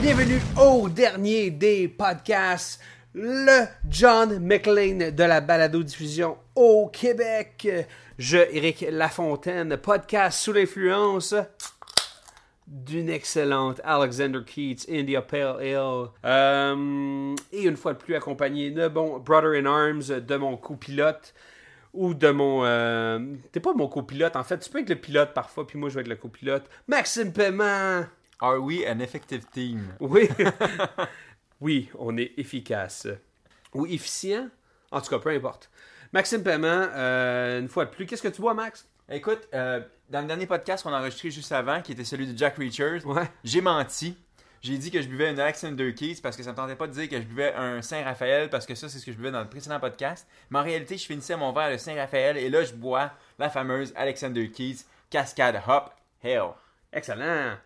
Bienvenue 0.00 0.40
au 0.58 0.88
dernier 0.88 1.50
des 1.50 1.86
podcasts, 1.88 2.80
le 3.12 3.66
John 3.90 4.38
McLean 4.38 5.10
de 5.10 5.22
la 5.22 5.42
balado-diffusion 5.42 6.38
au 6.54 6.88
Québec. 6.88 7.68
Je, 8.18 8.38
Éric 8.38 8.86
Lafontaine, 8.90 9.76
podcast 9.76 10.40
sous 10.40 10.54
l'influence 10.54 11.34
d'une 12.66 13.10
excellente 13.10 13.82
Alexander 13.84 14.40
Keats 14.46 14.90
India 14.90 15.20
Pale 15.20 15.56
Ale. 15.60 16.08
Euh, 16.24 17.34
et 17.52 17.64
une 17.64 17.76
fois 17.76 17.92
de 17.92 17.98
plus 17.98 18.14
accompagné 18.14 18.70
de 18.70 18.88
mon 18.88 19.18
brother 19.18 19.60
in 19.60 19.66
arms, 19.66 20.20
de 20.26 20.36
mon 20.36 20.56
copilote 20.56 21.34
ou 21.92 22.14
de 22.14 22.30
mon... 22.30 22.64
euh, 22.64 23.18
T'es 23.52 23.60
pas 23.60 23.74
mon 23.74 23.88
copilote, 23.88 24.36
en 24.36 24.44
fait. 24.44 24.58
Tu 24.58 24.70
peux 24.70 24.80
être 24.80 24.88
le 24.88 24.96
pilote 24.96 25.32
parfois, 25.34 25.66
puis 25.66 25.78
moi 25.78 25.88
je 25.88 25.94
vais 25.96 26.00
être 26.02 26.08
le 26.08 26.16
copilote. 26.16 26.68
Maxime 26.88 27.32
Paiement! 27.32 28.04
Are 28.40 28.58
we 28.58 28.86
an 28.88 29.00
effective 29.00 29.44
team? 29.52 29.82
Oui. 30.00 30.28
oui, 31.60 31.90
on 31.98 32.16
est 32.16 32.32
efficace. 32.38 33.06
Ou 33.74 33.86
efficient. 33.86 34.48
En 34.90 35.00
tout 35.00 35.10
cas, 35.10 35.18
peu 35.18 35.30
importe. 35.30 35.70
Maxime 36.12 36.42
Paiement, 36.42 36.88
euh, 36.94 37.60
une 37.60 37.68
fois 37.68 37.84
de 37.84 37.90
plus. 37.90 38.06
Qu'est-ce 38.06 38.22
que 38.22 38.28
tu 38.28 38.40
vois, 38.40 38.54
Max? 38.54 38.88
Écoute, 39.10 39.48
euh, 39.54 39.80
dans 40.08 40.20
le 40.22 40.26
dernier 40.26 40.46
podcast 40.46 40.82
qu'on 40.82 40.92
a 40.92 40.98
enregistré 40.98 41.30
juste 41.30 41.52
avant, 41.52 41.82
qui 41.82 41.92
était 41.92 42.04
celui 42.04 42.26
de 42.32 42.36
Jack 42.36 42.56
Reachers, 42.56 43.04
Ouais. 43.04 43.28
j'ai 43.44 43.60
menti. 43.60 44.16
J'ai 44.62 44.76
dit 44.76 44.90
que 44.90 45.00
je 45.00 45.08
buvais 45.08 45.30
une 45.30 45.40
Alexander 45.40 45.94
Keys 45.94 46.20
parce 46.22 46.36
que 46.36 46.42
ça 46.42 46.50
me 46.52 46.56
tentait 46.56 46.76
pas 46.76 46.86
de 46.86 46.92
dire 46.92 47.08
que 47.08 47.16
je 47.16 47.26
buvais 47.26 47.54
un 47.54 47.80
Saint-Raphaël 47.80 48.50
parce 48.50 48.66
que 48.66 48.74
ça, 48.74 48.90
c'est 48.90 48.98
ce 48.98 49.06
que 49.06 49.12
je 49.12 49.16
buvais 49.16 49.30
dans 49.30 49.40
le 49.40 49.48
précédent 49.48 49.80
podcast. 49.80 50.26
Mais 50.50 50.58
en 50.58 50.62
réalité, 50.62 50.98
je 50.98 51.06
finissais 51.06 51.34
mon 51.36 51.52
verre 51.52 51.72
de 51.72 51.78
Saint-Raphaël 51.78 52.36
et 52.36 52.50
là, 52.50 52.62
je 52.62 52.74
bois 52.74 53.10
la 53.38 53.48
fameuse 53.48 53.92
Alexander 53.96 54.50
Keys 54.50 54.84
Cascade 55.08 55.60
Hop 55.66 55.94
Hell. 56.22 56.50
Excellent. 56.92 57.56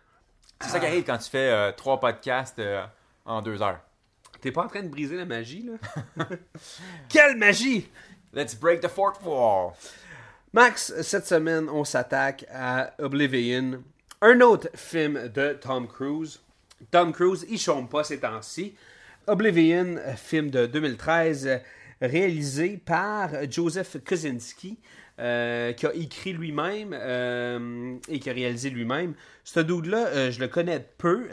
C'est 0.61 0.69
ça 0.69 0.79
qui 0.79 0.85
arrive 0.85 1.03
quand 1.03 1.17
tu 1.17 1.29
fais 1.29 1.51
euh, 1.51 1.71
trois 1.73 1.99
podcasts 1.99 2.59
euh, 2.59 2.85
en 3.25 3.41
deux 3.41 3.61
heures. 3.61 3.81
T'es 4.39 4.51
pas 4.51 4.63
en 4.63 4.67
train 4.67 4.83
de 4.83 4.87
briser 4.87 5.17
la 5.17 5.25
magie, 5.25 5.63
là? 5.63 6.25
Quelle 7.09 7.35
magie! 7.35 7.89
Let's 8.33 8.55
break 8.55 8.81
the 8.81 8.87
fourth 8.87 9.21
wall. 9.23 9.73
Max, 10.53 10.93
cette 11.01 11.27
semaine, 11.27 11.67
on 11.69 11.83
s'attaque 11.83 12.45
à 12.53 12.93
Oblivion, 12.99 13.83
un 14.21 14.39
autre 14.39 14.69
film 14.75 15.27
de 15.27 15.57
Tom 15.59 15.87
Cruise. 15.87 16.39
Tom 16.91 17.11
Cruise, 17.11 17.45
il 17.49 17.59
chôme 17.59 17.87
pas 17.87 18.03
ces 18.03 18.19
temps-ci. 18.19 18.75
Oblivion, 19.27 19.97
film 20.17 20.49
de 20.49 20.65
2013, 20.67 21.47
euh, 21.47 21.57
réalisé 22.01 22.77
par 22.83 23.29
Joseph 23.49 23.97
Kosinski, 24.03 24.77
euh, 25.19 25.73
qui 25.73 25.85
a 25.87 25.93
écrit 25.95 26.33
lui-même 26.33 26.91
euh, 26.93 27.95
et 28.09 28.19
qui 28.19 28.29
a 28.29 28.33
réalisé 28.33 28.69
lui-même. 28.69 29.15
Ce 29.43 29.59
dude-là, 29.59 30.07
euh, 30.07 30.31
je 30.31 30.39
le 30.39 30.47
connais 30.47 30.85
peu. 30.97 31.27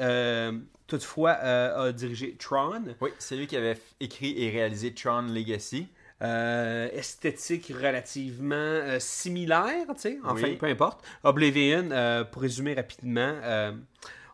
toutefois, 0.87 1.33
a 1.33 1.93
dirigé 1.93 2.37
Tron. 2.39 2.83
Oui, 3.01 3.11
c'est 3.19 3.37
lui 3.37 3.47
qui 3.47 3.57
avait 3.57 3.79
écrit 4.01 4.35
et 4.43 4.51
réalisé 4.51 4.93
Tron 4.95 5.23
Legacy. 5.23 5.89
Euh, 6.23 6.89
esthétique 6.93 7.73
relativement 7.75 8.55
euh, 8.55 8.99
similaire, 9.01 9.87
tu 9.97 10.03
sais, 10.03 10.19
enfin, 10.23 10.41
Oui. 10.45 10.55
peu 10.55 10.67
importe. 10.67 11.05
Oblivion, 11.25 11.89
euh, 11.91 12.23
pour 12.23 12.43
résumer 12.43 12.75
rapidement, 12.75 13.35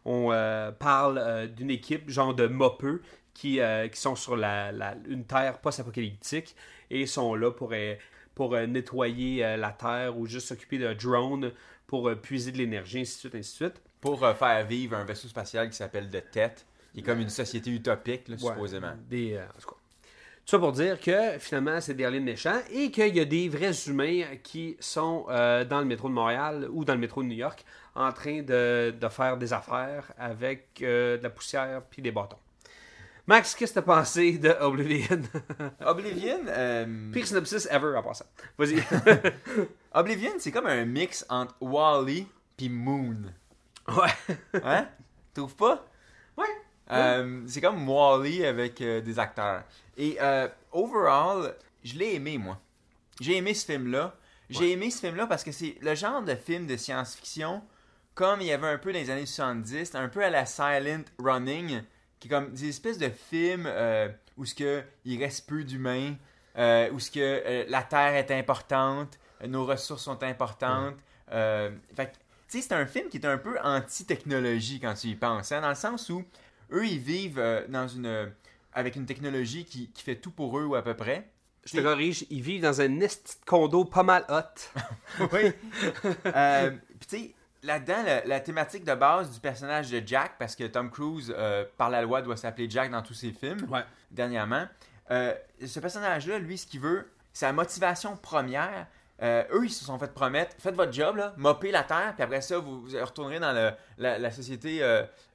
on 0.09 0.33
euh, 0.33 0.71
parle 0.73 1.19
euh, 1.19 1.47
d'une 1.47 1.71
équipe, 1.71 2.09
genre 2.11 2.35
de 2.35 2.47
mopeux, 2.47 3.03
qui, 3.35 3.61
euh, 3.61 3.89
qui 3.89 4.01
sont 4.01 4.17
sur 4.17 4.37
la, 4.37 4.73
la- 4.73 4.97
une 5.09 5.25
terre 5.25 5.59
post-apocalyptique 5.61 6.57
et 6.91 7.07
sont 7.07 7.35
là 7.35 7.51
pour, 7.53 7.73
pour 8.35 8.57
nettoyer 8.57 9.57
la 9.57 9.71
terre 9.73 10.17
ou 10.19 10.27
juste 10.27 10.49
s'occuper 10.49 10.79
de 10.79 10.93
drones 10.95 11.53
pour 11.87 12.11
puiser 12.21 12.53
de 12.53 12.59
l'énergie, 12.59 13.01
ainsi 13.01 13.15
de 13.15 13.19
suite, 13.21 13.35
ainsi 13.35 13.53
de 13.53 13.57
suite. 13.71 13.83
pour 14.01 14.21
faire 14.37 14.67
vivre 14.67 14.97
un 14.97 15.05
vaisseau 15.05 15.29
spatial 15.29 15.71
qui 15.71 15.77
s'appelle 15.77 16.09
The 16.11 16.31
Tet, 16.31 16.55
qui 16.93 17.01
est 17.01 17.03
comme 17.03 17.21
une 17.21 17.29
société 17.31 17.71
utopique, 17.71 18.29
là, 18.29 18.37
Ouais, 18.37 18.41
supposément. 18.41 18.93
Des, 19.09 19.35
euh, 19.35 19.45
en 19.45 19.61
tout 19.61 19.69
cas. 19.69 19.77
Tout 20.47 20.53
ça 20.53 20.59
pour 20.61 20.73
dire 20.73 20.99
que 20.99 21.39
finalement, 21.39 21.79
c'est 21.81 21.95
des 21.95 22.05
aliens 22.05 22.21
méchants 22.21 22.59
et 22.73 22.91
qu'il 22.91 23.15
y 23.15 23.21
a 23.21 23.25
des 23.27 23.49
vrais 23.51 23.73
humains 23.87 24.23
qui 24.43 24.77
sont 24.81 25.27
euh, 25.29 25.65
dans 25.65 25.81
le 25.81 25.85
métro 25.85 26.09
de 26.09 26.15
Montréal 26.15 26.69
ou 26.71 26.85
dans 26.87 26.95
le 26.95 27.01
métro 27.01 27.23
de 27.23 27.29
New 27.29 27.37
York 27.37 27.65
en 27.99 28.13
train 28.13 28.43
de, 28.43 28.95
de 28.99 29.09
faire 29.09 29.37
des 29.37 29.53
affaires 29.53 30.13
avec 30.17 30.81
euh, 30.83 31.19
de 31.19 31.23
la 31.23 31.31
poussière 31.31 31.83
puis 31.91 32.01
des 32.01 32.13
bâtons. 32.13 32.39
Max, 33.27 33.55
qu'est-ce 33.55 33.75
que 33.75 33.81
t'as 33.81 33.83
pensé 33.83 34.39
de 34.39 34.51
Oblivion? 34.61 35.21
Oblivion, 35.85 36.41
euh, 36.47 37.13
Pire 37.13 37.27
synopsis 37.27 37.67
ever 37.71 37.95
en 37.97 38.03
passant. 38.03 38.25
Vas-y. 38.57 38.83
Oblivion, 39.93 40.31
c'est 40.39 40.51
comme 40.53 40.67
un 40.67 40.85
mix 40.87 41.27
entre 41.29 41.55
Wally 41.61 42.27
puis 42.57 42.71
Moon. 42.71 43.17
ouais. 43.89 44.61
Hein? 44.65 44.89
Trouves 45.35 45.57
pas? 45.57 45.85
Ouais. 46.37 46.47
Euh, 46.91 47.43
c'est 47.47 47.61
comme 47.61 47.87
Wally 47.89 48.47
avec 48.47 48.81
euh, 48.81 49.01
des 49.01 49.19
acteurs. 49.19 49.65
Et 49.97 50.17
euh, 50.21 50.49
overall, 50.73 51.55
je 51.85 51.97
l'ai 51.99 52.15
aimé, 52.15 52.39
moi. 52.39 52.59
J'ai 53.21 53.37
aimé 53.37 53.53
ce 53.53 53.67
film-là. 53.67 54.15
J'ai 54.49 54.73
aimé 54.73 54.91
ce 54.91 55.01
film-là 55.01 55.27
parce 55.27 55.45
que 55.45 55.53
c'est 55.53 55.77
le 55.83 55.95
genre 55.95 56.23
de 56.23 56.35
film 56.35 56.67
de 56.67 56.77
science-fiction, 56.79 57.63
comme 58.19 58.41
il 58.41 58.49
y 58.49 58.53
avait 58.53 58.67
un 58.67 58.79
peu 58.79 58.93
dans 58.93 58.99
les 58.99 59.11
années 59.11 59.27
70, 59.27 59.95
un 59.95 60.09
peu 60.09 60.25
à 60.25 60.29
la 60.29 60.45
Silent 60.45 61.05
Running, 61.21 61.83
qui 62.19 62.27
est 62.27 62.31
comme 62.31 62.51
des 62.51 62.69
espèces 62.69 62.99
de 62.99 63.11
films 63.11 63.63
euh, 63.69 64.09
où 64.37 64.45
ce 64.45 64.57
que 64.57 64.83
il 65.05 65.23
reste 65.23 65.49
peu 65.49 65.63
d'humains, 65.63 66.17
euh, 66.57 66.91
où 66.91 66.99
ce 66.99 67.13
que 67.13 67.21
euh, 67.21 67.65
la 67.69 67.85
Terre 67.85 68.17
est 68.17 68.33
importante, 68.33 69.21
nos 69.47 69.65
ressources 69.65 70.03
sont 70.03 70.21
importantes. 70.25 70.97
Fait 71.29 71.71
que, 71.97 72.03
tu 72.49 72.59
sais, 72.59 72.63
c'est 72.63 72.73
un 72.73 72.87
film 72.87 73.09
qui 73.09 73.19
est 73.19 73.27
un 73.27 73.39
peu 73.39 73.57
anti-technologie 73.63 74.81
quand 74.81 74.95
tu 74.95 75.07
y 75.07 75.15
penses, 75.15 75.53
hein, 75.53 75.61
dans 75.61 75.69
le 75.69 75.77
sens 75.77 76.11
où 76.11 76.25
eux, 76.73 76.89
ils 76.89 76.99
vivent 76.99 77.67
dans 77.69 77.87
une, 77.87 78.33
avec 78.73 78.97
une 78.97 79.07
technologie 79.07 79.65
qui, 79.65 79.93
qui 79.93 80.03
fait 80.03 80.17
tout 80.17 80.33
pour 80.33 80.59
eux 80.59 80.65
ou 80.65 80.75
à 80.75 80.83
peu 80.83 80.95
près. 80.95 81.31
Je 81.65 81.77
te 81.77 81.83
corrige, 81.83 82.25
ils 82.31 82.43
vivent 82.43 82.63
dans 82.63 82.81
un 82.81 82.89
de 82.89 83.09
condo 83.47 83.85
pas 83.85 84.03
mal 84.03 84.25
hot. 84.29 84.81
oui. 85.33 85.53
Euh, 86.27 86.71
Puis 86.99 87.09
tu 87.09 87.17
sais, 87.17 87.35
là-dedans, 87.63 88.03
la, 88.05 88.25
la 88.25 88.41
thématique 88.41 88.85
de 88.85 88.95
base 88.95 89.31
du 89.33 89.41
personnage 89.41 89.91
de 89.91 90.03
Jack, 90.07 90.33
parce 90.39 90.55
que 90.57 90.65
Tom 90.65 90.91
Cruise, 90.91 91.35
euh, 91.37 91.65
par 91.77 91.91
la 91.91 92.03
loi, 92.03 92.23
doit 92.23 92.37
s'appeler 92.37 92.69
Jack 92.71 92.91
dans 92.91 93.03
tous 93.03 93.15
ses 93.15 93.33
films, 93.33 93.67
Ouais. 93.71 93.85
dernièrement. 94.11 94.67
Euh, 95.11 95.35
ce 95.67 95.81
personnage-là, 95.81 96.39
lui, 96.39 96.59
ce 96.59 96.67
qu'il 96.67 96.81
veut, 96.81 97.11
sa 97.33 97.53
motivation 97.53 98.17
première, 98.17 98.87
euh, 99.23 99.43
eux, 99.53 99.65
ils 99.65 99.71
se 99.73 99.85
sont 99.85 99.99
fait 99.99 100.13
promettre, 100.13 100.55
faites 100.59 100.75
votre 100.77 100.93
job, 100.93 101.17
là, 101.17 101.35
mopez 101.37 101.71
la 101.73 101.83
terre, 101.83 102.13
puis 102.15 102.23
après 102.23 102.41
ça, 102.41 102.59
vous, 102.59 102.83
vous 102.83 102.97
retournerez 103.05 103.41
dans 103.41 103.53
le- 103.53 103.73
la, 103.99 104.19
la 104.19 104.31
société 104.31 104.83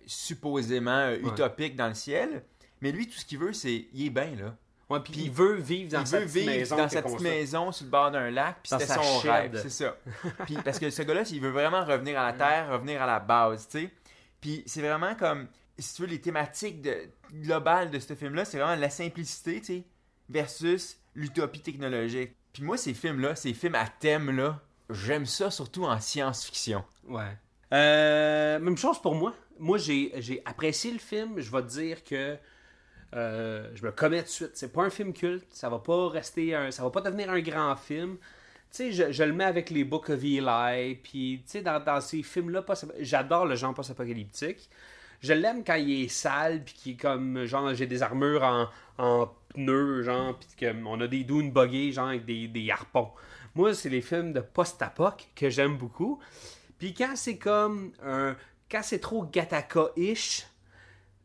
supposément 0.05 1.09
utopique 1.11 1.75
dans 1.75 1.87
le 1.87 1.93
ciel. 1.93 2.43
Mais 2.81 2.91
lui, 2.91 3.07
tout 3.07 3.17
ce 3.17 3.25
qu'il 3.25 3.39
veut, 3.39 3.53
c'est, 3.53 3.85
il 3.93 4.07
est 4.07 4.09
bien, 4.09 4.35
là. 4.37 4.55
Ouais, 4.93 4.99
puis 4.99 5.13
il 5.15 5.31
veut 5.31 5.55
vivre 5.55 5.91
dans 5.91 6.05
sa 6.05 6.19
veut 6.19 6.25
petite 6.25 6.37
vivre 6.37 6.51
maison. 6.51 6.77
dans 6.77 6.89
sa 6.89 7.01
petite 7.01 7.21
maison 7.21 7.71
sur 7.71 7.85
le 7.85 7.89
bord 7.89 8.11
d'un 8.11 8.29
lac, 8.29 8.57
puis 8.61 8.69
c'était 8.69 8.93
son 8.93 9.21
shed. 9.21 9.31
rêve, 9.31 9.59
c'est 9.63 9.71
ça. 9.71 9.97
puis 10.45 10.55
parce 10.63 10.77
que 10.77 10.91
ce 10.91 11.01
gars-là, 11.01 11.23
il 11.31 11.41
veut 11.41 11.49
vraiment 11.49 11.83
revenir 11.83 12.19
à 12.19 12.27
la 12.27 12.33
terre, 12.33 12.69
revenir 12.69 13.01
à 13.01 13.07
la 13.07 13.19
base, 13.19 13.67
tu 13.67 13.79
sais. 13.79 13.89
Puis 14.39 14.61
c'est 14.67 14.81
vraiment 14.81 15.15
comme, 15.15 15.47
si 15.79 15.95
tu 15.95 16.03
veux, 16.03 16.07
les 16.07 16.21
thématiques 16.21 16.83
de, 16.83 16.95
globales 17.31 17.89
de 17.89 17.97
ce 17.97 18.13
film-là, 18.13 18.45
c'est 18.45 18.59
vraiment 18.59 18.79
la 18.79 18.89
simplicité, 18.91 19.61
tu 19.61 19.65
sais, 19.65 19.83
versus 20.29 20.97
l'utopie 21.15 21.61
technologique. 21.61 22.33
Puis 22.51 22.61
moi, 22.61 22.77
ces 22.77 22.93
films-là, 22.93 23.35
ces 23.35 23.55
films 23.55 23.75
à 23.75 23.87
thème-là, 23.87 24.59
j'aime 24.91 25.25
ça 25.25 25.49
surtout 25.49 25.85
en 25.85 25.99
science-fiction. 25.99 26.83
Ouais. 27.07 27.35
Euh, 27.73 28.59
même 28.59 28.77
chose 28.77 29.01
pour 29.01 29.15
moi. 29.15 29.33
Moi, 29.57 29.79
j'ai 29.79 30.41
apprécié 30.45 30.91
le 30.91 30.99
film. 30.99 31.39
Je 31.39 31.49
vais 31.49 31.61
te 31.63 31.67
dire 31.67 32.03
que 32.03 32.37
euh, 33.15 33.69
je 33.75 33.85
me 33.85 33.91
commets 33.91 34.21
tout 34.21 34.27
de 34.27 34.29
suite. 34.29 34.51
C'est 34.53 34.71
pas 34.71 34.83
un 34.83 34.89
film 34.89 35.13
culte. 35.13 35.47
Ça 35.51 35.69
va 35.69 35.79
pas 35.79 36.09
rester 36.09 36.55
un, 36.55 36.71
ça 36.71 36.83
va 36.83 36.89
pas 36.89 37.01
devenir 37.01 37.29
un 37.29 37.39
grand 37.39 37.75
film. 37.75 38.17
Tu 38.71 38.91
sais, 38.91 39.11
je, 39.11 39.23
le 39.23 39.33
mets 39.33 39.43
avec 39.43 39.69
les 39.69 39.83
Book 39.83 40.09
of 40.09 40.23
Eli. 40.23 40.95
Puis, 40.95 41.43
dans, 41.63 42.01
ces 42.01 42.23
films-là, 42.23 42.65
j'adore 42.99 43.45
le 43.45 43.55
genre 43.55 43.73
post-apocalyptique. 43.73 44.69
Je 45.21 45.33
l'aime 45.33 45.63
quand 45.63 45.75
il 45.75 46.03
est 46.03 46.07
sale, 46.07 46.63
puis 46.63 46.73
qui 46.73 46.91
est 46.91 46.95
comme, 46.95 47.45
genre, 47.45 47.73
j'ai 47.73 47.85
des 47.85 48.01
armures 48.01 48.69
en, 48.97 49.29
pneus, 49.53 50.03
genre, 50.03 50.37
puis 50.37 50.67
qu'on 50.67 50.99
a 50.99 51.07
des 51.07 51.23
dunes 51.23 51.51
buggées, 51.51 51.91
genre, 51.91 52.09
avec 52.09 52.25
des, 52.25 52.47
des 52.47 52.69
harpons. 52.71 53.11
Moi, 53.55 53.75
c'est 53.75 53.89
les 53.89 54.01
films 54.01 54.33
de 54.33 54.41
post-apoc 54.41 55.29
que 55.35 55.49
j'aime 55.49 55.77
beaucoup. 55.77 56.19
Puis 56.79 56.93
quand 56.93 57.15
c'est 57.15 57.37
comme 57.37 57.93
un. 58.03 58.35
Quand 58.69 58.81
c'est 58.81 58.99
trop 58.99 59.23
Gataka-ish, 59.25 60.47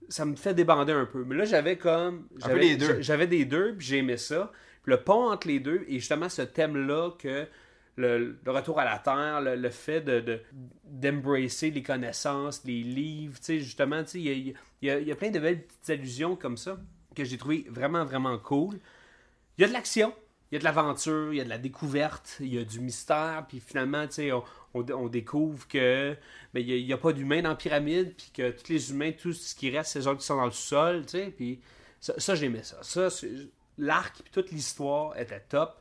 ça 0.09 0.25
me 0.25 0.37
fait 0.37 0.55
débander 0.55 0.93
un 0.93 1.07
peu. 1.07 1.25
Mais 1.25 1.37
là, 1.37 1.45
j'avais 1.45 1.77
comme. 1.77 2.27
j'avais- 2.39 2.61
les 2.61 2.77
deux. 2.77 3.01
J'avais 3.03 3.27
des 3.27 3.45
deux, 3.45 3.75
puis 3.77 3.87
j'aimais 3.87 4.17
ça. 4.17 4.53
Puis 4.83 4.91
le 4.93 5.03
pont 5.03 5.31
entre 5.31 5.49
les 5.49 5.61
deux, 5.61 5.85
et 5.89 5.99
justement 5.99 6.29
ce 6.29 6.43
thème-là 6.43 7.13
que. 7.19 7.47
Le, 8.01 8.39
le 8.45 8.53
retour 8.53 8.79
à 8.79 8.85
la 8.85 9.01
terre, 9.01 9.41
le, 9.41 9.57
le 9.57 9.71
fait 9.71 10.01
de, 10.01 10.21
de- 10.21 10.41
d'embrasser 10.85 11.73
les 11.73 11.83
connaissances, 11.83 12.63
les 12.65 12.83
livres, 12.85 13.39
tu 13.41 13.45
sais, 13.45 13.59
justement, 13.59 14.05
tu 14.05 14.11
sais, 14.11 14.21
il 14.21 14.55
y 14.83 14.87
y 14.87 15.11
a 15.13 15.17
plein 15.17 15.31
de 15.31 15.41
belles 15.41 15.65
petites 15.67 15.91
allusions 15.91 16.37
comme 16.37 16.57
ça 16.57 16.79
que 17.17 17.25
j'ai 17.25 17.37
trouvé 17.37 17.67
vraiment, 17.69 18.05
vraiment 18.05 18.39
cool. 18.39 18.79
Il 19.57 19.63
y 19.63 19.65
a 19.65 19.69
de 19.69 19.73
l'action, 19.73 20.15
il 20.51 20.55
y 20.55 20.57
a 20.57 20.59
de 20.61 20.65
l'aventure, 20.65 21.33
il 21.33 21.39
y 21.39 21.41
a 21.41 21.45
de 21.45 21.49
la 21.49 21.59
découverte, 21.59 22.37
il 22.39 22.55
y 22.55 22.59
a 22.59 22.65
du 22.65 22.79
mystère, 22.79 23.45
puis 23.49 23.59
finalement, 23.59 24.07
tu 24.07 24.13
sais, 24.15 24.31
on, 24.33 24.45
on- 24.79 24.95
on 25.05 25.09
découvre 25.09 25.67
que 25.69 26.17
ben, 26.55 26.61
il 26.67 26.85
n'y 26.87 26.93
a, 26.93 26.97
pas 26.99 27.13
d'humains 27.13 27.43
dans 27.43 27.51
la 27.51 27.55
pyramide, 27.57 28.15
puis 28.17 28.31
que 28.35 28.51
tous 28.51 28.69
les 28.73 28.91
humains, 28.91 29.13
tout 29.13 29.33
ce 29.33 29.55
qui 29.55 29.71
reste, 29.77 29.93
c'est 29.93 29.99
les 30.01 30.07
autres 30.07 30.21
qui 30.21 30.27
sont 30.27 30.37
dans 30.37 30.45
le 30.47 30.51
sol, 30.51 31.05
tu 31.07 31.13
sais, 31.19 31.27
puis 31.37 31.61
ça, 32.01 32.15
ça, 32.19 32.35
j'aimais 32.35 32.63
ça. 32.63 32.79
Ça, 32.83 33.09
l'arc, 33.77 34.15
puis 34.23 34.31
toute 34.33 34.51
l'histoire 34.51 35.19
était 35.19 35.41
top. 35.41 35.81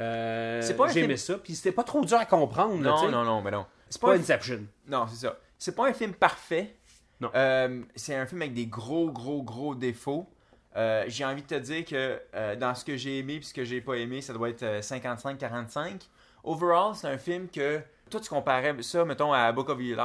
Euh, 0.00 0.74
pas 0.74 0.88
j'aimais 0.88 1.16
ça, 1.16 1.38
puis 1.38 1.54
c'était 1.54 1.72
pas 1.72 1.84
trop 1.84 2.04
dur 2.04 2.16
à 2.18 2.24
comprendre, 2.26 2.76
Non, 2.76 3.10
non, 3.10 3.24
non, 3.24 3.42
mais 3.42 3.50
non. 3.50 3.66
C'est 3.88 4.00
Pas 4.00 4.12
un- 4.14 4.18
Inception. 4.20 4.60
Non, 4.88 5.06
c'est 5.06 5.26
ça. 5.26 5.38
C'est 5.58 5.74
pas 5.74 5.86
un 5.88 5.92
film 5.92 6.14
parfait. 6.14 6.76
Non. 7.20 7.30
Euh, 7.34 7.82
c'est 7.94 8.14
un 8.16 8.26
film 8.26 8.40
avec 8.42 8.54
des 8.54 8.66
gros, 8.66 9.10
gros, 9.10 9.42
gros 9.42 9.74
défauts. 9.74 10.28
Euh, 10.74 11.04
j'ai 11.08 11.24
envie 11.26 11.42
de 11.42 11.46
te 11.46 11.54
dire 11.54 11.84
que 11.84 12.18
euh, 12.34 12.56
dans 12.56 12.74
ce 12.74 12.84
que 12.84 12.96
j'ai 12.96 13.18
aimé 13.18 13.34
et 13.34 13.42
ce 13.42 13.52
que 13.52 13.64
j'ai 13.64 13.82
pas 13.82 13.94
aimé, 13.96 14.22
ça 14.22 14.32
doit 14.32 14.48
être 14.48 14.62
euh, 14.62 14.80
55-45. 14.80 16.08
Overall, 16.44 16.94
c'est 16.96 17.08
un 17.08 17.18
film 17.18 17.48
que. 17.48 17.80
Toi, 18.12 18.20
tu 18.20 18.28
comparais 18.28 18.76
ça, 18.82 19.04
mettons, 19.06 19.32
à 19.32 19.50
Book 19.52 19.70
of 19.70 19.80
Eli? 19.80 19.96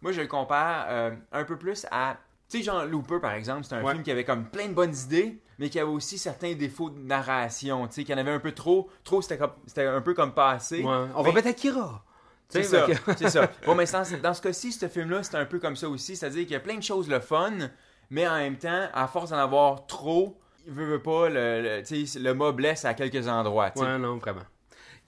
Moi, 0.00 0.12
je 0.12 0.22
le 0.22 0.26
compare 0.26 0.86
euh, 0.88 1.10
un 1.32 1.44
peu 1.44 1.56
plus 1.58 1.86
à. 1.90 2.16
Tu 2.48 2.58
sais, 2.58 2.64
genre 2.64 2.84
Looper, 2.86 3.18
par 3.20 3.32
exemple, 3.34 3.64
c'est 3.64 3.74
un 3.74 3.82
Ouais. 3.82 3.92
film 3.92 4.02
qui 4.02 4.10
avait 4.10 4.24
comme 4.24 4.46
plein 4.46 4.68
de 4.68 4.72
bonnes 4.72 4.94
idées, 4.94 5.38
mais 5.58 5.68
qui 5.68 5.78
avait 5.78 5.90
aussi 5.90 6.16
certains 6.16 6.54
défauts 6.54 6.88
de 6.90 6.98
narration. 6.98 7.86
Tu 7.88 7.94
sais, 7.94 8.04
qu'il 8.04 8.12
y 8.12 8.18
en 8.18 8.20
avait 8.20 8.32
un 8.32 8.40
peu 8.40 8.52
trop. 8.52 8.88
Trop, 9.04 9.20
c'était 9.20 9.36
comme- 9.36 9.52
c'était 9.66 9.84
un 9.86 10.00
peu 10.00 10.14
comme 10.14 10.32
passé. 10.32 10.82
Ouais. 10.82 10.84
On 11.14 11.22
Mais- 11.22 11.28
va 11.28 11.32
mettre 11.34 11.48
Akira. 11.48 12.02
Tu 12.50 12.62
c'est 12.62 12.64
sais, 12.64 12.76
ça, 12.78 12.86
c'est 13.18 13.28
ça. 13.30 13.50
Bon, 13.66 13.74
mais 13.74 13.84
dans, 13.84 14.02
dans 14.22 14.34
ce 14.34 14.40
cas-ci, 14.42 14.72
ce 14.72 14.88
film-là, 14.88 15.22
c'est 15.22 15.36
un 15.36 15.44
peu 15.46 15.58
comme 15.58 15.76
ça 15.76 15.88
aussi. 15.90 16.16
C'est-à-dire 16.16 16.42
qu'il 16.42 16.52
y 16.52 16.56
a 16.56 16.60
plein 16.60 16.76
de 16.76 16.82
choses 16.82 17.08
le 17.08 17.20
fun, 17.20 17.52
mais 18.10 18.26
en 18.26 18.36
même 18.38 18.56
temps, 18.56 18.88
à 18.94 19.06
force 19.08 19.30
d'en 19.30 19.38
avoir 19.38 19.86
trop, 19.86 20.38
il 20.66 20.72
veut, 20.72 20.84
veut 20.86 21.02
pas, 21.02 21.28
le, 21.28 21.62
le, 21.62 21.82
tu 21.82 22.06
sais, 22.06 22.18
le 22.18 22.32
mot 22.34 22.52
blesse 22.52 22.84
à 22.86 22.94
quelques 22.94 23.26
endroits. 23.28 23.72
Ouais, 23.76 23.98
non, 23.98 24.16
vraiment. 24.18 24.42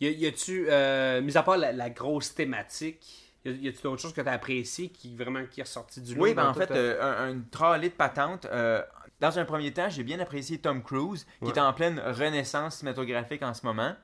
Y, 0.01 0.27
a-tu, 0.27 0.67
euh, 0.69 1.21
mis 1.23 1.37
à 1.37 1.43
part 1.43 1.57
la, 1.57 1.73
la 1.73 1.89
grosse 1.91 2.35
thématique, 2.35 3.31
y, 3.45 3.69
a-tu 3.69 3.83
d'autres 3.83 4.03
choses 4.03 4.13
que 4.13 4.21
tu 4.21 4.29
as 4.29 4.33
appréciées 4.33 4.89
qui 4.91 5.15
vraiment 5.17 5.45
qui 5.51 5.61
est 5.61 5.65
ressorti 5.65 6.01
du 6.01 6.15
lot 6.15 6.23
Oui, 6.23 6.35
ben 6.35 6.49
en 6.49 6.55
fait, 6.55 6.71
euh, 6.73 6.97
euh, 7.01 7.27
un- 7.29 7.31
une 7.33 7.49
trolley 7.49 7.89
de 7.91 7.95
patente. 7.95 8.45
euh, 8.47 8.83
dans 9.21 9.39
un 9.39 9.45
premier 9.45 9.73
temps, 9.73 9.89
j'ai 9.89 10.03
bien 10.03 10.19
apprécié 10.19 10.59
Tom 10.59 10.83
Cruise, 10.83 11.27
qui 11.43 11.51
est 11.51 11.59
en 11.61 11.73
pleine 11.73 12.01
renaissance 12.01 12.79
cinématographique 12.79 13.43
en 13.43 13.55
ce 13.55 13.65
moment. 13.65 13.95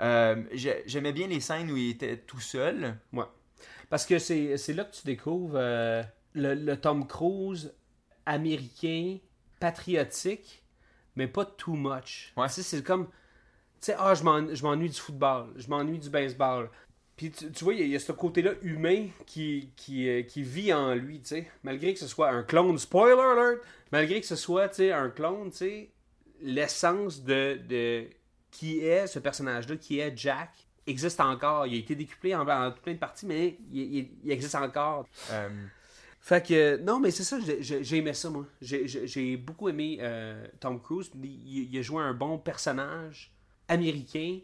Euh, 0.00 0.42
j'ai- 0.52 0.82
J'aimais 0.86 1.12
bien 1.12 1.28
les 1.28 1.40
scènes 1.40 1.70
où 1.70 1.76
il 1.76 1.90
était 1.90 2.16
tout 2.18 2.40
seul. 2.40 2.96
ouais. 3.12 3.24
Parce 3.90 4.04
que 4.04 4.18
c'est, 4.18 4.56
là 4.74 4.84
que 4.84 4.94
tu 4.94 5.06
découvres 5.06 5.58
le, 5.58 6.54
le 6.54 6.76
Tom 6.76 7.06
Cruise 7.06 7.72
américain, 8.26 9.16
patriotique, 9.60 10.62
mais 11.16 11.26
pas 11.26 11.44
too 11.44 11.72
much. 11.74 12.32
Ouais. 12.36 12.46
Tu 12.48 12.54
sais, 12.54 12.62
c'est 12.62 12.82
comme, 12.82 13.08
sais, 13.86 13.94
ah, 13.98 14.14
je 14.14 14.22
m'en- 14.24 14.54
je 14.54 14.62
m'ennuie 14.62 14.88
du 14.90 14.98
football, 14.98 15.46
je 15.56 15.68
m'ennuie 15.68 15.98
du 15.98 16.10
baseball. 16.10 16.70
Puis 17.16 17.30
tu, 17.32 17.50
tu 17.50 17.64
vois, 17.64 17.74
il 17.74 17.80
y, 17.80 17.82
a- 17.82 17.86
il 17.86 17.90
y 17.92 17.96
a 17.96 18.00
ce 18.00 18.12
côté-là 18.12 18.52
humain 18.62 19.06
qui, 19.26 19.70
qui, 19.76 20.08
euh, 20.08 20.22
qui 20.22 20.42
vit 20.42 20.72
en 20.72 20.94
lui, 20.94 21.20
tu 21.20 21.28
sais. 21.28 21.50
Malgré 21.64 21.92
que 21.92 21.98
ce 21.98 22.06
soit 22.06 22.30
un 22.30 22.42
clone, 22.44 22.78
spoiler 22.78 23.20
alert, 23.20 23.60
malgré 23.90 24.20
que 24.20 24.26
ce 24.26 24.36
soit, 24.36 24.68
tu 24.68 24.76
sais, 24.76 24.92
un 24.92 25.10
clone, 25.10 25.50
tu 25.50 25.56
sais, 25.58 25.90
l'essence 26.40 27.22
de, 27.24 27.58
de 27.68 28.04
qui 28.50 28.80
est 28.80 29.06
ce 29.06 29.18
personnage-là, 29.18 29.76
qui 29.76 29.98
est 29.98 30.16
Jack, 30.16 30.50
existe 30.86 31.20
encore. 31.20 31.66
Il 31.66 31.74
a 31.74 31.78
été 31.78 31.94
décuplé 31.94 32.34
en, 32.34 32.48
en 32.48 32.70
plein 32.72 32.94
de 32.94 32.98
parties, 32.98 33.26
mais 33.26 33.58
il, 33.72 33.96
il- 33.96 34.10
il 34.24 34.30
existe 34.30 34.54
encore. 34.54 35.06
Euh, 35.32 35.48
Fait 36.20 36.44
que, 36.46 36.76
non, 36.78 36.98
mais 37.00 37.10
c'est 37.10 37.22
ça, 37.24 37.38
j'ai- 37.60 37.96
aimé 37.96 38.12
ça, 38.12 38.28
moi. 38.30 38.44
J'ai- 38.60 39.36
beaucoup 39.36 39.68
aimé 39.68 39.98
euh, 40.00 40.46
Tom 40.60 40.80
Cruise. 40.80 41.10
Il 41.22 41.76
a 41.78 41.82
joué 41.82 42.02
un 42.02 42.12
bon 42.14 42.38
personnage 42.38 43.32
américain, 43.68 44.38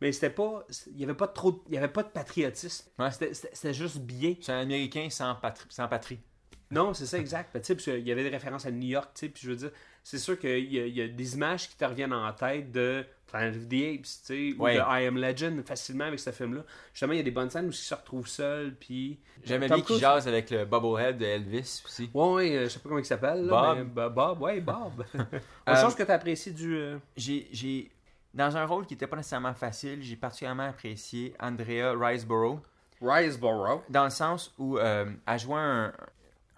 mais 0.00 0.12
c'était 0.12 0.30
pas. 0.30 0.64
Il 0.88 0.96
n'y 0.96 1.04
avait 1.04 1.14
pas 1.14 1.26
de 1.26 1.32
trop. 1.32 1.62
Il 1.68 1.74
y 1.74 1.78
avait 1.78 1.88
pas 1.88 2.02
de 2.02 2.08
patriotisme. 2.08 2.88
Ouais. 2.98 3.10
C'était- 3.10 3.72
juste 3.74 3.98
bien. 3.98 4.34
c'est 4.40 4.52
un 4.52 4.60
Américain 4.60 5.08
sans, 5.10 5.34
patrie- 5.34 5.66
sans 5.70 5.88
patrie. 5.88 6.18
Non, 6.70 6.92
c'est 6.92 7.06
ça, 7.06 7.18
exact. 7.18 7.56
Sais, 7.64 7.74
parce 7.74 7.84
qu'il 7.84 8.06
y 8.06 8.12
avait 8.12 8.22
des 8.24 8.28
références 8.28 8.66
à 8.66 8.70
New 8.70 8.86
York, 8.88 9.08
tu 9.14 9.20
sais, 9.20 9.28
puis 9.30 9.42
je 9.44 9.48
veux 9.50 9.56
dire, 9.56 9.70
c'est 10.04 10.18
sûr 10.18 10.38
qu'il 10.38 10.70
y, 10.70 10.78
a- 10.78 10.86
il 10.86 10.94
y 10.94 11.00
a 11.00 11.08
des 11.08 11.34
images 11.34 11.66
qui 11.70 11.76
te 11.78 11.84
reviennent 11.86 12.12
en 12.12 12.30
tête 12.34 12.70
de 12.72 13.06
Planet 13.26 13.56
of 13.56 13.68
the 13.68 13.72
Apes, 13.72 14.02
tu 14.02 14.02
sais, 14.04 14.54
ou 14.58 14.66
de 14.66 14.72
I 15.02 15.06
Am 15.06 15.16
Legend, 15.16 15.66
facilement 15.66 16.04
avec 16.04 16.18
ce 16.20 16.30
film-là. 16.30 16.62
Justement, 16.92 17.14
il 17.14 17.16
y 17.16 17.20
a 17.20 17.22
des 17.22 17.30
bonnes 17.30 17.48
scènes 17.48 17.64
où 17.68 17.70
il 17.70 17.74
se 17.74 17.94
retrouve 17.94 18.28
seul, 18.28 18.74
puis... 18.74 19.18
J'aimais 19.44 19.66
bien 19.66 19.80
qu'il 19.80 19.96
jase 19.98 20.28
avec 20.28 20.50
le 20.50 20.66
Bubblehead 20.66 21.16
de 21.16 21.24
Elvis 21.24 21.82
aussi. 21.86 22.10
Ouais, 22.12 22.32
ouais, 22.34 22.56
euh, 22.56 22.64
je 22.64 22.68
sais 22.68 22.78
pas 22.80 22.88
comment 22.90 23.00
il 23.00 23.04
s'appelle, 23.06 23.46
Bob. 23.48 23.78
mais 23.78 23.84
Bo- 23.84 24.10
Bob, 24.10 24.42
ouais, 24.42 24.60
Bob. 24.60 25.04
Euh, 25.68 25.76
chose 25.82 25.94
que 25.94 26.02
tu 26.02 26.10
as 26.10 26.14
apprécié 26.14 26.52
du... 26.52 26.76
euh, 26.76 26.98
j'ai, 27.16 27.48
j'ai- 27.50 27.90
dans 28.34 28.56
un 28.56 28.64
rôle 28.64 28.86
qui 28.86 28.94
n'était 28.94 29.06
pas 29.06 29.16
nécessairement 29.16 29.54
facile, 29.54 30.02
j'ai 30.02 30.16
particulièrement 30.16 30.68
apprécié 30.68 31.34
Andrea 31.40 31.92
Riseborough, 31.98 32.60
Riseborough. 33.00 33.82
dans 33.88 34.04
le 34.04 34.10
sens 34.10 34.52
où 34.58 34.78
euh, 34.78 35.06
elle 35.26 35.38
jouait 35.38 35.60
un, 35.60 35.92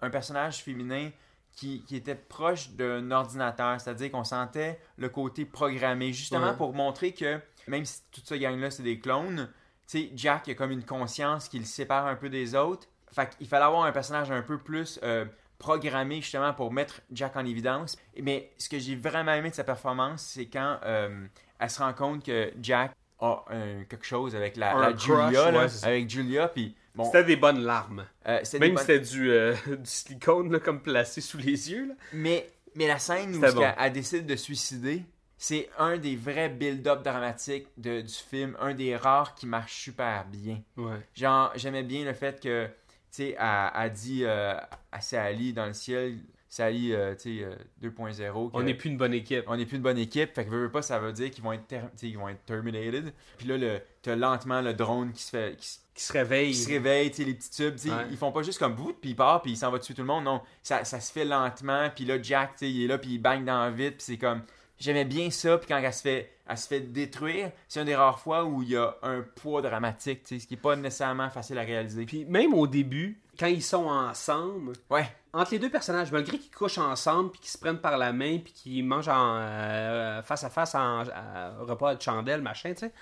un 0.01 0.09
personnage 0.09 0.63
féminin 0.63 1.09
qui, 1.53 1.83
qui 1.83 1.95
était 1.97 2.15
proche 2.15 2.69
d'un 2.71 3.11
ordinateur, 3.11 3.79
c'est-à-dire 3.79 4.11
qu'on 4.11 4.23
sentait 4.23 4.79
le 4.97 5.09
côté 5.09 5.45
programmé, 5.45 6.13
justement 6.13 6.51
Ouais. 6.51 6.57
pour 6.57 6.73
montrer 6.73 7.13
que 7.13 7.39
même 7.67 7.85
si 7.85 8.01
toute 8.11 8.25
ce 8.25 8.35
gang-là 8.35 8.71
c'est 8.71 8.83
des 8.83 8.99
clones, 8.99 9.49
tu 9.87 9.99
sais, 9.99 10.11
Jack 10.15 10.47
a 10.49 10.53
comme 10.55 10.71
une 10.71 10.85
conscience 10.85 11.49
qui 11.49 11.59
le 11.59 11.65
sépare 11.65 12.07
un 12.07 12.15
peu 12.15 12.29
des 12.29 12.55
autres. 12.55 12.87
Fait 13.11 13.29
qu'il 13.37 13.47
fallait 13.47 13.65
avoir 13.65 13.83
un 13.83 13.91
personnage 13.91 14.31
un 14.31 14.41
peu 14.41 14.57
plus 14.57 14.99
euh, 15.03 15.25
programmé 15.59 16.21
justement 16.21 16.53
pour 16.53 16.71
mettre 16.71 17.01
Jack 17.11 17.35
en 17.35 17.45
évidence. 17.45 17.97
Mais 18.19 18.51
ce 18.57 18.69
que 18.69 18.79
j'ai 18.79 18.95
vraiment 18.95 19.33
aimé 19.33 19.49
de 19.49 19.55
sa 19.55 19.65
performance, 19.65 20.21
c'est 20.23 20.45
quand 20.47 20.79
euh, 20.85 21.27
elle 21.61 21.69
se 21.69 21.79
rend 21.81 21.93
compte 21.93 22.25
que 22.25 22.51
Jack 22.61 22.91
a 23.19 23.45
euh, 23.51 23.83
quelque 23.87 24.05
chose 24.05 24.35
avec 24.35 24.57
la, 24.57 24.75
Un 24.75 24.81
la 24.81 24.93
crush, 24.93 25.03
Julia, 25.27 25.51
là, 25.51 25.65
ouais, 25.65 25.85
avec 25.85 26.09
Julia, 26.09 26.47
puis 26.47 26.75
bon, 26.95 27.05
C'était 27.05 27.23
des 27.23 27.35
bonnes 27.37 27.63
larmes. 27.63 28.05
euh, 28.27 28.41
Même 28.59 28.73
bonnes- 28.73 28.77
si 28.79 28.85
c'était 28.85 28.99
du, 28.99 29.31
euh, 29.31 29.53
du 29.67 29.89
silicone, 29.89 30.51
là, 30.51 30.59
comme 30.59 30.81
placé 30.81 31.21
sous 31.21 31.37
les 31.37 31.71
yeux, 31.71 31.87
là. 31.89 31.93
Mais, 32.13 32.49
mais 32.75 32.87
la 32.87 32.97
scène 32.99 33.35
où 33.35 33.41
elle, 33.77 33.93
décide 33.93 34.25
de 34.25 34.35
se 34.35 34.43
suicider, 34.45 35.03
c'est 35.37 35.69
un 35.77 35.97
des 35.97 36.15
vrais 36.15 36.49
build-up 36.49 37.03
dramatiques 37.03 37.67
de- 37.77 38.01
du 38.01 38.13
film, 38.13 38.57
un 38.59 38.73
des 38.73 38.95
rares 38.95 39.35
qui 39.35 39.45
marche 39.45 39.73
super 39.83 40.25
bien. 40.25 40.59
Ouais. 40.77 40.99
Genre, 41.15 41.51
j'aimais 41.55 41.83
bien 41.83 42.03
le 42.05 42.13
fait 42.13 42.39
que, 42.41 42.65
tu 42.67 42.71
sais, 43.11 43.35
elle, 43.39 43.71
elle 43.75 43.91
dit 43.91 44.21
euh, 44.23 44.55
à 44.91 45.01
Sally 45.01 45.53
dans 45.53 45.65
le 45.67 45.73
ciel, 45.73 46.17
Sally, 46.53 46.93
euh, 46.93 47.15
tu 47.15 47.39
sais, 47.39 47.45
euh, 47.45 47.55
2.0, 47.81 48.49
que 48.51 48.57
On 48.57 48.61
n'est 48.63 48.73
plus 48.73 48.89
une 48.89 48.97
bonne 48.97 49.13
équipe. 49.13 49.45
on 49.47 49.55
n'est 49.55 49.65
plus 49.65 49.77
une 49.77 49.83
bonne 49.83 49.97
équipe, 49.97 50.35
fait 50.35 50.43
que 50.43 50.49
veux, 50.49 50.63
veux 50.63 50.69
pas, 50.71 50.81
ça 50.81 50.99
veut 50.99 51.13
dire 51.13 51.31
qu'ils 51.31 51.41
vont 51.45 51.53
être, 51.53 51.73
ils 52.03 52.17
vont 52.17 52.27
être 52.27 52.43
terminated. 52.45 53.13
Puis 53.37 53.47
là, 53.47 53.57
le, 53.57 53.79
t'as 54.01 54.17
lentement 54.17 54.59
le 54.59 54.73
drone 54.73 55.13
qui 55.13 55.23
se 55.23 55.29
fait, 55.29 55.55
qui, 55.57 55.65
se- 55.65 55.79
Qui 55.95 56.03
se 56.03 56.11
réveille. 56.11 56.51
qui 56.51 56.57
se 56.57 56.67
réveille, 56.69 57.09
tu 57.09 57.17
sais, 57.17 57.23
les 57.23 57.35
petits 57.35 57.51
tubes, 57.51 57.75
tu 57.75 57.83
sais, 57.87 57.89
Ouais. 57.89 58.05
ils 58.11 58.17
font 58.17 58.33
pas 58.33 58.43
juste 58.43 58.59
comme 58.59 58.75
bout, 58.75 58.91
puis 58.99 59.11
il 59.11 59.15
part, 59.15 59.41
puis 59.41 59.51
il 59.53 59.55
s'en 59.55 59.71
va 59.71 59.79
tuer 59.79 59.93
tout 59.93 60.01
le 60.01 60.07
monde, 60.07 60.25
non, 60.25 60.41
ça, 60.61 60.83
ça 60.83 60.99
se 60.99 61.09
fait 61.13 61.23
lentement, 61.23 61.89
puis 61.95 62.03
là, 62.03 62.21
Jack, 62.21 62.51
tu 62.51 62.57
sais, 62.65 62.69
il 62.69 62.83
est 62.83 62.87
là, 62.87 62.97
puis 62.97 63.11
il 63.11 63.19
bang 63.19 63.45
dans 63.45 63.67
le 63.69 63.73
vide, 63.73 63.93
puis 63.93 64.01
c'est 64.03 64.17
comme, 64.17 64.41
j'aimais 64.77 65.05
bien 65.05 65.29
ça, 65.29 65.57
puis 65.57 65.67
quand 65.69 65.77
elle 65.77 65.93
se 65.93 66.01
fait, 66.01 66.33
elle 66.49 66.57
se 66.57 66.67
fait 66.67 66.81
détruire, 66.81 67.51
c'est 67.69 67.79
une 67.79 67.85
des 67.85 67.95
rares 67.95 68.19
fois 68.19 68.43
où 68.43 68.61
il 68.61 68.71
y 68.71 68.75
a 68.75 68.93
un 69.03 69.21
poids 69.21 69.61
dramatique, 69.61 70.23
ce 70.27 70.35
qui 70.35 70.55
est 70.55 70.57
pas 70.57 70.75
nécessairement 70.75 71.29
facile 71.29 71.57
à 71.59 71.61
réaliser. 71.61 72.05
Puis 72.05 72.25
même 72.25 72.53
au 72.53 72.67
début, 72.67 73.21
quand 73.39 73.47
ils 73.47 73.63
sont 73.63 73.85
ensemble, 73.85 74.73
ouais, 74.89 75.05
entre 75.33 75.51
les 75.51 75.59
deux 75.59 75.69
personnages, 75.69 76.11
malgré 76.11 76.37
qu'ils 76.37 76.51
couchent 76.53 76.77
ensemble, 76.77 77.31
puis 77.31 77.39
qu'ils 77.41 77.49
se 77.51 77.57
prennent 77.57 77.79
par 77.79 77.97
la 77.97 78.11
main, 78.13 78.39
puis 78.39 78.53
qu'ils 78.53 78.85
mangent 78.85 79.07
en, 79.09 79.37
euh, 79.39 80.21
face 80.23 80.43
à 80.43 80.49
face 80.49 80.75
en 80.75 81.03
à 81.09 81.51
repas 81.59 81.95
de 81.95 82.01
chandelle, 82.01 82.41
machin, 82.41 82.73
tu 82.73 82.79
sais, 82.79 82.93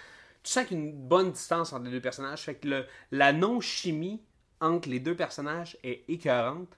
tu 0.44 0.52
sens 0.52 0.66
qu'il 0.66 0.78
y 0.78 0.82
a 0.82 0.84
une 0.86 0.94
bonne 1.08 1.32
distance 1.32 1.74
entre 1.74 1.86
les 1.86 1.92
deux 1.92 2.02
personnages. 2.02 2.42
Fait 2.44 2.56
que 2.56 2.68
le- 2.68 2.86
la 3.12 3.34
non-chimie 3.34 4.22
entre 4.62 4.90
les 4.90 5.00
deux 5.00 5.16
personnages 5.16 5.78
est 5.84 6.04
écœurante. 6.10 6.78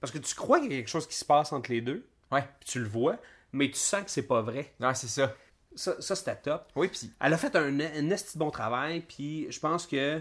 Parce 0.00 0.12
que 0.12 0.18
tu 0.18 0.34
crois 0.34 0.60
qu'il 0.60 0.70
y 0.72 0.74
a 0.74 0.78
quelque 0.78 0.88
chose 0.90 1.06
qui 1.06 1.16
se 1.16 1.24
passe 1.24 1.52
entre 1.52 1.70
les 1.70 1.80
deux, 1.80 2.06
ouais, 2.32 2.42
puis 2.60 2.68
tu 2.70 2.78
le 2.80 2.88
vois, 2.88 3.16
mais 3.52 3.68
tu 3.70 3.78
sens 3.78 4.04
que 4.04 4.10
c'est 4.10 4.22
pas 4.26 4.42
vrai. 4.42 4.72
non, 4.80 4.94
c'est 4.94 5.08
ça. 5.08 5.34
Ça, 5.76 6.00
ça 6.00 6.16
c'était 6.16 6.36
top. 6.36 6.68
Oui, 6.76 6.88
puis 6.88 7.10
Elle 7.20 7.32
a 7.32 7.38
fait 7.38 7.54
un, 7.56 7.78
un 7.80 8.10
esti 8.10 8.34
de 8.34 8.38
bon 8.40 8.50
travail, 8.50 9.00
puis 9.00 9.46
je 9.50 9.60
pense 9.60 9.86
que 9.86 10.20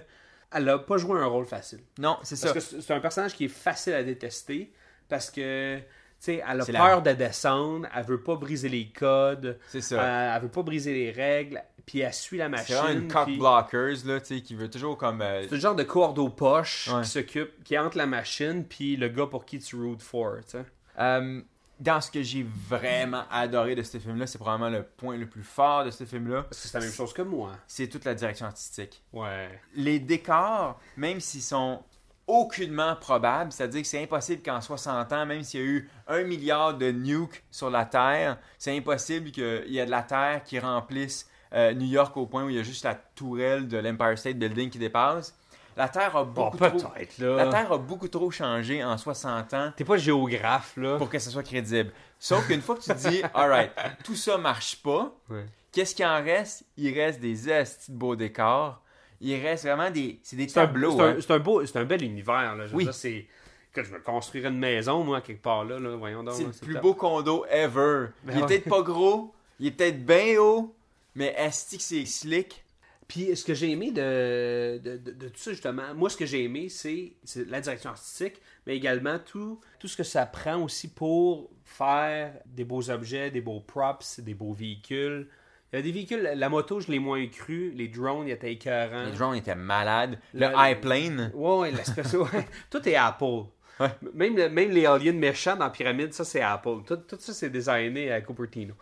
elle 0.53 0.69
a 0.69 0.79
pas 0.79 0.97
joué 0.97 1.19
un 1.19 1.25
rôle 1.25 1.45
facile. 1.45 1.79
non, 1.97 2.17
c'est 2.23 2.35
ça. 2.35 2.53
Parce 2.53 2.65
que 2.65 2.71
c'est 2.71 2.81
c'est 2.81 2.93
un 2.93 2.99
personnage 2.99 3.35
qui 3.35 3.45
est 3.45 3.49
facile 3.49 3.93
à 3.93 4.03
détester 4.03 4.71
parce 5.07 5.29
que 5.31 5.79
sais, 6.19 6.43
elle 6.47 6.61
a 6.61 6.65
C'est 6.65 6.73
peur 6.73 7.01
la- 7.03 7.13
de 7.13 7.17
descendre, 7.17 7.87
elle 7.95 8.03
veut 8.05 8.21
pas 8.21 8.35
briser 8.35 8.67
les 8.69 8.89
codes, 8.89 9.57
C'est 9.67 9.79
ça. 9.81 10.01
euh, 10.03 10.35
elle 10.35 10.41
veut 10.41 10.49
pas 10.49 10.63
briser 10.63 10.93
les 10.93 11.11
règles, 11.11 11.63
puis 11.85 11.99
elle 11.99 12.13
suit 12.13 12.37
la 12.37 12.45
c'est 12.45 12.49
machine. 12.49 12.75
vraiment 12.75 12.99
une 12.99 13.07
cock 13.07 13.25
puis- 13.25 13.37
blockers, 13.37 13.95
là, 14.05 14.19
tu 14.19 14.35
sais, 14.35 14.41
qui 14.41 14.53
veut 14.53 14.69
toujours 14.69 14.97
comme. 14.97 15.21
euh, 15.21 15.43
C'est 15.43 15.55
le 15.55 15.61
genre 15.61 15.75
de 15.75 15.83
cordeau 15.83 16.27
poche 16.29 16.89
Ouais. 16.93 17.03
qui 17.03 17.09
s'occupe, 17.09 17.63
qui 17.63 17.75
est 17.75 17.77
entre 17.77 17.97
la 17.97 18.05
machine 18.05 18.65
puis 18.65 18.97
le 18.97 19.07
gars 19.07 19.27
pour 19.27 19.45
qui 19.45 19.59
tu 19.59 19.77
root 19.77 19.99
for, 19.99 20.35
tu 20.43 20.57
sais. 20.57 20.65
Euh, 20.99 21.41
dans 21.79 22.01
ce 22.01 22.11
que 22.11 22.21
j'ai 22.21 22.45
vraiment 22.67 23.23
adoré 23.31 23.75
de 23.75 23.83
ce 23.83 23.97
film-là, 23.99 24.27
c'est 24.27 24.37
probablement 24.37 24.69
le 24.69 24.83
point 24.83 25.15
le 25.17 25.27
plus 25.27 25.43
fort 25.43 25.85
de 25.85 25.91
ce 25.91 26.03
film-là, 26.03 26.43
Parce 26.43 26.61
que 26.61 26.67
c'est 26.67 26.77
la 26.77 26.83
même 26.83 26.93
chose 26.93 27.13
que 27.13 27.21
moi. 27.21 27.51
c'est 27.67 27.87
toute 27.87 28.05
la 28.05 28.13
direction 28.13 28.45
artistique. 28.47 29.01
Ouais. 29.13 29.61
Les 29.75 29.99
décors, 29.99 30.79
même 30.97 31.19
s'ils 31.19 31.41
sont 31.41 31.81
aucunement 32.27 32.95
probables, 32.95 33.51
c'est-à-dire 33.51 33.81
que 33.81 33.87
c'est 33.87 34.03
impossible 34.03 34.43
qu'en 34.43 34.61
60 34.61 35.11
ans, 35.13 35.25
même 35.25 35.41
s'il 35.43 35.59
y 35.61 35.63
a 35.63 35.65
eu 35.65 35.89
un 36.07 36.23
milliard 36.23 36.77
de 36.77 36.91
nukes 36.91 37.43
sur 37.49 37.69
la 37.69 37.85
Terre, 37.85 38.37
c'est 38.57 38.75
impossible 38.77 39.31
qu'il 39.31 39.63
y 39.67 39.79
ait 39.79 39.85
de 39.85 39.91
la 39.91 40.03
Terre 40.03 40.43
qui 40.43 40.59
remplisse 40.59 41.27
euh, 41.53 41.73
New 41.73 41.87
York 41.87 42.15
au 42.17 42.27
point 42.27 42.43
où 42.43 42.49
il 42.49 42.57
y 42.57 42.59
a 42.59 42.63
juste 42.63 42.83
la 42.83 42.93
tourelle 42.93 43.67
de 43.67 43.77
l'Empire 43.77 44.17
State 44.17 44.37
Building 44.37 44.69
qui 44.69 44.77
dépasse. 44.77 45.35
La 45.79 45.87
Terre 45.89 46.15
a 46.17 46.23
Bon, 46.25 46.49
beaucoup 46.51 46.57
trop... 46.57 46.89
peut-être, 46.89 47.17
La 47.19 47.45
là. 47.45 47.51
Terre 47.51 47.71
a 47.71 47.77
beaucoup 47.77 48.07
trop 48.09 48.29
changé 48.31 48.83
en 48.83 48.97
60 48.97 49.53
ans 49.53 49.71
T'es 49.77 49.85
pas 49.85 49.95
géographe, 49.97 50.73
là. 50.77 50.97
pour 50.97 51.09
que 51.09 51.17
ça 51.19 51.29
soit 51.31 51.43
crédible. 51.43 51.91
Sauf 52.19 52.45
qu'une 52.47 52.61
fois 52.61 52.75
que 52.75 52.81
tu 52.81 52.89
te 52.89 53.09
dis, 53.09 53.21
alright, 53.33 53.71
tout 54.03 54.15
ça 54.15 54.37
marche 54.37 54.75
pas, 54.83 55.15
Ouais. 55.29 55.45
qu'est-ce 55.71 55.95
qu'il 55.95 56.05
en 56.05 56.21
reste? 56.21 56.65
Il 56.77 56.93
reste 56.93 57.19
des 57.21 57.49
estis 57.49 57.91
de 57.91 57.97
beaux 57.97 58.15
décors. 58.17 58.81
Il 59.21 59.35
reste 59.41 59.63
vraiment 59.65 59.89
des. 59.89 60.19
C'est 60.23 60.35
des 60.35 60.47
tableaux. 60.47 60.91
c'est 60.97 61.01
un- 61.01 61.17
hein. 61.17 61.35
un 61.35 61.39
beau, 61.39 61.65
c'est 61.65 61.77
un 61.79 61.85
bel 61.85 62.03
univers, 62.03 62.55
là. 62.55 62.67
Je 62.67 62.71
veux 62.71 62.77
Oui. 62.77 62.83
dire, 62.83 62.93
c'est... 62.93 63.25
Que 63.71 63.83
je 63.83 63.91
me 63.93 63.99
construirais 63.99 64.49
une 64.49 64.57
maison, 64.59 65.03
moi, 65.03 65.21
quelque 65.21 65.41
part 65.43 65.63
là, 65.63 65.79
là. 65.79 65.95
voyons 65.95 66.23
donc. 66.23 66.33
C'est 66.33 66.43
le 66.43 66.51
plus 66.51 66.73
top. 66.73 66.81
beau 66.81 66.93
condo 66.95 67.45
ever. 67.49 68.07
Ben 68.23 68.33
il 68.33 68.37
est 68.37 68.41
ouais. 68.41 68.47
peut-être 68.47 68.69
pas 68.69 68.81
gros, 68.81 69.33
il 69.59 69.67
est 69.67 69.71
peut-être 69.71 70.03
bien 70.05 70.39
haut, 70.39 70.73
mais 71.15 71.33
que 71.77 71.83
c'est 71.83 72.05
slick? 72.05 72.63
Puis 73.09 73.35
ce 73.35 73.43
que 73.43 73.53
j'ai 73.55 73.71
aimé 73.71 73.91
de, 73.91 74.77
de, 74.81 74.95
de- 74.97 75.11
de 75.11 75.27
tout 75.29 75.37
ça, 75.39 75.51
justement, 75.51 75.93
moi, 75.95 76.09
ce 76.09 76.15
que 76.15 76.25
j'ai 76.27 76.43
aimé, 76.43 76.69
c'est 76.69 77.15
la 77.47 77.59
direction 77.59 77.89
artistique, 77.89 78.39
mais 78.67 78.77
également 78.77 79.17
tout, 79.19 79.59
tout 79.79 79.87
ce 79.89 79.97
que 79.97 80.03
ça 80.03 80.25
prend 80.27 80.61
aussi 80.63 80.87
pour 80.93 81.49
faire 81.65 82.33
des 82.45 82.63
beaux 82.63 82.89
objets, 82.91 83.31
des 83.31 83.41
beaux 83.41 83.59
props, 83.61 84.19
des 84.21 84.33
beaux 84.35 84.53
véhicules. 84.53 85.27
Il 85.73 85.75
y 85.75 85.79
a 85.79 85.81
des 85.81 85.91
véhicules, 85.91 86.21
la 86.35 86.49
moto, 86.49 86.79
je 86.79 86.91
l'ai 86.91 86.99
moins 86.99 87.25
cru, 87.27 87.71
les 87.75 87.87
drones, 87.89 88.27
ils 88.27 88.31
étaient 88.31 88.53
écœurants. 88.53 89.05
Les 89.05 89.11
drones 89.11 89.35
étaient 89.35 89.55
malades. 89.55 90.19
Le 90.33 90.47
Le- 90.47 90.53
high 90.55 90.79
plane. 90.79 91.31
Ouais, 91.33 91.57
ouais, 91.57 91.71
l'espèce, 91.71 92.13
ouais. 92.13 92.47
Tout 92.69 92.87
est 92.87 92.95
Apple. 92.95 93.43
Ouais. 93.79 93.89
Même, 94.13 94.35
le- 94.37 94.49
même 94.49 94.71
les 94.71 94.85
aliens 94.85 95.13
méchants 95.13 95.55
dans 95.55 95.69
Pyramide, 95.71 96.13
ça 96.13 96.25
c'est 96.25 96.41
Apple. 96.41 96.83
Tout, 96.85 96.97
tout 96.97 97.17
ça 97.19 97.33
c'est 97.33 97.49
designé 97.49 98.11
à 98.11 98.21
Cupertino. 98.21 98.75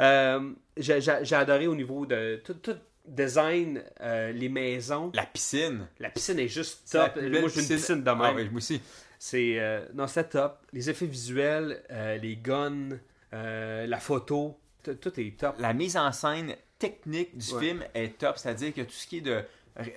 Euh, 0.00 0.52
j'ai, 0.76 1.34
adoré 1.34 1.66
au 1.66 1.74
niveau 1.74 2.04
de 2.06 2.40
tout, 2.44 2.54
tout 2.54 2.76
design, 3.06 3.82
euh, 4.00 4.32
les 4.32 4.48
maisons. 4.48 5.10
La 5.14 5.26
piscine. 5.26 5.86
La 5.98 6.10
piscine 6.10 6.38
est 6.38 6.48
juste 6.48 6.90
top. 6.90 7.12
plus 7.14 7.28
Moi 7.40 7.48
j'ai 7.48 7.60
une 7.62 7.68
piscine 7.68 8.02
de 8.02 8.10
même. 8.10 8.20
Ah 8.22 8.32
oui, 8.34 8.48
moi 8.48 8.58
aussi. 8.58 8.80
C'est 9.18 9.58
euh, 9.58 9.86
non, 9.94 10.06
c'est 10.06 10.28
top. 10.30 10.58
Les 10.72 10.90
effets 10.90 11.06
visuels, 11.06 11.82
euh, 11.90 12.16
les 12.18 12.36
guns, 12.36 12.90
la 13.32 13.98
photo, 13.98 14.58
tout, 14.82 15.20
est 15.20 15.38
top. 15.38 15.56
La 15.58 15.72
mise 15.72 15.96
en 15.96 16.12
scène 16.12 16.54
technique 16.78 17.36
du 17.36 17.52
Ouais. 17.54 17.60
film 17.60 17.84
est 17.94 18.18
top, 18.18 18.36
c'est-à-dire 18.38 18.74
que 18.74 18.82
tout 18.82 18.90
ce 18.92 19.06
qui 19.06 19.18
est 19.18 19.22
de 19.22 19.42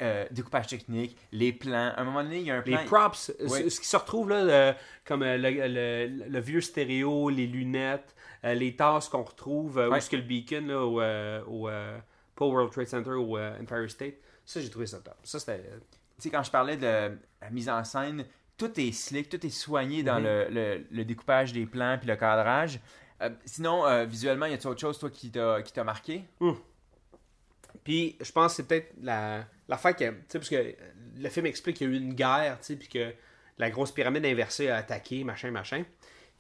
euh, 0.02 0.26
découpage 0.32 0.68
technique, 0.68 1.16
les 1.32 1.52
plans, 1.54 1.92
à 1.96 2.02
un 2.02 2.04
moment 2.04 2.24
donné, 2.24 2.40
il 2.40 2.46
y 2.48 2.52
a 2.52 2.56
un 2.56 2.64
Les 2.66 2.72
plan. 2.78 2.86
props, 2.86 3.32
euh, 3.40 3.48
Ouais. 3.48 3.70
ce, 3.70 3.80
qui 3.80 3.88
se 3.88 3.98
retrouve 3.98 4.30
là, 4.30 4.76
comme 5.06 5.24
le, 5.24 5.38
le- 5.38 6.30
le 6.30 6.40
vieux 6.40 6.62
stéréo, 6.62 7.30
les 7.30 7.46
lunettes, 7.48 8.16
les 8.44 8.76
tasses 8.76 9.08
qu'on 9.10 9.22
retrouve, 9.24 9.78
euh, 9.78 9.88
où 9.88 9.92
Ouais. 9.92 9.98
est-ce 10.00 10.10
que 10.10 10.16
le 10.16 10.22
beacon, 10.24 10.68
là, 10.68 10.84
au, 10.84 11.02
au, 11.66 11.70
pas 12.38 12.46
au 12.46 12.52
World 12.52 12.72
Trade 12.72 12.88
Center, 12.88 13.10
au 13.12 13.38
euh, 13.38 13.60
Empire 13.60 13.90
State, 13.90 14.16
ça 14.46 14.62
j'ai 14.62 14.70
trouvé 14.70 14.86
ça 14.86 15.00
top. 15.00 15.18
Ça 15.24 15.40
c'était. 15.40 15.62
Tu 15.62 16.24
sais, 16.24 16.30
quand 16.30 16.44
je 16.44 16.52
parlais 16.52 16.78
de 16.78 16.86
la 17.42 17.50
mise 17.52 17.70
en 17.70 17.84
scène, 17.84 18.26
tout 18.58 18.72
est 18.80 18.92
slick, 18.92 19.30
tout 19.30 19.46
est 19.46 19.50
soigné 19.50 20.02
dans 20.04 20.18
Mhm. 20.20 20.24
le, 20.24 20.48
le- 20.50 20.86
le 20.90 21.06
découpage 21.06 21.54
des 21.54 21.66
plans 21.66 21.98
puis 22.00 22.08
le 22.08 22.16
cadrage. 22.16 22.80
Euh, 23.22 23.30
sinon, 23.46 23.86
euh, 23.86 24.06
visuellement, 24.06 24.46
y 24.48 24.54
a-t-il 24.54 24.68
autre 24.68 24.80
chose, 24.80 24.98
toi, 25.00 25.10
qui 25.10 25.30
t'a 25.32 25.84
marqué? 25.84 26.24
Puis 27.84 28.18
je 28.22 28.32
pense 28.32 28.54
que 28.54 28.56
c'est 28.58 28.68
peut-être 28.68 28.94
la 29.02 29.46
l'affaire 29.68 29.96
que. 29.96 30.10
Tu 30.10 30.16
sais, 30.30 30.40
parce 30.40 30.50
que 30.50 30.76
le 31.18 31.30
film 31.30 31.46
explique 31.46 31.78
qu'il 31.78 31.90
y 31.90 31.94
a 31.94 31.94
eu 31.94 31.98
une 32.02 32.14
guerre, 32.14 32.58
tu 32.60 32.66
sais, 32.68 32.76
puis 32.76 32.88
que 32.88 33.14
la 33.58 33.70
grosse 33.70 33.92
pyramide 33.92 34.26
inversée 34.26 34.70
a 34.70 34.78
attaqué, 34.78 35.24
machin, 35.24 35.52
machin. 35.52 35.84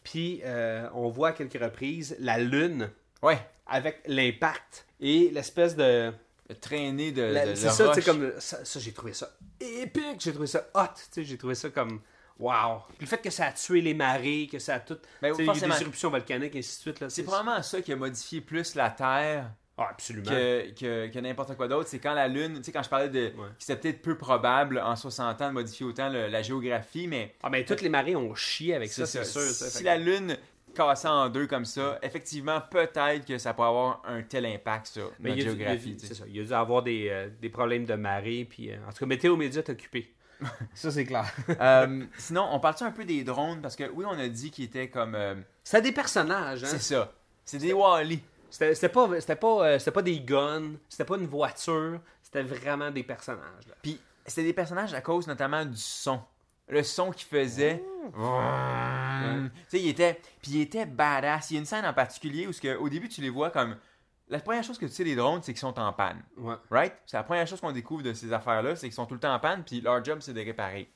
Puis 0.03 0.41
euh, 0.43 0.87
on 0.93 1.09
voit 1.09 1.29
à 1.29 1.31
quelques 1.33 1.61
reprises 1.61 2.15
la 2.19 2.37
lune 2.37 2.89
Ouais, 3.23 3.39
avec 3.67 4.01
l'impact 4.07 4.85
et 4.99 5.29
l'espèce 5.31 5.75
de. 5.75 6.11
le 6.49 6.55
traîné 6.55 7.11
de, 7.11 7.21
La- 7.23 7.45
de- 7.47 7.55
c'est 7.55 7.69
ça, 7.69 7.89
tu 7.89 8.01
sais, 8.01 8.01
comme. 8.03 8.31
Ça, 8.39 8.63
ça, 8.63 8.79
j'ai 8.79 8.91
trouvé 8.93 9.13
ça 9.13 9.29
épique, 9.59 10.19
j'ai 10.19 10.31
trouvé 10.31 10.47
ça 10.47 10.67
hot, 10.75 10.81
tu 10.95 11.03
sais, 11.11 11.23
j'ai 11.23 11.37
trouvé 11.37 11.55
ça 11.55 11.69
comme. 11.69 12.01
Wow! 12.39 12.83
Puis 12.89 12.97
le 13.01 13.07
fait 13.07 13.17
que 13.17 13.31
ça 13.31 13.47
a 13.47 13.51
tué 13.51 13.81
les 13.81 13.95
marées, 13.95 14.47
que 14.51 14.59
ça 14.59 14.75
a 14.75 14.79
tout. 14.79 14.97
Ben, 15.21 15.31
tu 15.31 15.37
sais, 15.37 15.41
il 15.43 15.45
y 15.45 15.49
a 15.49 15.53
eu 15.53 15.55
forcément. 15.55 15.75
des 15.75 15.81
éruptions 15.81 16.09
volcaniques, 16.11 16.55
et 16.55 16.59
ainsi 16.59 16.77
de 16.77 16.81
suite. 16.95 17.09
C'est 17.09 17.23
probablement 17.23 17.63
ça 17.63 17.81
qui 17.81 17.91
a 17.91 17.95
modifié 17.95 18.41
plus 18.41 18.75
la 18.75 18.91
Terre 18.91 19.49
Ah, 19.75 19.87
absolument. 19.89 20.29
que, 20.29 20.69
que, 20.79 21.07
que 21.11 21.17
n'importe 21.19 21.55
quoi 21.57 21.67
d'autre. 21.67 21.89
C'est 21.89 21.97
quand 21.97 22.13
la 22.13 22.27
Lune, 22.27 22.57
tu 22.57 22.65
sais, 22.65 22.71
quand 22.71 22.83
je 22.83 22.89
parlais 22.89 23.09
de. 23.09 23.33
c'était 23.57 23.79
peut-être 23.81 24.01
peu 24.03 24.15
probable 24.15 24.77
en 24.79 24.95
60 24.95 25.41
ans 25.41 25.47
de 25.47 25.53
modifier 25.53 25.87
autant 25.87 26.09
le- 26.09 26.27
la 26.27 26.43
géographie, 26.43 27.07
mais 27.07 27.33
Ah, 27.41 27.49
ben, 27.49 27.65
toutes 27.65 27.81
les 27.81 27.89
marées 27.89 28.15
ont 28.15 28.35
chié 28.35 28.75
avec 28.75 28.91
c'est 28.91 29.07
ça, 29.07 29.23
c'est 29.23 29.25
sûr. 29.31 29.41
ça. 29.41 29.69
Si 29.71 29.81
la 29.83 29.97
Lune 29.97 30.37
cassait 30.77 31.07
en 31.07 31.29
deux 31.29 31.47
comme 31.47 31.65
ça, 31.65 31.97
effectivement, 32.01 32.61
peut-être 32.61 33.25
que 33.25 33.37
ça 33.37 33.53
peut 33.53 33.63
avoir 33.63 34.01
un 34.05 34.21
tel 34.21 34.45
impact 34.45 34.87
sur 34.87 35.11
Mais 35.19 35.29
notre 35.31 35.41
il 35.41 35.45
y 35.45 35.49
a 35.49 35.51
dû- 35.53 35.57
géographie. 35.59 35.95
C'est 35.99 36.13
ça. 36.13 36.23
Il 36.27 36.37
y 36.37 36.39
a 36.39 36.43
dû 36.43 36.53
avoir 36.53 36.83
des, 36.83 37.09
euh, 37.09 37.29
des 37.41 37.49
problèmes 37.49 37.85
de 37.85 37.95
marée. 37.95 38.45
Puis, 38.49 38.71
euh, 38.71 38.77
en 38.87 38.91
tout 38.91 38.99
cas, 38.99 39.05
Météo 39.05 39.35
Média 39.35 39.61
est 39.61 39.69
occupé. 39.69 40.13
ça, 40.73 40.91
c'est 40.91 41.05
clair. 41.05 41.25
Euh, 41.59 42.05
sinon, 42.17 42.47
on 42.51 42.59
parle-tu 42.59 42.83
un 42.83 42.91
peu 42.91 43.03
des 43.05 43.23
drones? 43.23 43.61
Parce 43.61 43.75
que 43.75 43.89
oui, 43.91 44.05
on 44.07 44.17
a 44.19 44.27
dit 44.27 44.51
qu'ils 44.51 44.65
étaient 44.65 44.89
comme. 44.89 45.17
C'était 45.63 45.81
des 45.81 45.91
personnages. 45.91 46.63
Hein? 46.63 46.67
c'est 46.69 46.81
ça. 46.81 47.11
C'est 47.43 47.57
des 47.57 47.73
Wally. 47.73 48.21
C'était 48.49 48.89
pas, 48.89 49.09
c'était 49.19 49.35
pas, 49.35 49.77
c'était 49.79 49.91
pas 49.91 50.01
des 50.01 50.19
guns. 50.21 50.73
C'était 50.87 51.05
pas 51.05 51.17
une 51.17 51.25
voiture. 51.27 51.99
C'était 52.21 52.43
vraiment 52.43 52.91
des 52.91 53.03
personnages. 53.03 53.67
là. 53.67 53.75
Puis 53.81 53.99
c'était 54.25 54.43
des 54.43 54.53
personnages 54.53 54.93
à 54.93 55.01
cause 55.01 55.27
notamment 55.27 55.65
du 55.65 55.77
son. 55.77 56.21
Le 56.67 56.83
son 56.83 57.11
qu'ils 57.11 57.27
faisaient. 57.27 57.83
Tu 58.13 58.19
sais, 59.69 59.79
il 59.81 59.89
était. 59.89 60.19
Puis 60.41 60.51
il 60.51 60.61
était 60.61 60.85
badass. 60.85 61.51
Il 61.51 61.55
y 61.55 61.57
a 61.57 61.59
une 61.59 61.65
scène 61.65 61.85
en 61.85 61.93
particulier 61.93 62.47
où 62.47 62.51
que, 62.51 62.75
au 62.77 62.89
début 62.89 63.09
tu 63.09 63.21
les 63.21 63.29
vois 63.29 63.49
comme. 63.49 63.77
La 64.29 64.39
première 64.39 64.63
chose 64.63 64.77
que 64.77 64.85
tu 64.85 64.91
sais 64.91 65.05
des 65.05 65.15
drones, 65.15 65.41
c'est 65.41 65.53
qu'ils 65.53 65.61
sont 65.61 65.79
en 65.79 65.93
panne. 65.93 66.21
Ouais. 66.35 66.55
Right? 66.69 66.93
C'est 67.05 67.15
la 67.15 67.23
première 67.23 67.47
chose 67.47 67.61
qu'on 67.61 67.71
découvre 67.71 68.03
de 68.03 68.11
ces 68.11 68.33
affaires-là, 68.33 68.75
c'est 68.75 68.87
qu'ils 68.87 68.93
sont 68.93 69.05
tout 69.05 69.13
le 69.13 69.21
temps 69.21 69.33
en 69.33 69.39
panne, 69.39 69.63
puis 69.63 69.79
leur 69.79 70.03
job 70.03 70.19
c'est 70.19 70.33
de 70.33 70.41
réparer. 70.41 70.91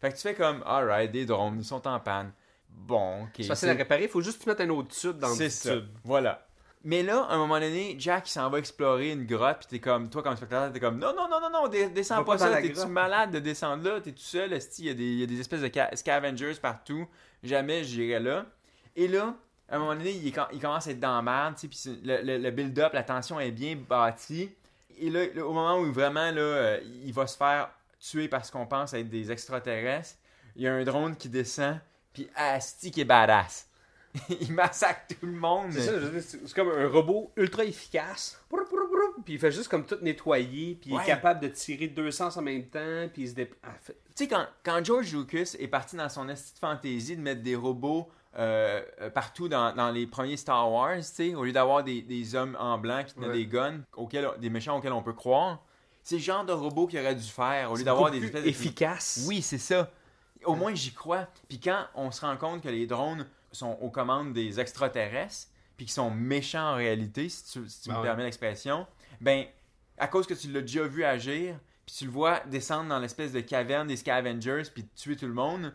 Fait 0.00 0.10
que 0.10 0.16
tu 0.16 0.22
fais 0.22 0.34
comme, 0.34 0.64
alright, 0.66 1.12
des 1.12 1.24
drones, 1.24 1.58
ils 1.58 1.64
sont 1.64 1.86
en 1.86 2.00
panne. 2.00 2.32
Bon, 2.68 3.22
ok. 3.22 3.30
C'est 3.36 3.44
facile 3.44 3.68
à 3.68 3.74
réparer. 3.74 4.02
Il 4.04 4.08
faut 4.08 4.20
juste 4.20 4.44
mettre 4.46 4.62
un 4.62 4.68
autre 4.70 4.88
tube 4.88 5.16
dans 5.18 5.28
le 5.28 5.48
ça. 5.48 5.74
tube. 5.74 5.86
Voilà. 6.02 6.44
Mais 6.84 7.02
là, 7.04 7.22
à 7.28 7.34
un 7.34 7.38
moment 7.38 7.60
donné, 7.60 7.94
Jack 7.98 8.26
s'en 8.26 8.50
va 8.50 8.58
explorer 8.58 9.12
une 9.12 9.24
grotte, 9.24 9.58
puis 9.60 9.66
t'es 9.68 9.78
comme, 9.78 10.10
toi 10.10 10.22
comme 10.22 10.36
spectateur, 10.36 10.72
t'es 10.72 10.80
comme, 10.80 10.98
non, 10.98 11.14
non, 11.14 11.28
non, 11.28 11.40
non, 11.40 11.50
non, 11.50 11.68
descends 11.68 12.16
pas, 12.24 12.32
pas 12.32 12.38
ça, 12.38 12.46
t'es-tu 12.62 12.74
malade 12.88 13.30
de 13.30 13.38
descendre 13.38 13.84
là, 13.84 14.00
t'es 14.00 14.10
tout 14.12 14.18
seul, 14.22 14.58
il 14.78 14.84
y, 14.86 14.90
a 14.90 14.94
des- 14.94 15.02
il 15.04 15.18
y 15.20 15.22
a 15.22 15.26
des 15.26 15.38
espèces 15.40 15.60
de 15.60 15.70
ca- 15.72 15.94
scavengers 15.94 16.54
partout, 16.60 17.06
jamais 17.42 17.84
j'irai 17.84 18.18
là. 18.18 18.46
Et 18.96 19.06
là, 19.06 19.34
à 19.68 19.76
un 19.76 19.78
moment 19.78 19.94
donné, 19.94 20.10
il, 20.10 20.32
commence 20.32 20.86
à 20.88 20.90
être 20.90 20.98
dans 21.00 21.14
la 21.16 21.22
merde, 21.22 21.54
puis 21.56 21.70
le, 22.04 22.20
le- 22.22 22.38
le 22.38 22.50
build-up, 22.50 22.92
la 22.94 23.04
tension 23.04 23.38
est 23.38 23.52
bien 23.52 23.76
bâtie. 23.76 24.50
Et 24.98 25.08
là, 25.08 25.24
là, 25.34 25.46
au 25.46 25.52
moment 25.52 25.78
où 25.78 25.90
vraiment, 25.92 26.30
là, 26.32 26.40
euh, 26.40 26.80
il 27.04 27.12
va 27.12 27.26
se 27.28 27.36
faire 27.36 27.70
tuer 28.00 28.26
parce 28.28 28.50
qu'on 28.50 28.66
pense 28.66 28.92
être 28.92 29.08
des 29.08 29.30
extraterrestres, 29.30 30.16
il 30.56 30.62
y 30.62 30.68
a 30.68 30.74
un 30.74 30.82
drone 30.84 31.16
qui 31.16 31.28
descend, 31.28 31.78
puis 32.12 32.28
asti 32.34 32.90
qui 32.90 33.00
est 33.02 33.04
badass. 33.04 33.68
il 34.40 34.52
massacre 34.52 35.06
tout 35.18 35.26
le 35.26 35.32
monde. 35.32 35.72
C'est 35.72 36.52
comme 36.54 36.70
un 36.70 36.88
robot 36.88 37.32
ultra 37.36 37.64
efficace. 37.64 38.38
Puis 39.24 39.34
il 39.34 39.38
fait 39.38 39.52
juste 39.52 39.68
comme 39.68 39.84
tout 39.86 39.96
nettoyer. 40.02 40.76
Puis 40.80 40.90
il 40.90 40.96
est 41.00 41.04
capable 41.06 41.40
de 41.40 41.48
tirer 41.48 41.86
deux 41.88 42.10
sens 42.10 42.36
en 42.36 42.42
même 42.42 42.64
temps. 42.66 43.08
Puis 43.12 43.22
il 43.22 43.28
se 43.28 43.34
dé... 43.34 43.50
ah, 43.62 43.68
fait- 43.80 43.92
Tu 44.16 44.24
sais, 44.24 44.28
quand, 44.28 44.46
quand 44.64 44.84
George 44.84 45.14
Lucas 45.14 45.54
est 45.58 45.68
parti 45.68 45.96
dans 45.96 46.08
son 46.08 46.28
esti 46.28 46.54
de 46.54 46.58
fantaisie 46.58 47.16
de 47.16 47.22
mettre 47.22 47.42
des 47.42 47.54
robots 47.56 48.08
euh, 48.38 48.82
euh, 49.00 49.10
partout 49.10 49.48
dans, 49.48 49.74
dans 49.74 49.90
les 49.90 50.06
premiers 50.06 50.36
Star 50.36 50.70
Wars, 50.70 50.96
tu 50.96 51.02
sais, 51.04 51.34
au 51.34 51.44
lieu 51.44 51.52
d'avoir 51.52 51.84
des, 51.84 52.02
des 52.02 52.34
hommes 52.34 52.56
en 52.58 52.78
blanc 52.78 53.04
qui 53.06 53.14
tenaient 53.14 53.26
Ouais. 53.28 53.32
des 53.34 53.46
guns, 53.46 53.80
auxquels, 53.96 54.28
des 54.38 54.50
méchants 54.50 54.76
auxquels 54.78 54.92
on 54.92 55.02
peut 55.02 55.12
croire, 55.12 55.62
c'est 56.02 56.16
le 56.16 56.22
genre 56.22 56.44
de 56.44 56.52
robot 56.52 56.86
qu'il 56.86 56.98
aurait 56.98 57.14
dû 57.14 57.22
faire, 57.28 57.70
au 57.70 57.76
lieu 57.76 57.84
d'avoir 57.84 58.10
des 58.10 58.20
plus 58.20 58.30
de- 58.30 58.46
efficace. 58.48 59.24
Oui, 59.28 59.40
c'est 59.42 59.58
ça. 59.58 59.90
Au 60.44 60.54
moins, 60.56 60.74
j'y 60.74 60.92
crois. 60.92 61.28
Puis 61.48 61.60
quand 61.60 61.84
on 61.94 62.10
se 62.10 62.22
rend 62.22 62.36
compte 62.36 62.62
que 62.62 62.68
les 62.68 62.86
drones 62.86 63.26
sont 63.52 63.78
aux 63.80 63.90
commandes 63.90 64.32
des 64.32 64.60
extraterrestres, 64.60 65.48
puis 65.76 65.86
qu'ils 65.86 65.92
sont 65.94 66.10
méchants 66.10 66.72
en 66.72 66.74
réalité, 66.76 67.28
si 67.28 67.44
tu, 67.44 67.68
si 67.68 67.82
tu 67.82 67.90
Ah 67.90 67.94
me 67.94 67.98
ouais. 67.98 68.04
permets 68.04 68.24
l'expression, 68.24 68.86
ben, 69.20 69.44
à 69.98 70.08
cause 70.08 70.26
que 70.26 70.34
tu 70.34 70.48
l'as 70.50 70.60
déjà 70.60 70.84
vu 70.84 71.04
agir, 71.04 71.58
puis 71.86 71.94
tu 71.96 72.04
le 72.06 72.10
vois 72.10 72.40
descendre 72.46 72.88
dans 72.88 72.98
l'espèce 72.98 73.32
de 73.32 73.40
caverne 73.40 73.88
des 73.88 73.96
scavengers, 73.96 74.62
puis 74.72 74.86
tuer 74.96 75.16
tout 75.16 75.26
le 75.26 75.34
monde, 75.34 75.72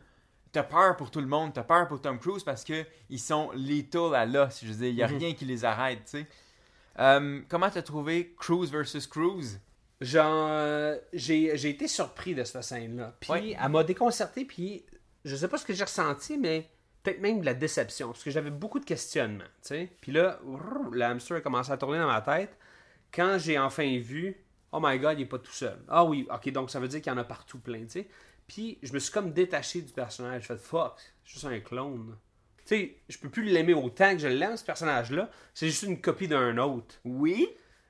t'as 0.51 0.63
peur 0.63 0.96
pour 0.96 1.12
tout 1.12 1.19
le 1.22 1.27
monde, 1.27 1.53
t'as 1.53 1.63
peur 1.63 1.88
pour 1.88 2.01
Tom 2.01 2.19
Cruise 2.19 2.43
parce 2.43 2.63
que 2.63 2.86
ils 3.10 3.19
sont 3.19 3.51
lethal 3.53 4.15
à 4.15 4.25
l'os. 4.25 4.62
Je 4.63 4.67
veux 4.72 4.75
dire, 4.75 4.88
il 4.89 4.96
y 4.96 5.03
a 5.03 5.07
Mhm. 5.07 5.17
rien 5.17 5.34
qui 5.34 5.46
les 5.46 5.65
arrête, 5.65 6.00
tu 6.05 6.19
sais. 6.19 6.27
Euh, 7.00 7.41
comment 7.50 7.69
t'as 7.69 7.81
trouvé 7.84 8.34
Cruise 8.39 8.72
versus 8.72 9.05
Cruise? 9.07 9.60
Genre, 10.01 10.48
euh, 10.50 10.98
j'ai 11.13 11.57
j'ai 11.57 11.69
été 11.69 11.88
surpris 11.88 12.34
de 12.34 12.43
cette 12.43 12.63
scène-là. 12.63 13.15
Puis 13.19 13.31
Ouais. 13.31 13.57
elle 13.62 13.69
m'a 13.69 13.84
déconcerté, 13.84 14.46
puis 14.46 14.86
je 15.25 15.36
sais 15.36 15.48
pas 15.48 15.57
ce 15.57 15.65
que 15.65 15.74
j'ai 15.74 15.84
ressenti, 15.84 16.38
mais 16.38 16.69
peut-être 17.07 17.21
même 17.21 17.39
de 17.39 17.45
la 17.45 17.53
déception, 17.53 18.07
parce 18.07 18.21
que 18.21 18.31
j'avais 18.31 18.51
beaucoup 18.51 18.79
de 18.79 18.85
questionnements, 18.85 19.45
tu 19.61 19.69
sais. 19.69 19.89
Puis 20.01 20.11
là, 20.11 20.41
le 20.91 21.01
hamster 21.01 21.37
a 21.37 21.41
commencé 21.41 21.71
à 21.71 21.77
tourner 21.77 21.99
dans 21.99 22.07
ma 22.07 22.19
tête. 22.19 22.57
Quand 23.13 23.37
j'ai 23.37 23.57
enfin 23.57 23.97
vu, 23.99 24.35
oh 24.73 24.79
my 24.81 24.99
god, 24.99 25.17
il 25.17 25.21
est 25.21 25.25
pas 25.25 25.39
tout 25.39 25.53
seul. 25.53 25.79
Ah 25.87 26.03
oui, 26.03 26.27
ok, 26.29 26.51
donc 26.51 26.69
ça 26.69 26.81
veut 26.81 26.89
dire 26.89 27.01
qu'il 27.01 27.09
y 27.09 27.15
en 27.15 27.17
a 27.17 27.23
partout 27.23 27.59
plein, 27.59 27.83
tu 27.83 27.91
sais. 27.91 28.07
Puis 28.45 28.77
je 28.83 28.91
me 28.91 28.99
suis 28.99 29.13
comme 29.13 29.31
détaché 29.31 29.81
du 29.81 29.93
personnage. 29.93 30.41
Je 30.41 30.47
fait 30.47 30.57
fuck, 30.57 30.99
c'est 31.23 31.33
juste 31.33 31.45
un 31.45 31.59
clone. 31.61 32.17
Tu 32.65 32.75
sais, 32.75 32.95
je 33.07 33.17
peux 33.19 33.29
plus 33.29 33.43
l'aimer 33.43 33.73
autant 33.73 34.11
que 34.11 34.19
je 34.19 34.27
l'aime, 34.27 34.57
ce 34.57 34.65
personnage-là. 34.65 35.29
C'est 35.53 35.67
juste 35.67 35.83
une 35.83 36.01
copie 36.01 36.27
d'un 36.27 36.57
autre. 36.57 36.95
Oui. 37.05 37.47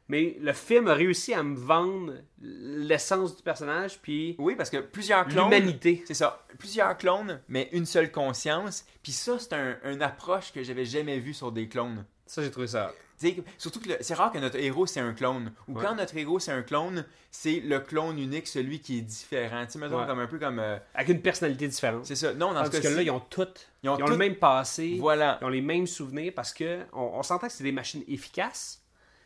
Mais 0.09 0.37
le 0.39 0.53
film 0.53 0.87
a 0.87 0.93
réussi 0.93 1.33
à 1.33 1.43
me 1.43 1.55
vendre 1.57 2.13
l'essence 2.41 3.35
du 3.35 3.43
personnage, 3.43 3.99
puis 4.01 4.35
Oui, 4.39 4.55
parce 4.55 4.69
que 4.69 4.77
plusieurs 4.77 5.27
clones. 5.27 5.45
l'humanité. 5.51 6.03
C'est 6.07 6.13
ça. 6.13 6.45
Plusieurs 6.59 6.97
clones, 6.97 7.41
mais 7.49 7.69
une 7.73 7.85
seule 7.85 8.11
conscience. 8.11 8.85
Puis 9.03 9.11
ça, 9.11 9.37
c'est 9.39 9.53
un, 9.53 9.77
une 9.85 10.01
approche 10.01 10.53
que 10.53 10.63
j'avais 10.63 10.85
jamais 10.85 11.19
vue 11.19 11.33
sur 11.33 11.51
des 11.51 11.67
clones. 11.67 12.05
Ça, 12.25 12.41
j'ai 12.41 12.51
trouvé 12.51 12.67
ça. 12.67 12.91
Tu 13.19 13.29
sais, 13.29 13.43
surtout 13.57 13.79
que 13.79 13.89
le- 13.89 13.97
c'est 14.01 14.13
rare 14.13 14.31
que 14.31 14.37
notre 14.37 14.57
héros 14.57 14.85
c'est 14.85 14.99
un 14.99 15.13
clone. 15.13 15.51
Ou 15.67 15.73
Ouais. 15.73 15.83
quand 15.83 15.95
notre 15.95 16.15
héros 16.17 16.39
c'est 16.39 16.51
un 16.51 16.61
clone, 16.61 17.03
c'est 17.31 17.61
le 17.61 17.79
clone 17.79 18.19
unique, 18.19 18.47
celui 18.47 18.79
qui 18.79 18.99
est 18.99 19.01
différent. 19.01 19.65
Tu 19.65 19.79
sais, 19.79 19.85
Ouais. 19.85 20.05
comme 20.05 20.19
un 20.19 20.27
peu 20.27 20.37
comme. 20.37 20.59
euh, 20.59 20.77
Avec 20.93 21.09
une 21.09 21.21
personnalité 21.21 21.67
différente. 21.67 22.05
c'est 22.05 22.15
ça. 22.15 22.33
Non, 22.33 22.53
dans 22.53 22.63
ce 22.65 22.69
Parce 22.69 22.77
que 22.77 22.83
cas-ci. 22.83 22.95
là, 22.95 23.01
ils 23.01 23.09
ont 23.11 23.19
toutes. 23.21 23.69
Ils 23.81 23.89
ont 23.89 23.97
le 23.97 24.05
toutes- 24.05 24.17
même 24.17 24.35
passé. 24.35 24.97
Voilà. 24.99 25.39
Ils 25.41 25.45
ont 25.45 25.49
les 25.49 25.61
mêmes 25.61 25.87
souvenirs 25.87 26.31
parce 26.35 26.53
que 26.53 26.81
on, 26.93 27.01
on 27.15 27.23
s'entend 27.23 27.47
que 27.47 27.53
c'est 27.53 27.63
des 27.63 27.71
machines 27.71 28.03
efficaces. 28.07 28.83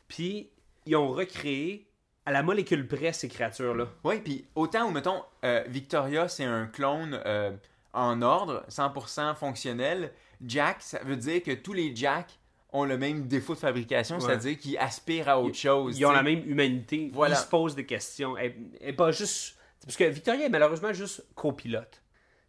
Puis 0.08 0.50
ils 0.86 0.96
ont 0.96 1.10
recréé 1.10 1.88
à 2.26 2.32
la 2.32 2.44
molécule 2.44 2.88
près 2.88 3.14
ces 3.14 3.28
créatures-là. 3.28 3.88
Oui, 4.04 4.20
puis 4.20 4.46
autant 4.56 4.88
où, 4.88 4.92
mettons, 4.92 5.24
euh, 5.44 5.64
Victoria, 5.68 6.28
c'est 6.28 6.44
un 6.44 6.68
clone 6.68 7.20
euh, 7.26 7.52
en 7.94 8.22
ordre, 8.22 8.64
100% 8.70 9.36
fonctionnel, 9.36 10.12
Jack, 10.46 10.78
ça 10.82 11.00
veut 11.04 11.16
dire 11.18 11.42
que 11.44 11.52
tous 11.52 11.74
les 11.74 11.96
Jack 11.96 12.38
ont 12.74 12.86
le 12.86 12.98
même 12.98 13.28
défaut 13.28 13.54
de 13.54 13.60
fabrication, 13.60 14.16
Ouais. 14.16 14.22
c'est-à-dire 14.22 14.58
qu'ils 14.58 14.78
aspirent 14.78 15.30
à 15.30 15.40
autre 15.40 15.56
chose. 15.58 15.98
Ils 16.00 16.06
ont 16.06 16.12
la 16.12 16.24
même 16.24 16.48
humanité. 16.50 17.10
Voilà. 17.14 17.36
Ils 17.36 17.40
se 17.40 17.48
posent 17.48 17.76
des 17.76 17.86
questions. 17.86 18.38
Est 18.38 18.94
pas 18.94 19.12
juste. 19.12 19.58
Parce 19.84 19.98
que 19.98 20.04
Victoria 20.06 20.46
est 20.46 20.50
malheureusement 20.50 20.94
juste 20.94 21.26
copilote. 21.36 22.02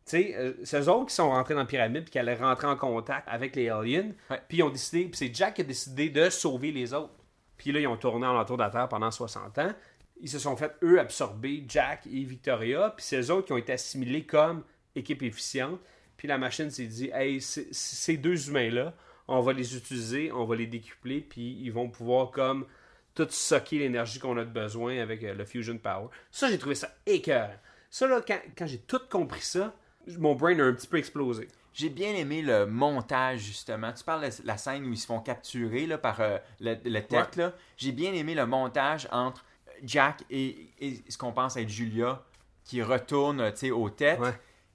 Tu 0.04 0.10
sais, 0.10 0.34
euh, 0.36 0.52
c'est 0.64 0.80
eux 0.80 0.88
autres 0.88 1.06
qui 1.06 1.14
sont 1.14 1.30
rentrés 1.30 1.54
dans 1.54 1.60
la 1.60 1.66
pyramide 1.66 2.02
puis 2.04 2.10
qui 2.12 2.18
allaient 2.18 2.34
rentrer 2.34 2.66
en 2.66 2.76
contact 2.76 3.26
avec 3.28 3.56
les 3.56 3.68
aliens. 3.68 4.10
Puis 4.48 4.58
ils 4.58 4.62
ont 4.62 4.70
décidé, 4.70 5.04
puis 5.06 5.16
c'est 5.16 5.34
Jack 5.34 5.54
qui 5.54 5.60
a 5.62 5.64
décidé 5.64 6.08
de 6.10 6.28
sauver 6.30 6.72
les 6.72 6.92
autres. 6.92 7.14
Puis 7.62 7.70
là, 7.70 7.78
ils 7.78 7.86
ont 7.86 7.96
tourné 7.96 8.26
en 8.26 8.32
l'entour 8.32 8.56
de 8.56 8.62
la 8.64 8.70
Terre 8.70 8.88
pendant 8.88 9.12
60 9.12 9.56
ans. 9.58 9.72
Ils 10.20 10.28
se 10.28 10.40
sont 10.40 10.56
fait, 10.56 10.74
eux, 10.82 10.98
absorber 10.98 11.64
Jack 11.68 12.08
et 12.08 12.24
Victoria. 12.24 12.92
Puis 12.96 13.14
eux 13.14 13.30
autres 13.30 13.46
qui 13.46 13.52
ont 13.52 13.56
été 13.56 13.72
assimilés 13.72 14.24
comme 14.24 14.64
équipe 14.96 15.22
efficiente. 15.22 15.78
Puis 16.16 16.26
la 16.26 16.38
machine 16.38 16.70
s'est 16.72 16.86
dit, 16.86 17.10
hey, 17.14 17.40
ces 17.40 18.16
deux 18.16 18.48
humains-là, 18.48 18.94
on 19.28 19.42
va 19.42 19.52
les 19.52 19.76
utiliser, 19.76 20.32
on 20.32 20.44
va 20.44 20.56
les 20.56 20.66
décupler, 20.66 21.20
puis 21.20 21.56
ils 21.60 21.70
vont 21.70 21.88
pouvoir 21.88 22.32
comme 22.32 22.66
tout 23.14 23.28
socker 23.30 23.78
l'énergie 23.78 24.18
qu'on 24.18 24.36
a 24.38 24.44
de 24.44 24.50
besoin 24.50 24.98
avec 24.98 25.22
euh, 25.22 25.32
le 25.32 25.44
Fusion 25.44 25.78
Power. 25.78 26.08
Ça, 26.32 26.50
j'ai 26.50 26.58
trouvé 26.58 26.74
ça 26.74 26.92
écœurant. 27.06 27.54
Ça, 27.90 28.08
là, 28.08 28.20
quand 28.26 28.66
j'ai 28.66 28.78
tout 28.78 29.02
compris 29.08 29.42
ça, 29.42 29.72
mon 30.18 30.34
brain 30.34 30.58
a 30.58 30.64
un 30.64 30.72
petit 30.72 30.88
peu 30.88 30.96
explosé. 30.96 31.46
J'ai 31.74 31.88
bien 31.88 32.14
aimé 32.14 32.42
le 32.42 32.66
montage, 32.66 33.40
justement. 33.40 33.92
Tu 33.92 34.04
parles 34.04 34.22
de 34.28 34.30
la 34.44 34.56
scène 34.58 34.84
où 34.86 34.92
ils 34.92 34.98
se 34.98 35.06
font 35.06 35.20
capturer 35.20 35.86
là, 35.86 35.96
par 35.98 36.20
euh, 36.20 36.38
le, 36.60 36.76
le 36.84 37.00
tête. 37.00 37.36
là. 37.36 37.52
J'ai 37.76 37.92
bien 37.92 38.12
aimé 38.12 38.34
le 38.34 38.44
montage 38.46 39.08
entre 39.10 39.44
Jack 39.82 40.22
et, 40.30 40.68
et 40.80 41.02
ce 41.08 41.16
qu'on 41.16 41.32
pense 41.32 41.56
être 41.56 41.68
Julia 41.68 42.22
qui 42.64 42.82
retourne 42.82 43.40
aux 43.72 43.90
têtes. 43.90 44.20
Ouais. 44.20 44.32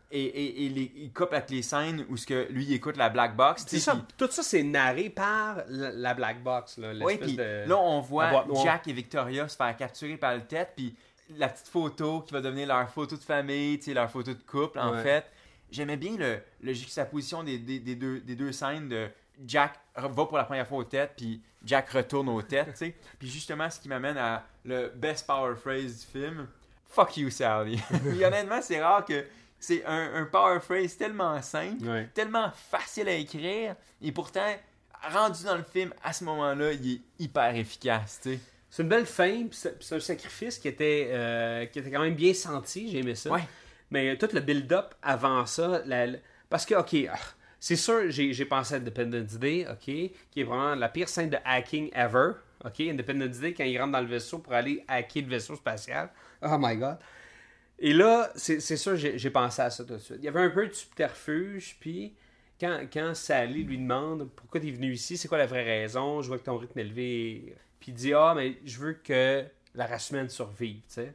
Et, 0.09 0.23
et, 0.23 0.65
et 0.65 0.69
les- 0.69 0.91
il 0.95 1.11
coupe 1.11 1.33
avec 1.33 1.49
les 1.49 1.61
scènes 1.61 2.05
où 2.09 2.15
ce 2.15 2.25
que 2.25 2.47
lui 2.49 2.63
il 2.65 2.73
écoute 2.73 2.95
la 2.97 3.09
black 3.09 3.35
box. 3.35 3.65
ça, 3.79 3.93
tout 4.17 4.27
ça, 4.31 4.41
c'est 4.41 4.63
narré 4.63 5.09
par 5.09 5.57
la, 5.67 5.91
la 5.91 6.13
Black 6.13 6.41
Box. 6.41 6.77
Là, 6.77 6.93
de- 6.93 7.67
là, 7.67 7.77
on 7.77 7.99
voit. 7.99 8.31
Jack 8.63 8.87
et 8.87 8.93
Victoria 8.93 9.47
se 9.49 9.57
faire 9.57 9.75
capturer 9.75 10.15
par 10.15 10.33
le 10.33 10.41
tête, 10.41 10.71
puis 10.77 10.95
la 11.37 11.49
petite 11.49 11.67
photo 11.67 12.21
qui 12.21 12.33
va 12.33 12.39
devenir 12.39 12.67
leur 12.69 12.89
photo 12.89 13.17
de 13.17 13.21
famille, 13.21 13.79
leur 13.93 14.09
photo 14.09 14.33
de 14.33 14.41
couple, 14.43 14.79
en 14.79 14.93
Ouais. 14.93 15.03
fait. 15.03 15.25
J'aimais 15.71 15.97
bien 15.97 16.15
le, 16.17 16.39
le 16.61 16.73
juxtaposition 16.73 17.43
des, 17.43 17.57
des, 17.57 17.79
des 17.79 17.95
deux, 17.95 18.19
des 18.21 18.35
deux 18.35 18.51
scènes 18.51 18.87
de 18.89 19.07
Jack 19.45 19.79
va 19.95 20.09
pour 20.25 20.37
la 20.37 20.43
première 20.45 20.67
fois 20.67 20.79
aux 20.79 20.83
têtes, 20.83 21.13
puis 21.17 21.41
Jack 21.63 21.89
retourne 21.89 22.29
aux 22.29 22.41
têtes, 22.41 22.71
tu 22.71 22.77
sais. 22.77 22.95
Puis 23.19 23.27
justement, 23.29 23.69
ce 23.69 23.79
qui 23.79 23.87
m'amène 23.89 24.17
à 24.17 24.45
le 24.65 24.91
best 24.95 25.27
power 25.27 25.55
phrase 25.55 25.99
du 26.05 26.19
film, 26.19 26.47
Fuck 26.89 27.17
you, 27.17 27.29
Sally. 27.29 27.77
Puis 28.09 28.23
honnêtement, 28.23 28.61
c'est 28.61 28.81
rare 28.81 29.03
que 29.05 29.25
c'est 29.59 29.83
un, 29.85 30.15
un 30.15 30.25
power 30.25 30.59
phrase 30.59 30.95
tellement 30.97 31.39
simple, 31.41 31.83
Ouais. 31.87 32.09
tellement 32.13 32.51
facile 32.51 33.09
à 33.09 33.13
écrire, 33.13 33.75
et 34.01 34.11
pourtant, 34.11 34.55
rendu 35.11 35.43
dans 35.43 35.57
le 35.57 35.63
film, 35.63 35.93
à 36.03 36.13
ce 36.13 36.23
moment-là, 36.23 36.71
il 36.73 36.93
est 36.93 37.01
hyper 37.19 37.55
efficace, 37.55 38.19
tu 38.23 38.33
sais. 38.35 38.39
C'est 38.69 38.83
une 38.83 38.89
belle 38.89 39.05
fin, 39.05 39.45
puis 39.47 39.59
c'est 39.79 39.95
un 39.95 39.99
sacrifice 39.99 40.57
qui 40.59 40.67
était, 40.67 41.09
euh, 41.11 41.65
qui 41.67 41.79
était 41.79 41.89
quand 41.91 42.01
même 42.01 42.15
bien 42.15 42.33
senti, 42.33 42.91
j'ai 42.91 42.99
aimé 42.99 43.15
ça. 43.15 43.29
Ouais. 43.31 43.43
Mais 43.91 44.17
tout 44.17 44.29
le 44.33 44.41
build-up 44.41 44.95
avant 45.01 45.45
ça, 45.45 45.81
parce 46.49 46.65
que, 46.65 46.75
ok, 46.75 47.09
ah, 47.11 47.19
c'est 47.59 47.75
sûr, 47.75 48.09
j'ai 48.09 48.45
pensé 48.45 48.75
à 48.75 48.77
Independence 48.77 49.35
Day, 49.35 49.65
ok, 49.69 49.79
qui 49.79 50.13
est 50.35 50.43
vraiment 50.43 50.75
la 50.75 50.89
pire 50.89 51.09
scène 51.09 51.29
de 51.29 51.37
hacking 51.43 51.89
ever, 51.93 52.33
ok, 52.63 52.81
Independence 52.81 53.39
Day, 53.39 53.53
quand 53.53 53.63
il 53.63 53.79
rentre 53.79 53.93
dans 53.93 54.01
le 54.01 54.07
vaisseau 54.07 54.39
pour 54.39 54.53
aller 54.53 54.83
hacker 54.87 55.23
le 55.23 55.29
vaisseau 55.29 55.55
spatial. 55.55 56.09
Oh 56.41 56.57
my 56.59 56.75
god. 56.75 56.97
Et 57.79 57.93
là, 57.93 58.31
c'est 58.35 58.59
sûr, 58.59 58.95
j'ai 58.95 59.29
pensé 59.29 59.61
à 59.61 59.69
ça 59.69 59.85
tout 59.85 59.93
de 59.93 59.99
suite. 59.99 60.17
Il 60.19 60.25
y 60.25 60.27
avait 60.27 60.41
un 60.41 60.49
peu 60.49 60.67
de 60.67 60.73
subterfuge, 60.73 61.77
puis 61.79 62.15
quand, 62.59 62.81
quand 62.91 63.13
Sally 63.13 63.63
lui 63.63 63.77
demande 63.77 64.29
pourquoi 64.35 64.59
tu 64.59 64.67
es 64.67 64.71
venu 64.71 64.91
ici, 64.91 65.15
c'est 65.15 65.27
quoi 65.27 65.37
la 65.37 65.45
vraie 65.45 65.63
raison, 65.63 66.21
je 66.21 66.27
vois 66.27 66.39
que 66.39 66.43
ton 66.43 66.57
rythme 66.57 66.79
est 66.79 66.83
élevé. 66.83 67.55
Puis 67.79 67.91
il 67.91 67.93
dit 67.93 68.13
Ah, 68.13 68.33
mais 68.35 68.57
je 68.65 68.79
veux 68.79 68.93
que 68.93 69.45
la 69.75 69.85
race 69.85 70.09
humaine 70.09 70.29
survive, 70.29 70.81
tu 70.87 70.95
sais. 70.95 71.13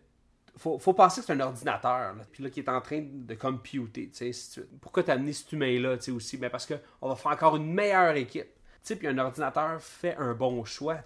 Faut, 0.56 0.78
faut 0.78 0.92
penser 0.92 1.20
que 1.22 1.26
c'est 1.26 1.32
un 1.32 1.40
ordinateur, 1.40 2.14
là, 2.14 2.22
puis 2.30 2.42
là, 2.44 2.50
qui 2.50 2.60
est 2.60 2.68
en 2.68 2.80
train 2.82 3.02
de 3.10 3.34
computer, 3.34 4.10
tu 4.14 4.32
sais. 4.32 4.62
Pourquoi 4.82 5.02
t'as 5.02 5.14
amené 5.14 5.32
cet 5.32 5.50
humain-là, 5.52 5.96
tu 5.96 6.04
sais, 6.04 6.10
aussi? 6.10 6.36
Ben 6.36 6.50
parce 6.50 6.66
qu'on 6.66 7.08
va 7.08 7.16
faire 7.16 7.32
encore 7.32 7.56
une 7.56 7.72
meilleure 7.72 8.14
équipe. 8.16 8.44
Tu 8.46 8.52
sais, 8.82 8.96
puis 8.96 9.08
un 9.08 9.16
ordinateur 9.18 9.80
fait 9.80 10.14
un 10.16 10.34
bon 10.34 10.62
choix. 10.64 10.98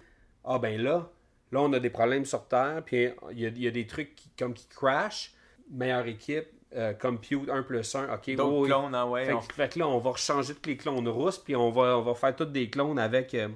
Ah, 0.43 0.59
ben 0.59 0.81
là, 0.81 1.09
là, 1.51 1.61
on 1.61 1.71
a 1.73 1.79
des 1.79 1.89
problèmes 1.89 2.25
sur 2.25 2.45
Terre, 2.47 2.81
puis 2.85 3.09
il 3.31 3.39
y 3.39 3.61
y 3.63 3.67
a 3.67 3.71
des 3.71 3.87
trucs 3.87 4.15
qui, 4.15 4.29
comme 4.37 4.53
qui 4.53 4.67
crash. 4.67 5.33
Meilleure 5.71 6.07
équipe, 6.07 6.47
euh, 6.75 6.93
compute 6.93 7.49
1 7.49 7.63
plus 7.63 7.95
1, 7.95 8.13
ok. 8.13 8.35
D'autres 8.35 8.65
clones, 8.67 8.95
ah 8.95 9.05
ouais. 9.07 9.25
Fait, 9.25 9.33
on- 9.33 9.41
fait 9.41 9.73
que 9.73 9.79
là, 9.79 9.87
on 9.87 9.99
va 9.99 10.11
rechanger 10.11 10.55
tous 10.55 10.69
les 10.69 10.77
clones 10.77 11.07
russes, 11.07 11.37
puis 11.37 11.55
on 11.55 11.71
va, 11.71 11.97
on 11.97 12.01
va 12.03 12.15
faire 12.15 12.35
tous 12.35 12.45
des 12.45 12.69
clones 12.69 12.99
avec, 12.99 13.33
euh, 13.33 13.47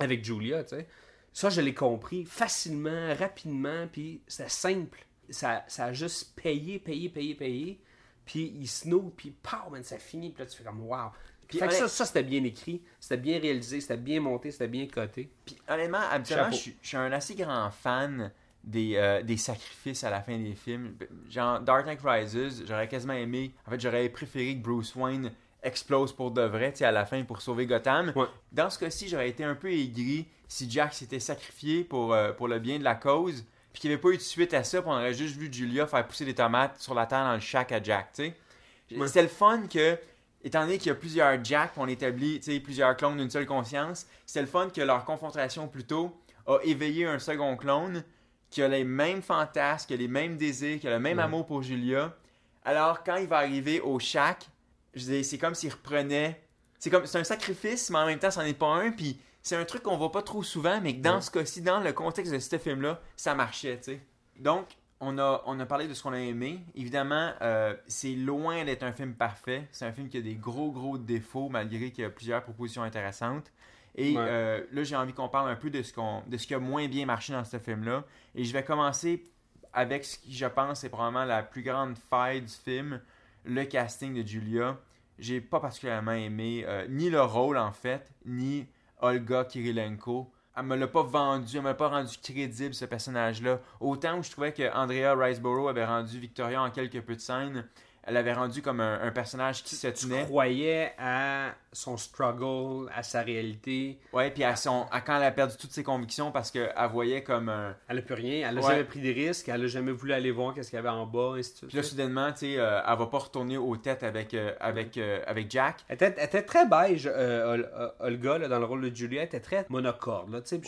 avec 0.00 0.24
Julia, 0.24 0.64
tu 0.64 0.76
sais. 0.76 0.86
Ça, 1.32 1.50
je 1.50 1.60
l'ai 1.60 1.74
compris 1.74 2.24
facilement, 2.24 3.14
rapidement, 3.16 3.86
puis 3.92 4.22
c'était 4.26 4.48
simple. 4.48 5.06
Ça, 5.30 5.64
ça 5.68 5.86
a 5.86 5.92
juste 5.92 6.34
payé, 6.40 6.78
payé, 6.78 7.08
payé, 7.08 7.34
payé. 7.34 7.80
Puis 8.24 8.52
il 8.60 8.68
snow, 8.68 9.12
puis 9.16 9.30
pow, 9.42 9.70
man, 9.70 9.82
ça 9.82 9.98
finit, 9.98 10.30
puis 10.30 10.42
là, 10.44 10.48
tu 10.50 10.56
fais 10.56 10.64
comme 10.64 10.82
wow. 10.82 11.08
Puis 11.48 11.58
fait 11.58 11.66
que 11.66 11.74
ça, 11.74 11.88
ça 11.88 12.04
c'était 12.04 12.22
bien 12.22 12.44
écrit, 12.44 12.80
c'était 13.00 13.16
bien 13.16 13.40
réalisé, 13.40 13.80
c'était 13.80 13.96
bien 13.96 14.20
monté, 14.20 14.52
c'était 14.52 14.68
bien 14.68 14.86
coté. 14.86 15.30
Puis 15.44 15.56
honnêtement, 15.68 15.98
habituellement, 16.10 16.50
je 16.52 16.56
suis- 16.56 16.76
je 16.80 16.88
suis 16.88 16.96
un 16.96 17.10
assez 17.10 17.34
grand 17.34 17.70
fan 17.72 18.30
des, 18.62 18.94
euh, 18.96 19.22
des 19.22 19.36
sacrifices 19.36 20.04
à 20.04 20.10
la 20.10 20.20
fin 20.20 20.38
des 20.38 20.54
films. 20.54 20.94
Genre, 21.28 21.58
Dark 21.60 21.86
Knight 21.86 21.98
Rises, 22.04 22.64
j'aurais 22.68 22.86
quasiment 22.86 23.14
aimé. 23.14 23.52
En 23.66 23.70
fait, 23.70 23.80
j'aurais 23.80 24.08
préféré 24.10 24.54
que 24.56 24.62
Bruce 24.62 24.94
Wayne 24.94 25.32
explose 25.62 26.12
pour 26.12 26.30
de 26.30 26.42
vrai, 26.42 26.70
tu 26.72 26.78
sais, 26.78 26.84
à 26.84 26.92
la 26.92 27.04
fin 27.04 27.24
pour 27.24 27.42
sauver 27.42 27.66
Gotham. 27.66 28.12
Ouais. 28.14 28.26
Dans 28.52 28.70
ce 28.70 28.78
cas-ci, 28.78 29.08
j'aurais 29.08 29.28
été 29.30 29.42
un 29.42 29.54
peu 29.56 29.72
aigri 29.72 30.26
si 30.46 30.70
Jack 30.70 30.94
s'était 30.94 31.18
sacrifié 31.20 31.82
pour, 31.84 32.12
euh, 32.14 32.32
pour 32.32 32.46
le 32.48 32.58
bien 32.60 32.78
de 32.78 32.84
la 32.84 32.94
cause, 32.94 33.44
puis 33.72 33.80
qu'il 33.80 33.90
n'y 33.90 33.94
avait 33.94 34.00
pas 34.02 34.08
eu 34.10 34.16
de 34.16 34.22
suite 34.22 34.52
à 34.54 34.64
ça, 34.64 34.80
puis 34.82 34.90
on 34.90 34.94
aurait 34.94 35.14
juste 35.14 35.36
vu 35.36 35.52
Julia 35.52 35.86
faire 35.86 36.06
pousser 36.06 36.24
des 36.24 36.34
tomates 36.34 36.80
sur 36.80 36.94
la 36.94 37.06
terre 37.06 37.24
dans 37.24 37.34
le 37.34 37.40
shack 37.40 37.72
à 37.72 37.82
Jack, 37.82 38.12
tu 38.14 38.24
sais. 38.24 38.96
Ouais. 38.96 39.06
C'était 39.06 39.22
le 39.22 39.28
fun 39.28 39.62
que, 39.72 39.96
étant 40.42 40.62
donné 40.62 40.78
qu'il 40.78 40.88
y 40.88 40.90
a 40.90 40.94
plusieurs 40.96 41.44
Jack, 41.44 41.72
on 41.76 41.86
établit 41.86 42.40
tu 42.40 42.52
sais, 42.52 42.60
plusieurs 42.60 42.96
clones 42.96 43.16
d'une 43.16 43.30
seule 43.30 43.46
conscience, 43.46 44.06
c'était 44.26 44.40
le 44.40 44.48
fun 44.48 44.68
que 44.70 44.80
leur 44.80 45.04
confrontation 45.04 45.68
plus 45.68 45.84
tôt 45.84 46.16
a 46.46 46.58
éveillé 46.64 47.06
un 47.06 47.18
second 47.20 47.56
clone 47.56 48.02
qui 48.50 48.62
a 48.62 48.66
les 48.68 48.82
mêmes 48.82 49.22
fantasmes, 49.22 49.86
qui 49.86 49.94
a 49.94 49.96
les 49.96 50.08
mêmes 50.08 50.36
désirs, 50.36 50.80
qui 50.80 50.88
a 50.88 50.90
le 50.90 50.98
même 50.98 51.18
Ouais. 51.18 51.22
amour 51.24 51.46
pour 51.46 51.62
Julia. 51.62 52.16
Alors, 52.64 53.04
quand 53.04 53.16
il 53.16 53.28
va 53.28 53.36
arriver 53.38 53.80
au 53.80 54.00
shack, 54.00 54.48
c'est 54.96 55.38
comme 55.38 55.54
s'il 55.54 55.70
reprenait. 55.72 56.40
C'est 56.80 56.90
comme 56.90 57.06
c'est 57.06 57.18
un 57.18 57.24
sacrifice, 57.24 57.90
mais 57.90 57.98
en 57.98 58.06
même 58.06 58.18
temps, 58.18 58.30
c'en 58.32 58.40
est 58.40 58.54
pas 58.54 58.66
un. 58.66 58.90
Puis 58.90 59.20
c'est 59.42 59.56
un 59.56 59.64
truc 59.64 59.82
qu'on 59.82 59.96
voit 59.96 60.12
pas 60.12 60.22
trop 60.22 60.42
souvent, 60.42 60.80
mais 60.80 60.96
que 60.96 61.02
dans 61.02 61.16
Ouais. 61.16 61.20
ce 61.20 61.30
cas-ci, 61.30 61.62
dans 61.62 61.80
le 61.80 61.92
contexte 61.92 62.32
de 62.32 62.38
ce 62.38 62.58
film-là, 62.58 63.00
ça 63.16 63.34
marchait, 63.34 63.76
tu 63.78 63.84
sais. 63.92 64.00
Donc, 64.38 64.66
on 65.00 65.16
a, 65.18 65.42
on 65.46 65.58
a 65.60 65.66
parlé 65.66 65.88
de 65.88 65.94
ce 65.94 66.02
qu'on 66.02 66.12
a 66.12 66.18
aimé. 66.20 66.60
Évidemment, 66.74 67.32
euh, 67.40 67.74
c'est 67.86 68.14
loin 68.14 68.64
d'être 68.64 68.82
un 68.82 68.92
film 68.92 69.14
parfait. 69.14 69.66
C'est 69.72 69.86
un 69.86 69.92
film 69.92 70.08
qui 70.08 70.18
a 70.18 70.20
des 70.20 70.34
gros, 70.34 70.70
gros 70.70 70.98
défauts, 70.98 71.48
malgré 71.48 71.90
qu'il 71.90 72.02
y 72.02 72.06
a 72.06 72.10
plusieurs 72.10 72.42
propositions 72.42 72.82
intéressantes. 72.82 73.50
Et 73.96 74.12
Ouais. 74.16 74.22
euh, 74.26 74.64
là, 74.72 74.82
j'ai 74.84 74.96
envie 74.96 75.12
qu'on 75.14 75.28
parle 75.28 75.50
un 75.50 75.56
peu 75.56 75.70
de 75.70 75.82
ce, 75.82 75.92
qu'on, 75.92 76.22
de 76.26 76.36
ce 76.36 76.46
qui 76.46 76.54
a 76.54 76.58
moins 76.58 76.86
bien 76.86 77.06
marché 77.06 77.32
dans 77.32 77.44
ce 77.44 77.58
film-là. 77.58 78.04
Et 78.34 78.44
je 78.44 78.52
vais 78.52 78.62
commencer 78.62 79.24
avec 79.72 80.04
ce 80.04 80.18
qui, 80.18 80.34
je 80.34 80.46
pense, 80.46 80.84
est 80.84 80.90
probablement 80.90 81.24
la 81.24 81.42
plus 81.42 81.62
grande 81.62 81.96
faille 81.96 82.42
du 82.42 82.52
film, 82.52 83.00
le 83.44 83.64
casting 83.64 84.14
de 84.22 84.26
Julia. 84.26 84.76
J'ai 85.18 85.40
pas 85.40 85.60
particulièrement 85.60 86.12
aimé 86.12 86.64
euh, 86.66 86.86
ni 86.88 87.08
le 87.10 87.22
rôle, 87.22 87.56
en 87.56 87.72
fait, 87.72 88.10
ni 88.26 88.66
Olga 89.02 89.44
Kirilenko. 89.44 90.30
Elle 90.56 90.64
me 90.64 90.76
l'a 90.76 90.88
pas 90.88 91.02
vendu, 91.02 91.56
elle 91.56 91.62
me 91.62 91.68
l'a 91.68 91.74
pas 91.74 91.88
rendu 91.88 92.16
crédible, 92.22 92.74
ce 92.74 92.84
personnage-là. 92.84 93.60
Autant 93.80 94.18
où 94.18 94.22
je 94.22 94.30
trouvais 94.30 94.52
que 94.52 94.72
Andrea 94.74 95.14
Riceborough 95.14 95.68
avait 95.68 95.84
rendu 95.84 96.18
Victoria 96.18 96.62
en 96.62 96.70
quelques 96.70 97.00
peu 97.00 97.14
de 97.14 97.20
scènes, 97.20 97.66
elle 98.04 98.16
avait 98.16 98.32
rendu 98.32 98.62
comme 98.62 98.80
un, 98.80 99.00
un 99.02 99.10
personnage 99.10 99.62
qui 99.62 99.74
se 99.76 99.86
Tu 99.88 100.06
tenait. 100.06 100.24
croyais 100.24 100.92
à 100.98 101.54
son 101.72 101.96
struggle, 101.96 102.90
à 102.94 103.02
sa 103.02 103.22
réalité. 103.22 103.98
Ouais, 104.12 104.30
puis 104.30 104.42
à, 104.42 104.56
son, 104.56 104.86
à 104.90 105.00
quand 105.00 105.16
elle 105.18 105.22
a 105.24 105.30
perdu 105.30 105.56
toutes 105.56 105.70
ses 105.70 105.84
convictions 105.84 106.32
parce 106.32 106.50
qu'elle 106.50 106.72
voyait 106.90 107.22
comme 107.22 107.48
un. 107.48 107.76
Elle 107.88 107.96
n'a 107.96 108.02
plus 108.02 108.14
rien. 108.14 108.48
Elle 108.48 108.54
n'a 108.56 108.60
Ouais. 108.62 108.70
jamais 108.72 108.84
pris 108.84 109.00
des 109.00 109.12
risques. 109.12 109.48
Elle 109.48 109.60
n'a 109.60 109.66
jamais 109.68 109.92
voulu 109.92 110.12
aller 110.12 110.30
voir 110.30 110.54
qu'est-ce 110.54 110.70
qu'il 110.70 110.76
y 110.76 110.80
avait 110.80 110.88
en 110.88 111.06
bas, 111.06 111.34
et 111.36 111.42
de. 111.42 111.66
Puis 111.68 111.76
là, 111.76 111.82
soudainement, 111.82 112.32
tu 112.32 112.38
sais, 112.38 112.54
euh, 112.58 112.80
elle 112.86 112.98
va 112.98 113.06
pas 113.06 113.18
retourner 113.18 113.56
aux 113.58 113.76
têtes 113.76 114.02
avec, 114.02 114.34
euh, 114.34 114.52
avec, 114.60 114.96
euh, 114.96 115.20
avec 115.26 115.50
Jack. 115.50 115.84
Elle 115.88 115.94
était, 115.94 116.14
elle 116.16 116.24
était 116.24 116.42
très 116.42 116.66
beige, 116.66 117.08
euh, 117.12 117.54
Ol- 117.54 117.70
Olga, 118.00 118.38
là, 118.38 118.48
dans 118.48 118.58
le 118.58 118.64
rôle 118.64 118.90
de 118.90 118.94
Julia. 118.96 119.20
Elle 119.22 119.26
était 119.26 119.40
très 119.40 119.66
monocorde. 119.68 120.32
Là, 120.32 120.40
tu 120.40 120.48
sais, 120.48 120.60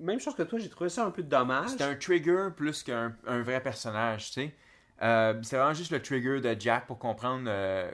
même 0.00 0.20
chose 0.20 0.34
que 0.34 0.42
toi, 0.44 0.58
j'ai 0.58 0.68
trouvé 0.68 0.88
ça 0.90 1.04
un 1.04 1.10
peu 1.10 1.22
dommage. 1.22 1.70
C'était 1.70 1.84
un 1.84 1.94
trigger 1.96 2.48
plus 2.56 2.82
qu'un 2.82 3.14
un 3.26 3.42
vrai 3.42 3.60
personnage, 3.60 4.26
tu 4.28 4.32
sais. 4.42 4.54
Euh, 5.00 5.38
c'est 5.42 5.56
vraiment 5.56 5.74
juste 5.74 5.92
le 5.92 6.02
trigger 6.02 6.40
de 6.40 6.56
Jack 6.58 6.86
pour 6.86 6.98
comprendre 6.98 7.44
euh, 7.46 7.90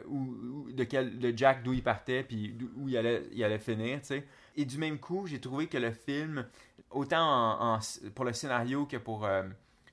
de, 0.73 0.85
quel, 0.85 1.19
de 1.19 1.37
Jack 1.37 1.63
d'où 1.63 1.75
il 1.75 1.83
partait 1.83 2.23
puis 2.23 2.57
où 2.77 2.89
il 2.89 2.97
allait, 2.97 3.25
il 3.33 3.45
allait 3.45 3.59
finir, 3.59 4.01
tu 4.01 4.07
sais. 4.07 4.27
Et 4.57 4.65
du 4.65 4.79
même 4.79 4.99
coup, 4.99 5.27
j'ai 5.27 5.41
trouvé 5.41 5.67
que 5.67 5.77
le 5.77 5.91
film, 5.91 6.47
autant 6.91 7.79
pour 8.15 8.25
le 8.25 8.33
scénario 8.33 8.87
que 8.87 8.97
pour, 8.97 9.27
euh, 9.27 9.43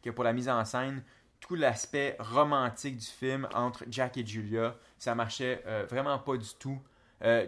que 0.01 0.09
pour 0.09 0.23
la 0.23 0.31
mise 0.31 0.47
en 0.47 0.63
scène, 0.63 1.03
tout 1.41 1.55
l'aspect 1.55 2.15
romantique 2.19 2.97
du 2.97 3.05
film 3.05 3.47
entre 3.53 3.83
Jack 3.89 4.17
et 4.17 4.25
Julia, 4.25 4.75
ça 4.99 5.15
marchait 5.15 5.63
vraiment 5.89 6.19
pas 6.19 6.37
du 6.37 6.53
tout. 6.59 6.79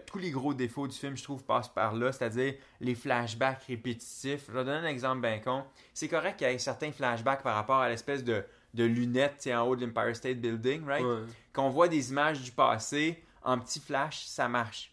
Tous 0.07 0.17
les 0.17 0.31
gros 0.31 0.55
défauts 0.55 0.87
du 0.87 0.97
film, 0.97 1.15
je 1.15 1.23
trouve, 1.23 1.43
passent 1.43 1.71
par 1.71 1.93
là, 1.93 2.11
c'est-à-dire 2.11 2.55
les 2.81 2.95
flashbacks 2.95 3.61
répétitifs. 3.67 4.45
Je 4.47 4.51
vais 4.51 4.65
donner 4.65 4.87
un 4.87 4.89
exemple 4.89 5.21
bien 5.21 5.37
con. 5.37 5.63
C'est 5.93 6.07
correct 6.07 6.37
qu'il 6.37 6.47
y 6.47 6.51
ait 6.51 6.57
certains 6.57 6.91
flashbacks 6.91 7.43
par 7.43 7.53
rapport 7.53 7.77
à 7.77 7.87
l'espèce 7.87 8.23
de, 8.23 8.43
de 8.73 8.83
lunettes 8.83 9.47
en 9.53 9.61
haut 9.67 9.75
de 9.75 9.85
l'Empire 9.85 10.15
State 10.15 10.37
Building, 10.37 10.85
right? 10.85 11.03
Ouais. 11.05 11.19
Qu'on 11.53 11.69
voit 11.69 11.87
des 11.87 12.09
images 12.11 12.41
du 12.41 12.51
passé 12.51 13.23
en 13.43 13.59
petits 13.59 13.79
flash, 13.79 14.25
ça 14.25 14.47
marche. 14.47 14.91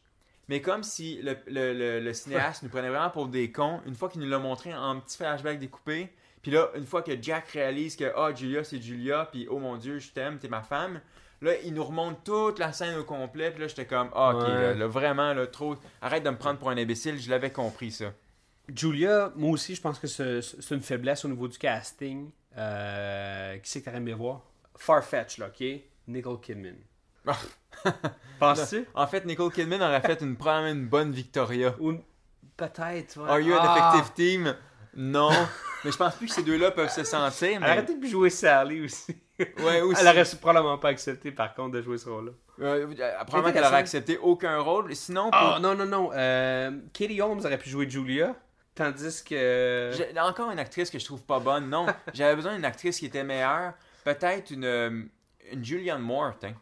Mais 0.49 0.61
comme 0.61 0.83
si 0.83 1.21
le, 1.23 1.37
le- 1.47 1.73
le- 1.73 2.01
le 2.01 2.13
cinéaste 2.13 2.63
nous 2.65 2.69
prenait 2.69 2.89
vraiment 2.91 3.11
pour 3.11 3.29
des 3.29 3.53
cons, 3.53 3.81
une 3.87 3.95
fois 3.95 4.09
qu'il 4.09 4.21
nous 4.21 4.29
l'a 4.29 4.39
montré 4.39 4.75
en 4.75 4.99
petits 5.01 5.17
flashbacks 5.17 5.59
découpés, 5.59 6.11
puis 6.43 6.51
là, 6.51 6.71
une 6.75 6.85
fois 6.87 7.03
que 7.03 7.13
Jack 7.23 7.49
réalise 7.49 7.97
que 7.97 8.13
ah 8.17 8.35
Julia 8.35 8.65
c'est 8.65 8.81
Julia, 8.83 9.29
puis 9.31 9.47
oh 9.51 9.59
mon 9.59 9.77
dieu, 9.77 9.99
je 9.99 10.11
t'aime, 10.11 10.39
t'es 10.39 10.49
ma 10.49 10.63
femme, 10.63 11.01
là 11.41 11.53
il 11.65 11.73
nous 11.73 11.85
remonte 11.85 12.25
toute 12.25 12.59
la 12.59 12.73
scène 12.73 12.99
au 12.99 13.05
complet, 13.05 13.51
puis 13.53 13.61
là 13.61 13.69
j'étais 13.69 13.87
comme 13.87 14.09
ah 14.15 14.35
ok, 14.35 14.43
Ouais. 14.43 14.49
là, 14.55 14.75
là, 14.75 14.87
vraiment 14.89 15.33
là 15.35 15.47
trop, 15.47 15.77
arrête 16.03 16.25
de 16.25 16.31
me 16.31 16.37
prendre 16.37 16.59
pour 16.59 16.71
un 16.71 16.77
imbécile, 16.79 17.19
je 17.21 17.31
l'avais 17.31 17.51
compris 17.53 17.93
ça. 17.93 18.13
Julia, 18.75 19.33
moi 19.37 19.51
aussi, 19.53 19.75
je 19.75 19.81
pense 19.81 19.99
que 19.99 20.07
c'est 20.07 20.75
une 20.75 20.83
faiblesse 20.83 21.25
au 21.25 21.29
niveau 21.29 21.49
du 21.49 21.59
casting. 21.59 22.31
Euh, 22.59 23.57
qui 23.59 23.71
c'est 23.71 23.81
que 23.81 23.85
t'aurais 23.87 23.99
aimé 23.99 24.13
voir? 24.13 24.43
Farfetch, 24.77 25.39
là, 25.39 25.47
ok? 25.49 25.65
Nicole 26.09 26.41
Kidman. 26.41 26.77
Penses-tu? 28.39 28.87
En 28.95 29.07
fait, 29.07 29.25
Nicole 29.25 29.53
Kidman 29.53 29.83
aurait 29.83 30.01
fait 30.01 30.21
une 30.23 30.37
probablement 30.37 30.73
une 30.73 30.87
bonne 30.87 31.13
Victoria. 31.13 31.75
Ou 31.79 31.95
peut-être. 32.57 33.19
ouais. 33.23 33.29
Are 33.31 33.41
you 33.41 33.55
an 33.55 33.59
Ah! 33.63 33.93
effective 33.95 34.15
team? 34.15 34.57
Non. 34.95 35.31
mais 35.85 35.93
je 35.93 35.97
pense 35.97 36.17
plus 36.17 36.27
que 36.27 36.33
ces 36.33 36.43
deux-là 36.43 36.73
peuvent 36.73 36.91
se 36.91 37.05
sentir. 37.05 37.61
Mais... 37.61 37.83
peut-être 37.83 38.01
pu 38.01 38.09
jouer 38.09 38.31
Sally 38.31 38.81
aussi. 38.85 39.17
Ouais, 39.61 39.81
aussi. 39.81 40.01
Elle 40.03 40.09
aurait 40.09 40.25
probablement 40.41 40.79
pas 40.79 40.89
accepté, 40.89 41.31
par 41.31 41.55
contre, 41.55 41.73
de 41.77 41.83
jouer 41.83 41.97
ce 41.97 42.09
rôle-là. 42.09 42.33
Euh, 42.61 42.87
probablement 43.27 43.53
qu'elle 43.55 43.65
aurait 43.65 43.77
accepté 43.77 44.19
aucun 44.19 44.59
rôle. 44.61 44.95
Sinon, 44.95 45.31
pour- 45.31 45.55
Oh 45.57 45.61
non, 45.61 45.75
non, 45.75 45.87
non. 45.87 46.11
Euh, 46.13 46.71
Katie 46.93 47.21
Holmes 47.23 47.39
aurait 47.39 47.57
pu 47.59 47.71
jouer 47.71 47.89
Julia. 47.89 48.35
Tandis 48.81 49.23
que. 49.23 49.91
J'ai 49.95 50.19
encore 50.19 50.51
une 50.51 50.59
actrice 50.59 50.91
que 50.91 50.99
je 50.99 51.05
trouve 51.05 51.23
pas 51.23 51.39
bonne. 51.39 51.69
Non, 51.69 51.87
j'avais 52.15 52.35
besoin 52.35 52.55
d'une 52.55 52.65
actrice 52.65 52.99
qui 52.99 53.07
était 53.07 53.25
meilleure. 53.25 53.75
Peut-être 54.05 54.51
une, 54.51 54.65
euh, 54.65 55.03
une 55.53 55.63
Julianne 55.65 56.01
Moore, 56.01 56.33
tiens. 56.41 56.55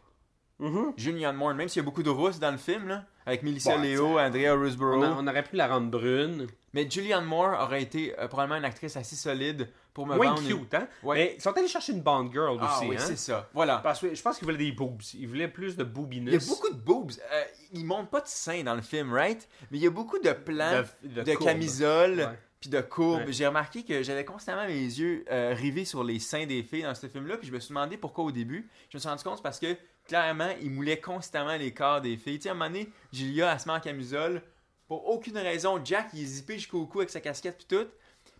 Mhm. 0.59 0.93
Julianne 0.97 1.37
Moore, 1.37 1.53
même 1.53 1.69
s'il 1.69 1.79
y 1.81 1.83
a 1.83 1.85
beaucoup 1.85 2.03
de 2.03 2.09
rousses 2.09 2.37
dans 2.39 2.51
le 2.51 2.57
film, 2.57 2.89
là, 2.89 3.05
avec 3.25 3.43
Melissa 3.43 3.77
Leo, 3.77 4.19
Andrea 4.19 4.53
On, 4.53 4.61
Riseborough. 4.61 5.03
a- 5.05 5.15
on 5.17 5.25
aurait 5.27 5.43
pu 5.43 5.55
la 5.55 5.67
rendre 5.67 5.89
brune. 5.89 6.47
Mais 6.73 6.89
Julianne 6.89 7.23
Moore 7.23 7.57
aurait 7.61 7.81
été 7.83 8.13
euh, 8.19 8.27
probablement 8.27 8.57
une 8.59 8.65
actrice 8.65 8.97
assez 8.97 9.15
solide 9.15 9.69
pour 9.93 10.05
me 10.07 10.15
Moins 10.15 10.35
vendre. 10.35 10.47
cute, 10.47 10.73
hein? 10.73 10.87
Ouais. 11.03 11.15
Mais 11.17 11.33
ils 11.37 11.41
sont 11.41 11.51
allés 11.57 11.67
chercher 11.67 11.93
une 11.93 12.01
Bond 12.01 12.29
Girl 12.31 12.57
Ah 12.61 12.77
aussi, 12.77 12.87
oui, 12.89 12.95
hein? 12.97 13.03
c'est 13.05 13.17
ça. 13.17 13.49
Voilà. 13.53 13.79
Parce 13.79 13.99
que 13.99 14.13
je 14.13 14.21
pense 14.21 14.37
qu'ils 14.37 14.45
voulaient 14.45 14.57
des 14.57 14.71
boobs. 14.71 15.01
Ils 15.15 15.27
voulaient 15.27 15.47
plus 15.47 15.75
de 15.75 15.83
Il 15.83 15.87
y 15.87 15.89
boobiness. 15.91 16.45
a 16.45 16.53
beaucoup 16.53 16.69
de 16.69 16.79
boobs. 16.79 17.11
Euh, 17.31 17.43
ils 17.73 17.85
montrent 17.85 18.09
pas 18.09 18.21
de 18.21 18.27
seins 18.27 18.63
dans 18.63 18.75
le 18.75 18.81
film, 18.81 19.11
right? 19.13 19.47
Mais 19.71 19.77
il 19.79 19.83
y 19.83 19.87
a 19.87 19.91
beaucoup 19.91 20.19
de 20.19 20.31
plans 20.31 20.83
De- 21.03 21.09
de, 21.09 21.23
de 21.23 21.33
courbes. 21.33 21.47
camisoles 21.49 22.19
Ouais. 22.19 22.39
puis 22.61 22.69
de 22.69 22.81
courbes. 22.81 23.25
Ouais. 23.25 23.33
J'ai 23.33 23.47
remarqué 23.47 23.83
que 23.83 24.03
j'avais 24.03 24.23
constamment 24.25 24.65
mes 24.67 24.73
yeux 24.73 25.25
euh, 25.31 25.53
rivés 25.57 25.85
sur 25.85 26.03
les 26.03 26.19
seins 26.19 26.45
des 26.45 26.63
filles 26.63 26.83
dans 26.83 26.95
ce 26.95 27.07
film-là. 27.07 27.37
Puis 27.37 27.47
je 27.47 27.53
me 27.53 27.59
suis 27.59 27.69
demandé 27.69 27.97
pourquoi 27.97 28.23
au 28.25 28.31
début. 28.31 28.69
Je 28.89 28.97
me 28.97 28.99
suis 28.99 29.09
rendu 29.09 29.23
compte 29.23 29.41
parce 29.43 29.59
que 29.59 29.75
clairement, 30.07 30.49
ils 30.61 30.71
moulaient 30.71 30.99
constamment 31.01 31.55
les 31.57 31.73
corps 31.73 31.99
des 32.01 32.15
filles. 32.17 32.37
Tu 32.39 32.43
sais, 32.43 32.49
à 32.49 32.51
un 32.53 32.55
moment 32.55 32.69
donné, 32.69 32.89
Julia, 33.11 33.51
elle 33.53 33.59
se 33.59 33.67
met 33.67 33.73
en 33.75 33.79
camisole. 33.79 34.41
Pour 34.87 35.07
aucune 35.07 35.37
raison, 35.37 35.79
Jack, 35.83 36.07
il 36.13 36.21
est 36.23 36.25
zippé 36.25 36.55
jusqu'au 36.55 36.85
cou 36.87 36.99
avec 36.99 37.11
sa 37.11 37.19
casquette 37.21 37.57
puis 37.57 37.67
tout. 37.77 37.85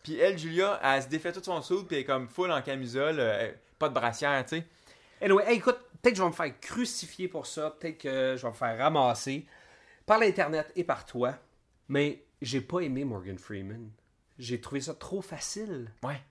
Puis 0.04 0.18
elle, 0.18 0.38
Julia, 0.38 0.80
elle 0.84 1.04
se 1.04 1.08
défait 1.08 1.32
tout 1.32 1.44
son 1.44 1.62
soude 1.62 1.88
puis 1.88 1.98
elle 1.98 2.02
est 2.04 2.06
comme 2.06 2.28
full 2.28 2.52
en 2.52 2.62
camisole, 2.62 3.20
euh, 3.20 3.52
pas 3.78 3.90
de 3.90 3.94
brassière, 3.94 4.44
tu 4.46 4.58
sais. 4.58 4.66
Anyway, 5.22 5.44
hey, 5.46 5.58
écoute, 5.58 5.78
peut-être 6.02 6.14
que 6.14 6.18
je 6.18 6.24
vais 6.24 6.30
me 6.30 6.34
faire 6.34 6.60
crucifier 6.60 7.28
pour 7.28 7.46
ça. 7.46 7.72
Peut-être 7.72 7.98
que 7.98 8.36
je 8.38 8.42
vais 8.42 8.50
me 8.50 8.54
faire 8.54 8.78
ramasser 8.78 9.46
par 10.06 10.20
l'Internet 10.20 10.72
et 10.76 10.84
par 10.84 11.06
toi. 11.06 11.36
Mais 11.90 12.24
j'ai 12.42 12.62
pas 12.62 12.80
aimé 12.80 13.04
Morgan 13.04 13.38
Freeman. 13.38 13.92
J'ai 14.38 14.62
trouvé 14.62 14.80
ça 14.80 14.94
trop 14.94 15.22
facile. 15.22 15.92
Ouais. 16.04 16.22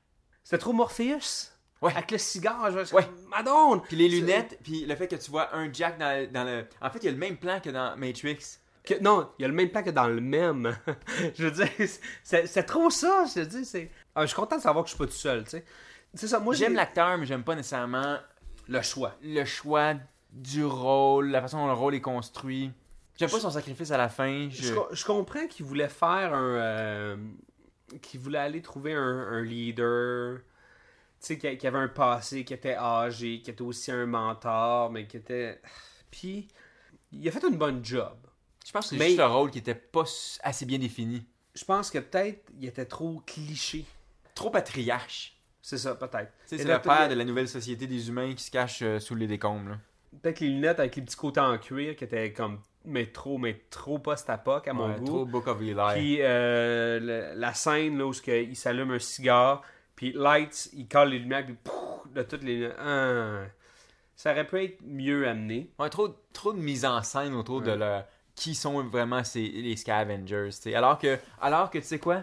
C'était 0.43 0.59
trop 0.59 0.73
Morpheus. 0.73 1.53
Ouais. 1.83 1.93
Avec 1.95 2.11
le 2.11 2.19
cigare, 2.19 2.73
je 2.73 2.95
Ouais. 2.95 3.07
Madone! 3.29 3.83
Puis 3.83 3.97
les 3.97 4.09
lunettes, 4.09 4.59
puis 4.63 4.85
le 4.85 4.97
fait 4.97 5.07
que 5.07 5.17
tu 5.17 5.31
vois 5.31 5.55
un 5.55 5.73
Jack 5.73 5.99
dans, 5.99 6.33
dans 6.33 6.45
le... 6.45 6.67
En 6.81 6.91
fait, 6.91 6.99
il 7.01 7.05
y 7.05 7.09
a 7.09 7.13
le 7.13 7.19
même 7.19 7.37
plan 7.37 7.61
que 7.61 7.71
dans 7.71 7.97
Matrix. 7.97 8.59
Que- 8.85 9.01
non, 9.01 9.31
il 9.38 9.43
y 9.43 9.45
a 9.45 9.49
le 9.49 9.55
même 9.55 9.69
plan 9.71 9.83
que 9.83 9.91
dans 9.91 10.07
le 10.09 10.21
même. 10.21 10.77
je 11.37 11.47
veux 11.47 11.51
dire, 11.51 11.69
c'est 12.23 12.62
trop 12.64 12.91
ça, 12.91 13.25
je 13.29 13.35
te 13.35 13.45
dis. 13.47 13.64
c'est- 13.64 13.91
Ah, 14.14 14.23
je 14.23 14.27
suis 14.29 14.37
content 14.37 14.57
de 14.57 14.62
savoir 14.62 14.85
que 14.85 14.91
je 14.91 14.95
suis 14.95 15.05
pas 15.05 15.11
tout 15.11 15.17
seul, 15.19 15.45
tu 15.45 15.51
sais. 15.51 15.64
C'est 16.14 16.27
ça, 16.29 16.38
moi 16.41 16.55
J'aime 16.55 16.71
j'ai 16.71 16.77
l'acteur, 16.77 17.19
mais 17.19 17.27
j'aime 17.27 17.45
pas 17.45 17.55
nécessairement 17.55 18.19
le 18.67 18.83
choix. 18.83 19.14
le 19.23 19.45
choix 19.45 19.95
du 20.33 20.64
rôle, 20.64 21.29
la 21.29 21.41
façon 21.43 21.59
dont 21.59 21.67
le 21.67 21.73
rôle 21.75 21.95
est 21.95 22.01
construit. 22.01 22.71
J'aime 23.19 23.31
pas 23.31 23.41
son 23.41 23.51
sacrifice 23.51 23.91
à 23.91 23.99
la 23.99 24.09
fin. 24.09 24.49
Je... 24.51 24.62
Je, 24.62 24.75
co- 24.75 24.88
je 24.91 25.05
comprends 25.05 25.47
qu'il 25.49 25.67
voulait 25.67 25.88
faire 25.88 26.33
un. 26.35 26.55
euh, 26.57 27.17
qu'il 28.01 28.21
voulait 28.21 28.38
aller 28.38 28.62
trouver 28.62 28.95
un, 28.95 29.01
un 29.03 29.43
leader. 29.43 30.38
Tu 31.21 31.27
sais, 31.27 31.38
qui, 31.38 31.57
qui 31.59 31.67
avait 31.67 31.79
un 31.79 31.88
passé, 31.88 32.45
qui 32.45 32.55
était 32.55 32.77
âgé, 32.77 33.41
qui 33.43 33.51
était 33.51 33.62
aussi 33.62 33.91
un 33.91 34.07
mentor, 34.07 34.91
mais 34.91 35.07
qui 35.07 35.17
était. 35.17 35.61
Puis, 36.11 36.47
il 37.12 37.27
a 37.29 37.33
fait 37.33 37.43
une 37.49 37.57
bonne 37.59 37.85
job. 37.85 38.17
Je 38.69 38.73
pense 38.75 38.91
que 38.91 38.99
c'est 38.99 39.03
juste 39.07 39.17
le 39.19 39.25
rôle 39.25 39.51
qui 39.51 39.59
était 39.61 39.75
pas 39.75 40.05
assez 40.43 40.67
bien 40.67 40.79
défini. 40.79 41.25
Je 41.55 41.65
pense 41.65 41.91
que 41.91 41.97
peut-être 41.99 42.45
il 42.61 42.67
était 42.69 42.85
trop 42.85 43.23
cliché. 43.27 43.87
Trop 44.35 44.51
patriarche. 44.51 45.39
C'est 45.63 45.79
ça, 45.79 45.95
peut-être. 45.95 46.31
C'est 46.45 46.63
le 46.63 46.79
père 46.79 47.09
de 47.09 47.15
la 47.15 47.25
nouvelle 47.25 47.49
société 47.49 47.87
des 47.87 48.11
humains 48.11 48.35
qui 48.35 48.45
se 48.45 48.51
cache 48.51 48.83
euh, 48.83 49.01
sous 49.01 49.15
les 49.15 49.27
décombres. 49.27 49.79
Peut-être 50.23 50.41
les 50.41 50.49
lunettes 50.49 50.81
avec 50.81 50.97
les 50.97 51.03
petits 51.03 51.17
côtés 51.17 51.41
en 51.41 51.57
cuir 51.57 51.97
qui 51.97 52.05
étaient 52.05 52.31
comme. 52.35 52.61
Mais 52.85 53.07
trop, 53.07 53.39
mais 53.39 53.63
trop 53.71 53.99
post-apoc 53.99 54.69
à 54.69 54.75
mon 54.75 54.91
Ouais, 54.91 54.99
goût. 54.99 55.05
trop 55.07 55.25
Book 55.25 55.47
of 55.47 55.61
Eli. 55.63 55.75
Puis 55.95 56.19
euh, 56.21 57.01
le- 57.01 57.41
la 57.41 57.55
scène 57.55 57.97
là, 57.97 58.07
où 58.07 58.13
il 58.27 58.55
s'allume 58.57 58.91
un 58.91 58.99
cigare, 58.99 59.63
puis 59.97 60.13
Lights, 60.13 60.69
il 60.75 60.87
colle 60.89 61.09
les 61.09 61.19
lumières, 61.21 61.47
puis 61.47 61.57
pouf, 61.65 62.13
de 62.15 62.23
toutes 62.23 62.45
les. 62.45 62.71
Ah. 62.79 63.45
ça 64.15 64.33
aurait 64.33 64.47
pu 64.47 64.63
être 64.63 64.79
mieux 64.85 65.27
amené. 65.27 65.71
Ouais, 65.79 65.89
trop, 65.89 66.09
trop 66.35 66.53
de 66.53 66.59
mise 66.61 66.85
en 66.85 67.03
scène 67.03 67.35
autour 67.35 67.63
de 67.63 67.73
le, 67.73 68.01
qui 68.38 68.55
sont 68.55 68.83
vraiment 68.85 69.24
ces, 69.24 69.40
les 69.48 69.77
scavengers. 69.77 70.48
tu 70.51 70.53
sais. 70.53 70.74
Alors 70.74 70.98
que, 70.98 71.18
alors 71.40 71.70
que 71.70 71.79
tu 71.79 71.85
sais 71.85 71.98
quoi, 71.98 72.22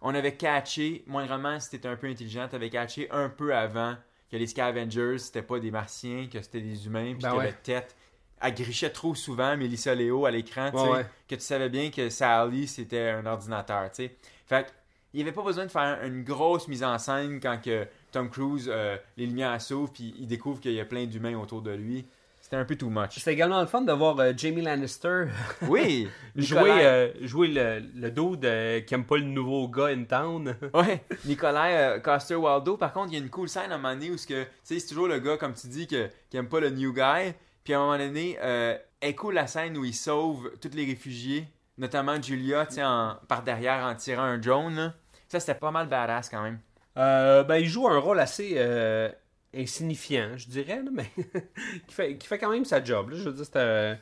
on 0.00 0.14
avait 0.14 0.34
catché, 0.34 1.02
moindrement 1.06 1.58
si 1.60 1.70
t'étais 1.70 1.88
un 1.88 1.96
peu 1.96 2.06
intelligent, 2.08 2.46
t'avais 2.48 2.70
catché 2.70 3.10
un 3.10 3.28
peu 3.28 3.54
avant 3.54 3.96
que 4.30 4.36
les 4.36 4.46
scavengers 4.46 5.18
c'était 5.18 5.42
pas 5.42 5.58
des 5.58 5.70
martiens, 5.70 6.28
que 6.30 6.40
c'était 6.42 6.60
des 6.60 6.86
humains, 6.86 7.12
puis 7.14 7.22
Ben 7.22 7.32
que 7.32 7.36
ouais. 7.36 7.44
la 7.46 7.52
tête 7.52 7.96
elle 8.40 8.54
grichait 8.54 8.90
trop 8.90 9.14
souvent 9.14 9.56
Melissa 9.56 9.94
Leo 9.94 10.26
à 10.26 10.30
l'écran, 10.30 10.70
Ouais, 10.74 10.90
ouais. 10.90 11.06
que 11.28 11.34
tu 11.36 11.40
savais 11.40 11.68
bien 11.70 11.90
que 11.90 12.10
Sally 12.10 12.66
c'était 12.66 13.10
un 13.10 13.24
ordinateur, 13.26 13.90
tu 13.90 14.04
sais. 14.04 14.16
Fait 14.46 14.66
il 15.14 15.18
n'y 15.18 15.22
avait 15.22 15.32
pas 15.32 15.44
besoin 15.44 15.64
de 15.64 15.70
faire 15.70 16.02
une 16.04 16.24
grosse 16.24 16.66
mise 16.66 16.82
en 16.82 16.98
scène 16.98 17.38
quand 17.40 17.62
que 17.62 17.86
Tom 18.10 18.28
Cruise, 18.28 18.68
euh, 18.68 18.96
les 19.16 19.26
lumières 19.26 19.62
s'ouvrent, 19.62 19.92
puis 19.92 20.12
il 20.18 20.26
découvre 20.26 20.60
qu'il 20.60 20.72
y 20.72 20.80
a 20.80 20.84
plein 20.84 21.06
d'humains 21.06 21.38
autour 21.38 21.62
de 21.62 21.70
lui. 21.70 22.04
C'était 22.44 22.56
un 22.56 22.66
peu 22.66 22.76
too 22.76 22.90
much. 22.90 23.12
C'était 23.12 23.32
également 23.32 23.58
le 23.62 23.66
fun 23.66 23.80
de 23.80 23.92
voir 23.94 24.20
euh, 24.20 24.34
Jamie 24.36 24.60
Lannister 24.60 25.28
Oui! 25.62 26.10
jouer, 26.36 26.84
euh, 26.84 27.08
jouer 27.22 27.48
le, 27.48 27.82
le 27.94 28.10
dos 28.10 28.36
de, 28.36 28.80
qui 28.80 28.92
aime 28.92 29.06
pas 29.06 29.16
le 29.16 29.22
nouveau 29.24 29.66
gars 29.66 29.86
in 29.86 30.04
town. 30.04 30.54
Ouais, 30.74 31.02
Nicolas 31.24 31.68
euh, 31.68 32.00
Coster 32.00 32.34
Waldo, 32.34 32.76
par 32.76 32.92
contre, 32.92 33.12
il 33.12 33.14
y 33.14 33.16
a 33.18 33.24
une 33.24 33.30
cool 33.30 33.48
scène 33.48 33.72
à 33.72 33.76
un 33.76 33.78
moment 33.78 33.94
donné 33.94 34.10
où 34.10 34.18
ce 34.18 34.26
que, 34.26 34.42
tu 34.42 34.48
sais, 34.62 34.78
c'est 34.78 34.88
toujours 34.88 35.08
le 35.08 35.20
gars, 35.20 35.38
comme 35.38 35.54
tu 35.54 35.68
dis, 35.68 35.86
que, 35.86 36.10
qui 36.28 36.36
aime 36.36 36.50
pas 36.50 36.60
le 36.60 36.68
new 36.68 36.92
guy. 36.92 37.32
Puis 37.64 37.72
à 37.72 37.78
un 37.78 37.80
moment 37.86 37.96
donné, 37.96 38.36
euh, 38.42 38.76
est 39.00 39.14
cool 39.14 39.32
la 39.32 39.46
scène 39.46 39.78
où 39.78 39.86
il 39.86 39.94
sauve 39.94 40.50
tous 40.60 40.74
les 40.74 40.84
réfugiés, 40.84 41.48
notamment 41.78 42.20
Julia, 42.20 42.68
en- 42.82 43.14
par 43.26 43.42
derrière 43.42 43.86
en 43.86 43.94
tirant 43.94 44.22
un 44.22 44.36
drone. 44.36 44.76
là. 44.76 44.92
Ça, 45.28 45.40
c'était 45.40 45.54
pas 45.58 45.70
mal 45.70 45.88
badass 45.88 46.28
quand 46.28 46.42
même. 46.42 46.58
Euh, 46.98 47.42
ben, 47.42 47.56
il 47.56 47.66
joue 47.66 47.88
un 47.88 47.98
rôle 47.98 48.20
assez 48.20 48.52
euh, 48.58 49.08
insignifiant, 49.56 50.36
je 50.36 50.48
dirais, 50.48 50.82
là, 50.82 50.90
mais 50.92 51.10
qui, 51.88 51.94
fait, 51.94 52.16
qui 52.18 52.26
fait 52.26 52.38
quand 52.38 52.50
même 52.50 52.64
sa 52.64 52.82
job. 52.82 53.10
là. 53.10 53.16
Je 53.16 53.24
veux 53.24 53.32
dire, 53.32 53.44
c'est 53.44 53.56
un, 53.58 53.98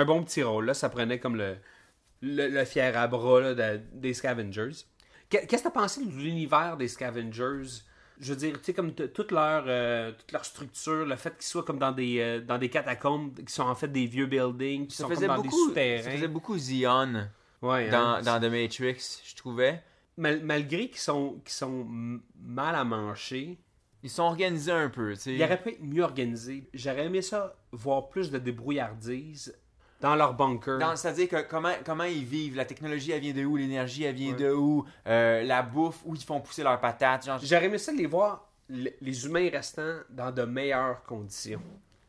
un 0.00 0.04
bon 0.04 0.22
petit 0.22 0.42
rôle. 0.42 0.66
Là. 0.66 0.74
Ça 0.74 0.88
prenait 0.88 1.18
comme 1.18 1.36
le, 1.36 1.56
le, 2.22 2.48
le 2.48 2.64
fier 2.64 2.96
à 2.96 3.06
bras 3.08 3.40
là, 3.40 3.54
de- 3.54 3.80
des 3.94 4.14
Scavengers. 4.14 4.70
Qu'est- 5.28 5.46
Qu'est-ce 5.46 5.62
que 5.64 5.68
tu 5.68 5.78
as 5.78 5.80
pensé 5.80 6.04
de 6.04 6.10
l'univers 6.10 6.76
des 6.76 6.88
Scavengers? 6.88 7.82
Je 8.18 8.32
veux 8.32 8.38
dire, 8.38 8.54
tu 8.58 8.64
sais, 8.64 8.72
comme 8.74 8.94
toute 8.94 9.30
leur, 9.30 9.64
euh, 9.66 10.10
toute 10.12 10.32
leur 10.32 10.44
structure, 10.44 11.04
le 11.04 11.16
fait 11.16 11.36
qu'ils 11.36 11.46
soient 11.46 11.64
comme 11.64 11.78
dans 11.78 11.92
des, 11.92 12.18
euh, 12.20 12.40
dans 12.40 12.56
des 12.56 12.70
catacombes, 12.70 13.34
qui 13.44 13.52
sont 13.52 13.64
en 13.64 13.74
fait 13.74 13.88
des 13.88 14.06
vieux 14.06 14.24
buildings, 14.26 14.86
qui 14.86 14.96
Ça 14.96 15.02
sont 15.02 15.10
faisait, 15.10 15.26
comme 15.26 15.36
dans 15.36 15.42
des 15.42 15.48
beaucoup, 15.48 15.62
ça 15.64 15.68
souterrains. 15.68 16.10
faisait 16.12 16.28
beaucoup 16.28 16.56
Zion 16.56 17.28
Ouais, 17.60 17.90
dans, 17.90 17.98
hein. 18.14 18.22
dans 18.22 18.40
The 18.40 18.44
Matrix, 18.50 19.20
je 19.26 19.34
trouvais. 19.36 19.82
Mal- 20.16 20.40
malgré 20.42 20.88
qu'ils 20.88 20.96
sont, 21.00 21.40
qu'ils 21.44 21.52
sont 21.52 21.86
mal 22.40 22.74
à 22.74 22.84
manger, 22.84 23.58
Ils 24.02 24.10
sont 24.10 24.22
organisés 24.24 24.72
un 24.72 24.88
peu, 24.88 25.14
tu 25.14 25.20
sais. 25.20 25.34
Il 25.34 25.42
aurait 25.42 25.60
pu 25.60 25.70
être 25.70 25.82
mieux 25.82 26.02
organisé. 26.02 26.68
J'aurais 26.74 27.06
aimé 27.06 27.22
ça, 27.22 27.54
voir 27.72 28.08
plus 28.08 28.30
de 28.30 28.38
débrouillardise 28.38 29.56
dans 30.00 30.14
leur 30.14 30.34
bunker. 30.34 30.78
C'est-à-dire 30.96 31.28
que 31.28 31.42
comment, 31.48 31.72
comment 31.84 32.04
ils 32.04 32.24
vivent, 32.24 32.56
la 32.56 32.64
technologie 32.66 33.12
elle 33.12 33.20
vient 33.20 33.32
de 33.32 33.44
où, 33.44 33.56
l'énergie 33.56 34.04
elle 34.04 34.14
vient 34.14 34.34
de 34.34 34.50
où, 34.52 34.84
euh, 35.06 35.42
la 35.42 35.62
bouffe, 35.62 36.00
où 36.04 36.14
ils 36.14 36.22
font 36.22 36.40
pousser 36.40 36.62
leurs 36.62 36.78
patates. 36.80 37.24
Genre, 37.26 37.38
J'aurais 37.42 37.64
aimé 37.66 37.78
ça 37.78 37.92
de 37.92 37.96
les 37.98 38.06
voir, 38.06 38.46
le- 38.68 38.90
les 39.00 39.26
humains 39.26 39.48
restants, 39.50 40.00
dans 40.10 40.30
de 40.30 40.42
meilleures 40.42 41.02
conditions. 41.04 41.62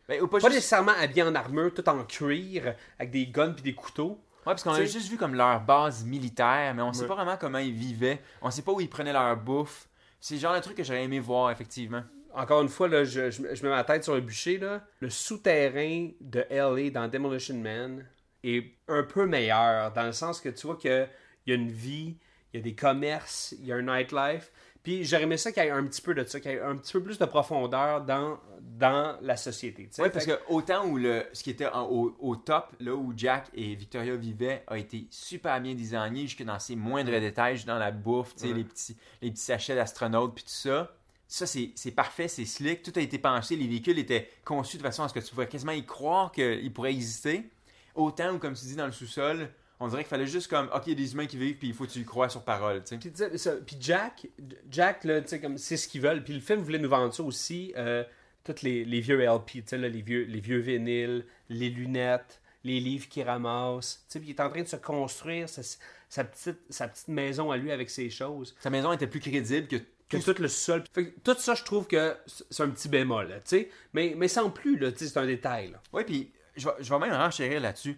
Ben, 0.08 0.22
ou 0.22 0.28
pas 0.28 0.38
Pas 0.40 0.48
juste- 0.48 0.56
nécessairement 0.56 0.94
habillés 1.00 1.24
en 1.24 1.34
armure, 1.36 1.74
tout 1.74 1.88
en 1.90 2.04
cuir, 2.04 2.76
avec 3.00 3.12
des 3.12 3.28
guns 3.28 3.52
puis 3.54 3.64
des 3.64 3.74
couteaux. 3.74 4.20
Ouais, 4.46 4.54
parce 4.54 4.64
qu'on 4.64 4.72
a 4.72 4.86
juste 4.86 5.10
vu 5.10 5.18
comme 5.18 5.36
leur 5.36 5.60
base 5.62 6.06
militaire, 6.06 6.74
mais 6.74 6.82
on 6.82 6.94
sait 6.94 7.02
Ouais. 7.02 7.08
pas 7.08 7.16
vraiment 7.16 7.36
comment 7.38 7.58
ils 7.58 7.74
vivaient. 7.74 8.22
On 8.42 8.50
sait 8.52 8.62
pas 8.62 8.72
où 8.72 8.80
ils 8.80 8.90
prenaient 8.90 9.12
leur 9.12 9.36
bouffe. 9.36 9.87
C'est 10.20 10.36
le 10.36 10.42
genre 10.42 10.56
de 10.56 10.60
truc 10.60 10.76
que 10.76 10.84
j'aurais 10.84 11.04
aimé 11.04 11.20
voir, 11.20 11.52
effectivement. 11.52 12.04
Encore 12.34 12.62
une 12.62 12.70
fois, 12.70 12.88
là, 12.88 13.04
je, 13.04 13.32
je, 13.32 13.42
mets 13.42 13.70
ma 13.70 13.84
tête 13.84 14.04
sur 14.04 14.14
un 14.14 14.20
bûcher. 14.20 14.60
Le 15.00 15.10
souterrain 15.10 16.10
de 16.22 16.46
LA 16.50 16.90
dans 16.92 17.08
Demolition 17.08 17.56
Man 17.56 18.06
est 18.44 18.74
un 18.88 19.04
peu 19.04 19.26
meilleur, 19.26 19.92
dans 19.94 20.06
le 20.06 20.12
sens 20.12 20.40
que 20.40 20.50
tu 20.50 20.68
vois 20.68 20.78
qu'il 20.78 21.10
y 21.48 21.52
a 21.52 21.56
une 21.56 21.72
vie, 21.72 22.18
il 22.54 22.58
y 22.58 22.60
a 22.60 22.64
des 22.64 22.76
commerces, 22.76 23.56
il 23.60 23.66
y 23.66 23.72
a 23.72 23.76
un 23.76 23.82
nightlife. 23.82 24.52
Puis 24.88 25.04
j'aurais 25.04 25.24
aimé 25.24 25.36
ça 25.36 25.52
qu'il 25.52 25.62
y 25.64 25.66
ait 25.66 25.70
un 25.72 25.84
petit 25.86 26.02
peu 26.02 26.14
de 26.14 26.24
ça, 26.24 26.40
qu'il 26.40 26.50
y 26.50 26.54
ait 26.54 26.62
un 26.62 26.78
petit 26.78 26.94
peu 26.94 27.04
plus 27.04 27.18
de 27.20 27.26
profondeur 27.26 28.06
dans, 28.06 28.40
dans 28.62 29.18
la 29.22 29.36
société. 29.36 29.90
Ouais, 30.00 30.10
parce 30.10 30.26
que 30.26 30.40
autant 30.48 30.86
où 30.88 30.96
le, 30.98 31.26
ce 31.34 31.44
qui 31.44 31.50
était 31.50 31.68
en- 31.68 31.90
au, 31.90 32.16
au 32.22 32.38
top, 32.38 32.68
là 32.80 32.96
où 32.96 33.12
Jack 33.14 33.48
et 33.54 33.76
Victoria 33.76 34.16
vivaient, 34.16 34.64
a 34.66 34.78
été 34.78 35.06
super 35.10 35.60
bien 35.60 35.76
designé, 35.76 36.22
jusque 36.22 36.42
dans 36.44 36.58
ses 36.58 36.78
moindres 36.78 37.12
détails, 37.20 37.56
jusque 37.58 37.68
dans 37.68 37.78
la 37.78 37.92
bouffe, 37.92 38.34
Ouais. 38.42 38.54
les, 38.54 38.64
petits, 38.64 38.96
les 39.22 39.30
petits 39.30 39.42
sachets 39.44 39.76
d'astronautes, 39.76 40.36
puis 40.36 40.46
tout 40.46 40.50
ça. 40.52 40.90
Ça, 41.28 41.46
c'est 41.46 41.92
parfait, 41.94 42.30
c'est 42.30 42.46
slick. 42.46 42.82
Tout 42.82 42.94
a 42.96 43.02
été 43.02 43.18
pensé. 43.18 43.58
Les 43.58 43.68
véhicules 43.68 44.00
étaient 44.00 44.30
conçus 44.46 44.78
de 44.78 44.84
façon 44.84 45.04
à 45.04 45.10
ce 45.10 45.14
que 45.14 45.20
tu 45.20 45.32
pourrais 45.34 45.50
quasiment 45.50 45.74
y 45.74 45.86
croire 45.86 46.32
qu'ils 46.32 46.72
pourraient 46.72 46.94
exister. 46.94 47.50
Autant 47.94 48.32
où, 48.36 48.38
comme 48.40 48.54
tu 48.54 48.64
dis, 48.64 48.78
dans 48.78 48.86
le 48.86 48.94
sous-sol, 48.94 49.50
on 49.80 49.88
dirait 49.88 50.04
qu'il 50.04 50.10
fallait 50.10 50.28
juste 50.28 50.50
comme, 50.50 50.70
OK, 50.74 50.84
il 50.88 50.90
y 50.90 50.92
a 50.94 50.96
des 50.96 51.14
humains 51.14 51.26
qui 51.28 51.38
vivent, 51.38 51.58
puis 51.58 51.68
il 51.68 51.74
faut 51.74 51.86
que 51.86 51.92
tu 51.92 52.00
y 52.00 52.06
crois 52.06 52.30
sur 52.30 52.44
parole, 52.44 52.84
tu 52.84 53.00
sais. 53.00 53.60
Puis, 53.66 53.78
Jack, 53.80 54.28
Jack 54.72 55.04
là, 55.04 55.22
comme 55.42 55.58
c'est 55.58 55.78
ce 55.78 55.88
qu'ils 55.88 56.02
veulent. 56.02 56.24
Puis 56.24 56.34
le 56.34 56.40
film 56.40 56.62
voulait 56.62 56.80
nous 56.80 56.90
vendre 56.90 57.14
ça 57.14 57.24
aussi. 57.24 57.74
euh, 57.78 58.04
tous 58.44 58.62
les, 58.62 58.86
les 58.86 59.02
vieux 59.02 59.20
LP, 59.22 59.52
tu 59.52 59.64
sais, 59.66 59.78
les 59.78 60.02
vieux, 60.02 60.24
les 60.24 60.40
vieux 60.40 60.60
vinyles, 60.60 61.26
les 61.50 61.70
lunettes, 61.70 62.40
les 62.64 62.80
livres 62.80 63.08
qu'il 63.10 63.24
ramasse. 63.24 64.06
Tu 64.10 64.20
sais, 64.20 64.26
il 64.26 64.30
est 64.32 64.40
en 64.40 64.50
train 64.50 64.62
de 64.62 64.68
se 64.68 64.78
construire 64.78 65.50
sa, 65.50 65.62
sa 66.10 66.24
petite, 66.24 66.60
sa 66.70 66.88
petite 66.88 67.10
maison 67.10 67.52
à 67.52 67.58
lui 67.58 67.72
avec 67.72 67.90
ses 67.90 68.10
choses. 68.10 68.56
Sa 68.62 68.70
maison 68.70 68.94
était 68.94 69.08
plus 69.08 69.20
crédible 69.20 69.68
que 69.68 69.76
Que 70.10 70.18
tout 70.24 70.34
tout 70.34 70.42
le 70.42 70.48
sol. 70.48 70.84
Fait 70.94 71.08
que 71.10 71.20
tout 71.20 71.36
ça, 71.38 71.56
je 71.56 71.64
trouve 71.66 71.88
que 71.88 72.16
c'est 72.50 72.64
un 72.64 72.70
petit 72.70 72.88
bémol, 72.88 73.28
tu 73.28 73.42
sais. 73.44 73.70
Mais, 73.94 74.14
mais 74.16 74.30
sans 74.30 74.50
plus, 74.50 74.78
là, 74.80 74.94
tu 74.94 75.00
sais, 75.00 75.08
c'est 75.08 75.20
un 75.20 75.26
détail. 75.26 75.72
là. 75.72 75.82
Oui, 75.92 76.04
puis 76.06 76.32
je 76.56 76.68
vais, 76.68 76.74
je 76.80 76.90
vais 76.90 77.00
même 77.00 77.12
renchérir 77.14 77.60
là-dessus. 77.60 77.98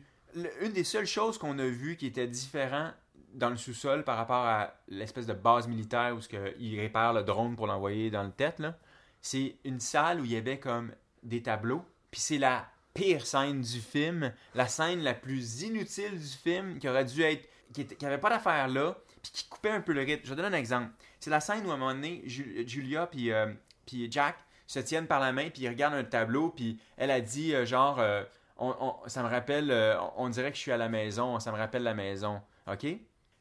Une 0.62 0.72
des 0.74 0.84
seules 0.84 1.06
choses 1.08 1.38
qu'on 1.38 1.58
a 1.60 1.66
vues 1.66 1.98
qui 1.98 2.06
était 2.08 2.28
différent 2.28 2.92
dans 3.34 3.50
le 3.50 3.58
sous-sol 3.58 4.04
par 4.04 4.18
rapport 4.18 4.46
à 4.46 4.74
l'espèce 4.88 5.26
de 5.26 5.34
base 5.34 5.68
militaire 5.68 6.16
où 6.16 6.22
ce 6.22 6.28
que 6.30 6.56
il 6.60 6.80
répare 6.80 7.14
le 7.14 7.24
drone 7.24 7.56
pour 7.56 7.68
l'envoyer 7.68 8.10
dans 8.10 8.24
le 8.24 8.32
tête, 8.32 8.62
c'est 9.22 9.56
une 9.64 9.80
salle 9.80 10.22
où 10.22 10.26
il 10.26 10.32
y 10.32 10.36
avait 10.38 10.60
comme 10.60 10.92
des 11.24 11.42
tableaux. 11.42 11.84
Puis 12.12 12.22
c'est 12.22 12.38
la 12.38 12.68
pire 12.94 13.26
scène 13.26 13.62
du 13.62 13.80
film, 13.80 14.34
la 14.56 14.68
scène 14.68 15.02
la 15.02 15.14
plus 15.14 15.62
inutile 15.62 16.18
du 16.20 16.26
film 16.28 16.80
qui 16.80 16.88
aurait 16.90 17.06
dû 17.06 17.22
être. 17.22 17.48
qui, 17.72 17.82
était- 17.82 17.96
qui 17.96 18.04
avait 18.06 18.18
pas 18.18 18.30
d'affaire 18.32 18.68
là, 18.68 18.98
puis 19.22 19.32
qui 19.32 19.48
coupait 19.48 19.70
un 19.70 19.82
peu 19.82 19.94
le 19.94 20.02
rythme. 20.02 20.22
Je 20.24 20.30
vais 20.32 20.36
donner 20.42 20.56
un 20.56 20.60
exemple. 20.60 20.90
C'est 21.20 21.30
la 21.30 21.40
scène 21.40 21.64
où 21.68 21.72
à 21.72 21.76
un 21.76 21.78
moment 21.78 21.94
donné, 21.94 22.24
Ju- 22.26 22.64
Julia 22.68 23.06
puis, 23.06 23.32
euh, 23.32 23.54
puis 23.86 24.12
Jack 24.12 24.38
se 24.66 24.80
tiennent 24.80 25.06
par 25.06 25.20
la 25.20 25.32
main, 25.32 25.50
puis 25.52 25.64
ils 25.64 25.68
regardent 25.68 25.94
un 25.94 26.04
tableau, 26.04 26.50
puis 26.50 26.80
elle 26.98 27.12
a 27.12 27.22
dit 27.22 27.54
euh, 27.54 27.66
genre. 27.68 28.00
euh, 28.00 28.24
on- 28.60 28.76
on- 28.80 29.08
ça 29.08 29.24
me 29.24 29.30
rappelle, 29.30 29.72
euh, 29.72 29.98
on 30.18 30.30
dirait 30.30 30.52
que 30.52 30.56
je 30.58 30.62
suis 30.62 30.72
à 30.72 30.78
la 30.78 30.90
maison, 30.90 31.40
ça 31.40 31.52
me 31.52 31.58
rappelle 31.58 31.84
la 31.84 31.94
maison. 31.94 32.42
OK? 32.72 32.84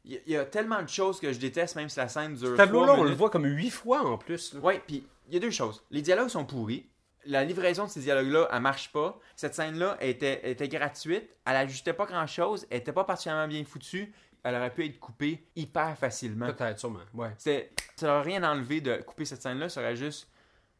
Il 0.05 0.19
y, 0.25 0.35
a- 0.37 0.45
tellement 0.45 0.81
de 0.81 0.87
choses 0.89 1.19
que 1.19 1.31
je 1.33 1.39
déteste, 1.39 1.75
même 1.75 1.89
si 1.89 1.99
la 1.99 2.07
scène 2.07 2.33
dure. 2.35 2.51
Ce 2.51 2.55
tableau-là, 2.55 2.93
on 2.97 3.03
le 3.03 3.13
voit 3.13 3.29
comme 3.29 3.45
huit 3.45 3.69
fois 3.69 4.01
en 4.01 4.17
plus. 4.17 4.53
Ouais, 4.55 4.81
puis 4.87 5.05
il 5.27 5.33
y 5.33 5.37
a 5.37 5.39
deux 5.39 5.51
choses. 5.51 5.83
Les 5.91 6.01
dialogues 6.01 6.29
sont 6.29 6.45
pourris. 6.45 6.89
La 7.25 7.43
livraison 7.43 7.83
de 7.85 7.89
ces 7.89 7.99
dialogues-là, 7.99 8.47
elle 8.51 8.61
marche 8.61 8.91
pas. 8.93 9.19
Cette 9.35 9.53
scène-là 9.53 9.97
était, 9.99 10.49
était 10.49 10.69
gratuite. 10.69 11.29
Elle 11.45 11.57
ajustait 11.57 11.93
pas 11.93 12.05
grand-chose. 12.05 12.65
Elle 12.71 12.77
était 12.77 12.93
pas 12.93 13.03
particulièrement 13.03 13.47
bien 13.47 13.63
foutue. 13.65 14.13
Elle 14.41 14.55
aurait 14.55 14.73
pu 14.73 14.85
être 14.85 14.99
coupée 14.99 15.45
hyper 15.57 15.97
facilement. 15.97 16.47
Peut-être, 16.47 16.79
sûrement. 16.79 17.01
Ouais. 17.13 17.31
Ça 17.37 18.07
n'aurait 18.07 18.21
rien 18.21 18.43
enlevé 18.49 18.79
de 18.79 18.95
couper 19.01 19.25
cette 19.25 19.41
scène-là. 19.41 19.67
Ça 19.67 19.81
aurait 19.81 19.97
juste 19.97 20.29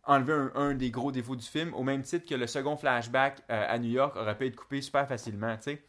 enlevé 0.05 0.33
un, 0.33 0.51
un 0.55 0.73
des 0.73 0.91
gros 0.91 1.11
défauts 1.11 1.35
du 1.35 1.45
film, 1.45 1.73
au 1.73 1.83
même 1.83 2.01
titre 2.03 2.27
que 2.27 2.35
le 2.35 2.47
second 2.47 2.75
flashback 2.77 3.41
euh, 3.49 3.65
à 3.67 3.77
New 3.79 3.89
York 3.91 4.15
aurait 4.15 4.37
pu 4.37 4.47
être 4.47 4.55
coupé 4.55 4.81
super 4.81 5.07
facilement. 5.07 5.55
tu 5.57 5.63
sais. 5.63 5.83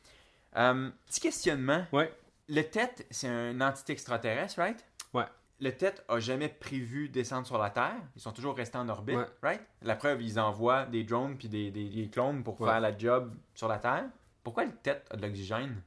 Euh, 0.56 0.90
petit 1.06 1.20
questionnement. 1.20 1.84
Ouais. 1.92 2.12
Le 2.48 2.62
TET, 2.62 3.06
c'est 3.10 3.28
un 3.28 3.60
entité 3.60 3.92
extraterrestre, 3.92 4.58
right? 4.58 4.84
Ouais. 5.14 5.24
Le 5.60 5.70
TET 5.70 6.02
a 6.08 6.18
jamais 6.18 6.48
prévu 6.48 7.08
descendre 7.08 7.46
sur 7.46 7.58
la 7.58 7.70
Terre. 7.70 7.94
Ils 8.16 8.20
sont 8.22 8.32
toujours 8.32 8.56
restés 8.56 8.78
en 8.78 8.88
orbite, 8.88 9.16
Ouais. 9.16 9.26
right? 9.42 9.60
La 9.82 9.94
preuve, 9.94 10.22
ils 10.22 10.40
envoient 10.40 10.86
des 10.86 11.04
drones 11.04 11.36
puis 11.36 11.48
des, 11.48 11.70
des- 11.70 11.88
des 11.88 12.08
clones 12.08 12.42
pour 12.42 12.60
Ouais. 12.60 12.68
faire 12.70 12.80
la 12.80 12.96
job 12.96 13.32
sur 13.54 13.68
la 13.68 13.78
Terre. 13.78 14.04
Pourquoi 14.42 14.64
le 14.64 14.72
TET 14.72 15.06
a 15.10 15.16
de 15.16 15.22
l'oxygène? 15.22 15.80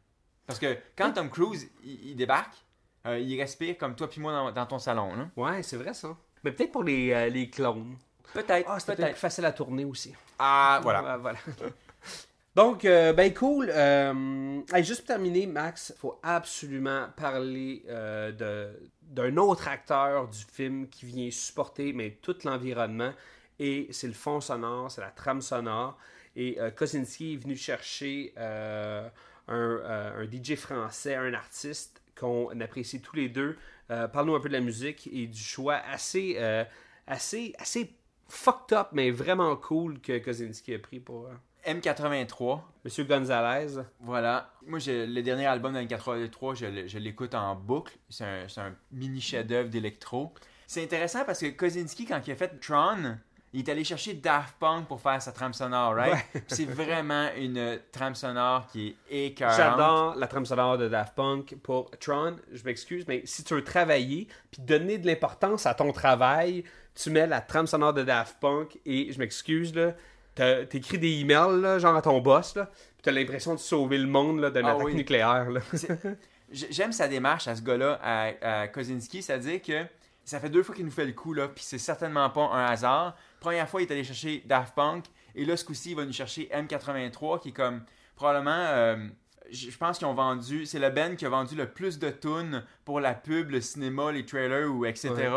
Parce 0.46 0.60
que 0.60 0.78
quand 0.96 1.12
Tom 1.14 1.30
Cruise, 1.30 1.70
il, 1.84 2.12
il 2.12 2.16
débarque, 2.16 2.54
euh, 3.08 3.18
il 3.20 3.38
respire 3.40 3.78
comme 3.78 3.96
toi 3.96 4.08
puis 4.10 4.22
moi 4.22 4.32
dans, 4.32 4.52
dans 4.52 4.66
ton 4.66 4.80
salon. 4.80 5.16
là. 5.16 5.30
Ouais, 5.36 5.64
c'est 5.64 5.78
vrai 5.78 5.94
ça. 5.94 6.16
Mais 6.44 6.52
peut-être 6.52 6.72
pour 6.72 6.84
les, 6.84 7.12
euh, 7.12 7.30
les 7.30 7.50
clones. 7.50 7.98
Peut-être, 8.34 8.68
Ah, 8.70 8.80
c'était 8.80 8.96
peut-être 8.96 9.12
plus 9.12 9.20
facile 9.20 9.46
à 9.46 9.52
tourner 9.52 9.86
aussi. 9.86 10.14
Ah, 10.40 10.80
voilà. 10.84 11.04
Ouais, 11.04 11.18
voilà. 11.22 11.40
Donc, 12.56 12.86
euh, 12.86 13.14
ben 13.14 13.34
cool. 13.34 13.70
Euh, 13.74 14.62
hey, 14.74 14.84
juste 14.84 15.02
pour 15.02 15.08
terminer, 15.08 15.48
Max, 15.48 15.94
faut 15.98 16.20
absolument 16.22 17.08
parler 17.18 17.84
euh, 17.90 18.32
de- 18.32 18.90
d'un 19.02 19.38
autre 19.38 19.68
acteur 19.68 20.28
du 20.28 20.40
film 20.52 20.88
qui 20.88 21.06
vient 21.08 21.30
supporter 21.32 21.94
mais 21.94 22.12
tout 22.22 22.36
l'environnement. 22.44 23.12
Et 23.60 23.88
c'est 23.92 24.08
le 24.08 24.14
fond 24.14 24.40
sonore, 24.42 24.92
c'est 24.92 25.02
la 25.02 25.10
trame 25.12 25.42
sonore. 25.42 25.98
Et 26.36 26.60
euh, 26.60 26.70
Kosinski 26.72 27.34
est 27.34 27.38
venu 27.38 27.56
chercher 27.56 28.34
euh, 28.38 29.08
un, 29.48 29.54
euh, 29.84 30.22
un 30.24 30.26
DJ 30.26 30.56
français, 30.56 31.16
un 31.16 31.34
artiste 31.34 32.02
qu'on 32.16 32.60
apprécie 32.62 33.02
tous 33.02 33.16
les 33.16 33.30
deux. 33.30 33.58
Euh, 33.92 34.08
Parle-nous 34.08 34.36
un 34.36 34.40
peu 34.40 34.50
de 34.50 34.54
la 34.54 34.60
musique 34.62 35.10
et 35.12 35.26
du 35.28 35.42
choix 35.42 35.76
assez, 35.92 36.36
euh, 36.40 36.64
assez, 37.08 37.54
assez 37.60 37.96
fucked 38.28 38.78
up, 38.78 38.88
mais 38.92 39.12
vraiment 39.12 39.56
cool 39.56 40.00
que 40.00 40.18
Kosinski 40.20 40.74
a 40.76 40.80
pris 40.80 41.00
pour 41.00 41.28
euh, 41.28 41.34
M83, 41.72 42.62
Monsieur 42.84 43.04
Gonzalez. 43.06 43.82
voilà. 44.02 44.54
Moi, 44.66 44.80
le 44.88 45.22
dernier 45.22 45.46
album 45.46 45.76
d'M83, 45.76 46.56
je, 46.56 46.88
je 46.88 46.98
l'écoute 47.00 47.36
en 47.36 47.56
boucle. 47.56 47.98
C'est 48.10 48.26
un, 48.26 48.48
c'est 48.48 48.62
un 48.62 48.76
mini 48.92 49.22
chef-d'œuvre 49.22 49.70
d'électro. 49.70 50.34
C'est 50.68 50.84
intéressant 50.84 51.24
parce 51.26 51.40
que 51.40 51.48
Kozinski, 51.48 52.06
quand 52.06 52.22
il 52.26 52.32
a 52.32 52.36
fait 52.36 52.60
Tron, 52.60 53.18
il 53.54 53.60
est 53.60 53.70
allé 53.72 53.84
chercher 53.84 54.16
Daft 54.16 54.56
Punk 54.60 54.88
pour 54.88 55.00
faire 55.00 55.22
sa 55.22 55.32
trame 55.32 55.54
sonore, 55.54 55.94
right? 55.96 56.14
Ouais. 56.34 56.44
C'est 56.48 56.66
vraiment 56.66 57.28
une 57.38 57.80
trame 57.92 58.16
sonore 58.16 58.66
qui 58.68 58.96
est 59.10 59.28
écœurante. 59.28 59.56
J'adore 59.58 60.16
la 60.16 60.28
trame 60.28 60.46
sonore 60.46 60.78
de 60.80 60.88
Daft 60.88 61.14
Punk 61.16 61.56
pour 61.62 61.92
Tron. 62.00 62.38
Je 62.52 62.64
m'excuse, 62.64 63.06
mais 63.08 63.22
si 63.26 63.44
tu 63.44 63.54
veux 63.54 63.64
travailler 63.64 64.28
puis 64.52 64.62
donner 64.62 64.98
de 64.98 65.06
l'importance 65.06 65.66
à 65.68 65.74
ton 65.76 65.92
travail, 65.92 66.64
tu 66.96 67.10
mets 67.12 67.28
la 67.28 67.42
trame 67.42 67.68
sonore 67.68 67.94
de 67.94 68.04
Daft 68.04 68.38
Punk 68.40 68.80
et 68.86 69.12
je 69.12 69.20
m'excuse 69.20 69.74
là, 69.76 69.94
t'écris 70.66 70.98
des 70.98 71.20
emails 71.20 71.62
là, 71.62 71.78
genre 71.78 71.96
à 71.96 72.02
ton 72.02 72.20
boss 72.22 72.56
là, 72.56 72.66
puis 72.66 73.04
t'as 73.04 73.12
l'impression 73.12 73.54
de 73.54 73.60
sauver 73.60 74.00
le 74.00 74.08
monde 74.08 74.40
là, 74.40 74.50
d'une 74.50 74.66
Ah 74.66 74.72
attaque 74.72 74.86
oui. 74.86 74.96
nucléaire 74.96 75.50
là. 75.52 75.62
J'aime 76.52 76.92
sa 76.92 77.08
démarche 77.08 77.48
à 77.48 77.56
ce 77.56 77.62
gars-là, 77.62 78.00
à, 78.04 78.62
à 78.62 78.68
Kozinski, 78.68 79.22
c'est-à-dire 79.24 79.62
que 79.62 79.86
ça 80.24 80.40
fait 80.40 80.50
deux 80.50 80.64
fois 80.64 80.74
qu'il 80.76 80.86
nous 80.86 80.92
fait 80.92 81.06
le 81.06 81.12
coup, 81.12 81.34
là, 81.34 81.48
puis 81.48 81.64
c'est 81.64 81.78
certainement 81.80 82.30
pas 82.30 82.50
un 82.54 82.66
hasard. 82.68 83.16
Première 83.44 83.68
fois, 83.68 83.82
il 83.82 83.90
est 83.90 83.92
allé 83.92 84.06
chercher 84.06 84.42
Daft 84.46 84.74
Punk, 84.74 85.04
et 85.36 85.44
là, 85.44 85.58
ce 85.58 85.66
coup-ci, 85.66 85.92
il 85.92 85.96
va 85.98 86.06
nous 86.06 86.14
chercher 86.14 86.50
M83, 86.54 87.42
qui 87.42 87.50
est 87.50 87.52
comme 87.52 87.84
probablement. 88.16 88.52
euh, 88.52 88.96
je 89.52 89.76
pense 89.78 89.98
qu'ils 89.98 90.08
ont 90.08 90.14
vendu. 90.14 90.66
C'est 90.66 90.80
le 90.80 90.90
band 90.90 91.16
qui 91.18 91.26
a 91.26 91.30
vendu 91.30 91.56
le 91.56 91.68
plus 91.70 92.00
de 92.00 92.10
tunes 92.10 92.64
pour 92.86 93.02
la 93.02 93.14
pub, 93.14 93.50
le 93.52 93.60
cinéma, 93.60 94.12
les 94.14 94.26
trailers, 94.26 94.68
ou 94.72 94.86
etc. 94.86 95.10
Ouais. 95.14 95.28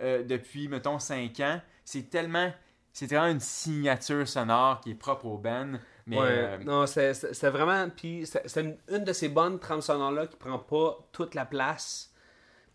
euh, 0.00 0.22
depuis, 0.22 0.68
mettons, 0.68 1.00
5 1.00 1.40
ans. 1.40 1.60
C'est 1.84 2.08
tellement. 2.08 2.52
C'est 2.92 3.06
vraiment 3.10 3.26
une 3.32 3.40
signature 3.40 4.26
sonore 4.26 4.80
qui 4.80 4.92
est 4.92 4.94
propre 4.94 5.26
au 5.26 5.38
band. 5.38 5.72
Mais 6.06 6.16
Ouais, 6.18 6.26
euh, 6.28 6.58
non, 6.64 6.86
c'est 6.86 7.12
vraiment. 7.50 7.88
Puis 7.90 8.24
c'est 8.26 8.48
c'est 8.48 8.60
une, 8.62 8.76
une 8.88 9.04
de 9.04 9.12
ces 9.12 9.28
bonnes 9.28 9.58
trames 9.58 9.82
sonores-là 9.82 10.26
qui 10.28 10.36
prend 10.36 10.58
pas 10.58 10.96
toute 11.12 11.34
la 11.34 11.44
place. 11.44 12.07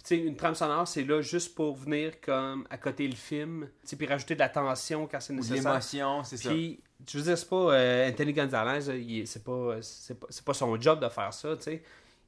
Sais, 0.03 0.17
une 0.17 0.35
trame 0.35 0.53
sonore, 0.53 0.85
c'est 0.85 1.03
là 1.05 1.21
juste 1.21 1.55
pour 1.55 1.75
venir 1.77 2.19
comme 2.19 2.67
à 2.69 2.77
côté 2.77 3.07
le 3.07 3.15
film, 3.15 3.69
puis 3.97 4.05
rajouter 4.05 4.33
de 4.35 4.39
la 4.39 4.49
tension 4.49 5.07
quand 5.07 5.19
c'est 5.21 5.31
nécessaire. 5.33 5.63
l'émotion, 5.71 6.23
c'est 6.25 6.35
ça. 6.35 6.49
Puis, 6.49 6.81
je 7.09 7.17
veux 7.17 7.23
dire, 7.23 7.37
c'est 7.37 7.47
pas 7.47 7.73
euh, 7.73 8.09
Anthony 8.09 8.33
Gonzalez, 8.33 8.89
est- 8.89 9.25
c'est 9.25 9.43
pas, 9.45 9.77
c'est 9.81 10.19
pas, 10.19 10.27
pas 10.45 10.53
son 10.53 10.79
job 10.81 10.99
de 11.01 11.07
faire 11.07 11.33
ça, 11.33 11.55
tu 11.55 11.63
sais. 11.63 11.83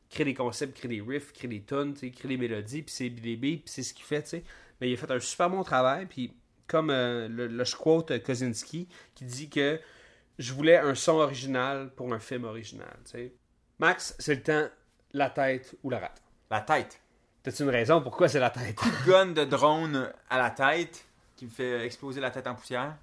Créer 0.10 0.24
des 0.26 0.34
concepts, 0.34 0.78
créer 0.78 0.88
des 0.88 1.02
riffs, 1.02 1.34
créer 1.34 1.50
des 1.50 1.64
tunes, 1.64 1.94
créer 1.96 2.12
des 2.30 2.38
mélodies, 2.38 2.82
puis 2.84 2.94
c'est 2.96 3.10
des 3.10 3.36
beats, 3.36 3.58
puis 3.58 3.64
c'est 3.66 3.84
ce 3.84 3.94
qu'il 3.94 4.06
fait, 4.06 4.24
tu 4.24 4.30
sais. 4.30 4.44
Mais 4.80 4.90
il 4.90 4.94
a 4.94 4.98
fait 4.98 5.12
un 5.12 5.20
super 5.20 5.50
bon 5.50 5.64
travail, 5.64 6.06
puis 6.06 6.32
comme 6.68 6.90
euh, 6.90 7.28
le, 7.28 7.48
le 7.48 7.64
je 7.66 7.76
quote 7.76 8.12
euh, 8.12 8.20
Kozinski, 8.20 8.88
qui 9.16 9.26
dit 9.26 9.50
que 9.50 9.82
je 10.40 10.54
voulais 10.54 10.78
un 10.78 10.96
son 10.96 11.14
original 11.16 11.90
pour 11.94 12.14
un 12.14 12.20
film 12.20 12.46
original, 12.46 12.96
tu 13.04 13.12
sais. 13.12 13.34
Max, 13.80 14.16
c'est 14.20 14.36
le 14.36 14.44
temps, 14.44 14.70
la 15.12 15.30
tête 15.30 15.76
ou 15.84 15.90
la 15.90 16.00
rate? 16.00 16.22
La 16.50 16.62
tête. 16.62 17.02
T'as-tu 17.46 17.62
une 17.62 17.70
raison 17.70 18.02
pourquoi 18.02 18.28
c'est 18.28 18.40
la 18.40 18.50
tête? 18.50 18.80
gun 19.06 19.28
de 19.28 19.46
drone 19.46 20.12
à 20.32 20.40
la 20.40 20.50
tête 20.50 21.06
qui 21.36 21.46
me 21.46 21.52
fait 21.52 21.86
exploser 21.86 22.20
la 22.20 22.32
tête 22.32 22.48
en 22.48 22.56
poussière. 22.56 22.96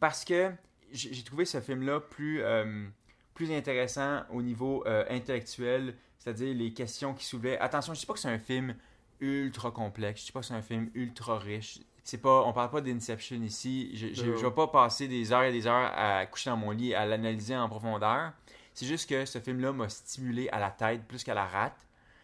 Parce 0.00 0.24
que 0.24 0.50
j'ai 0.92 1.22
trouvé 1.22 1.44
ce 1.44 1.60
film-là 1.60 2.00
plus, 2.00 2.42
euh, 2.42 2.88
plus 3.34 3.52
intéressant 3.52 4.22
au 4.32 4.42
niveau 4.42 4.82
euh, 4.88 5.04
intellectuel, 5.10 5.94
c'est-à-dire 6.18 6.52
les 6.56 6.72
questions 6.72 7.14
qui 7.14 7.24
soulevait. 7.24 7.56
Attention, 7.60 7.94
je 7.94 8.00
dis 8.00 8.06
pas 8.06 8.14
que 8.14 8.18
c'est 8.18 8.28
un 8.28 8.40
film 8.40 8.74
ultra 9.20 9.70
complexe, 9.70 10.22
je 10.22 10.26
dis 10.26 10.32
pas 10.32 10.40
que 10.40 10.46
c'est 10.46 10.54
un 10.54 10.62
film 10.62 10.90
ultra 10.94 11.38
riche. 11.38 11.78
C'est 12.02 12.18
pas, 12.18 12.42
on 12.42 12.52
parle 12.52 12.70
pas 12.70 12.80
d'Inception 12.80 13.40
ici. 13.42 13.92
Je, 13.94 14.08
je, 14.08 14.36
je 14.36 14.44
vais 14.44 14.50
pas 14.50 14.66
passer 14.66 15.06
des 15.06 15.32
heures 15.32 15.44
et 15.44 15.52
des 15.52 15.68
heures 15.68 15.92
à 15.96 16.26
coucher 16.26 16.50
dans 16.50 16.56
mon 16.56 16.72
lit 16.72 16.96
à 16.96 17.06
l'analyser 17.06 17.56
en 17.56 17.68
profondeur. 17.68 18.32
C'est 18.74 18.86
juste 18.86 19.08
que 19.08 19.24
ce 19.24 19.38
film-là 19.38 19.72
m'a 19.72 19.88
stimulé 19.88 20.48
à 20.48 20.58
la 20.58 20.70
tête 20.70 21.04
plus 21.06 21.22
qu'à 21.22 21.34
la 21.34 21.46
rate. 21.46 21.76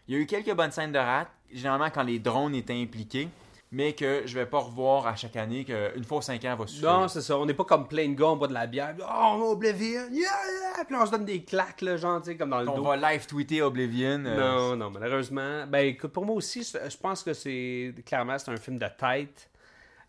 Il 0.09 0.15
y 0.15 0.19
a 0.19 0.21
eu 0.21 0.27
quelques 0.27 0.53
bonnes 0.53 0.73
scènes 0.73 0.91
de 0.91 0.99
rate, 0.99 1.31
généralement 1.53 1.91
quand 1.91 2.03
les 2.03 2.19
drones 2.19 2.55
étaient 2.55 2.81
impliqués, 2.81 3.29
mais 3.73 3.93
que 3.93 4.23
je 4.27 4.35
vais 4.35 4.47
pas 4.47 4.59
revoir 4.59 5.07
à 5.07 5.15
chaque 5.15 5.37
année, 5.37 5.65
qu'une 5.65 6.03
fois 6.05 6.21
5 6.23 6.45
ans 6.45 6.57
va 6.57 6.67
suffire. 6.67 6.91
Non, 6.93 7.07
c'est 7.09 7.21
ça. 7.21 7.39
On 7.39 7.47
n'est 7.47 7.55
pas 7.55 7.65
comme 7.65 7.87
plein 7.87 8.09
de 8.09 8.15
gars, 8.15 8.27
on 8.27 8.37
boit 8.37 8.49
de 8.49 8.53
la 8.55 8.67
bière. 8.67 8.97
Oh, 9.01 9.05
on 9.35 9.39
va 9.39 9.45
Oblivion. 9.47 10.03
Yeah, 10.11 10.19
yeah. 10.19 10.85
Puis 10.85 10.97
on 10.97 11.07
se 11.07 11.11
donne 11.13 11.25
des 11.25 11.45
claques, 11.45 11.83
là, 11.83 11.97
genre, 11.97 12.21
tu 12.21 12.31
sais, 12.31 12.37
comme 12.37 12.51
dans 12.51 12.61
le 12.63 12.69
on 12.69 12.77
dos. 12.77 12.83
va 12.85 12.97
live 13.13 13.27
tweeter 13.27 13.63
Oblivion. 13.63 14.25
euh, 14.27 14.37
Non, 14.37 14.77
non, 14.77 14.91
malheureusement. 14.91 15.67
Ben, 15.69 15.87
écoute, 15.87 16.11
pour 16.13 16.27
moi 16.27 16.35
aussi, 16.35 16.63
je 16.65 16.97
pense 16.97 17.23
que 17.23 17.33
c'est. 17.33 17.95
Clairement, 18.05 18.37
c'est 18.39 18.51
un 18.51 18.57
film 18.57 18.79
de 18.79 18.87
tête. 18.99 19.49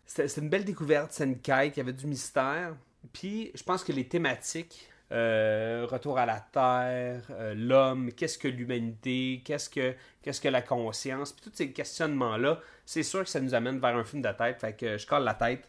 C'était 0.04 0.40
une 0.40 0.48
belle 0.48 0.64
découverte. 0.64 1.12
C'est 1.12 1.24
une 1.24 1.38
quête. 1.38 1.76
Il 1.76 1.80
y 1.80 1.82
avait 1.82 1.92
du 1.92 2.06
mystère. 2.08 2.74
Puis, 3.12 3.52
je 3.54 3.62
pense 3.62 3.84
que 3.84 3.92
les 3.92 4.08
thématiques. 4.08 4.88
Euh, 5.12 5.86
retour 5.88 6.18
à 6.18 6.26
la 6.26 6.40
terre, 6.40 7.22
euh, 7.30 7.54
l'homme, 7.54 8.12
qu'est-ce 8.12 8.38
que 8.38 8.48
l'humanité, 8.48 9.42
qu'est-ce 9.44 9.68
que 9.68 9.94
qu'est-ce 10.22 10.40
que 10.40 10.48
la 10.48 10.62
conscience, 10.62 11.32
puis 11.32 11.50
tous 11.50 11.56
ces 11.56 11.72
questionnements-là, 11.72 12.60
c'est 12.86 13.02
sûr 13.02 13.22
que 13.22 13.28
ça 13.28 13.40
nous 13.40 13.54
amène 13.54 13.78
vers 13.78 13.96
un 13.96 14.04
film 14.04 14.22
de 14.22 14.32
tête. 14.32 14.60
Fait 14.60 14.74
que 14.74 14.96
je 14.96 15.06
colle 15.06 15.24
la 15.24 15.34
tête. 15.34 15.68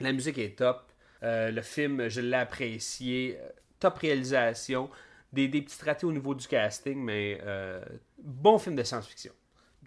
La 0.00 0.12
musique 0.12 0.38
est 0.38 0.56
top. 0.58 0.92
Euh, 1.22 1.50
le 1.50 1.62
film, 1.62 2.08
je 2.08 2.20
l'ai 2.20 2.36
apprécié. 2.36 3.38
Top 3.80 3.98
réalisation. 3.98 4.90
Des, 5.32 5.48
des 5.48 5.62
petits 5.62 5.84
ratés 5.84 6.06
au 6.06 6.12
niveau 6.12 6.34
du 6.34 6.46
casting, 6.46 6.96
mais 6.96 7.40
bon 8.18 8.58
film 8.58 8.76
de 8.76 8.84
science-fiction. 8.84 9.32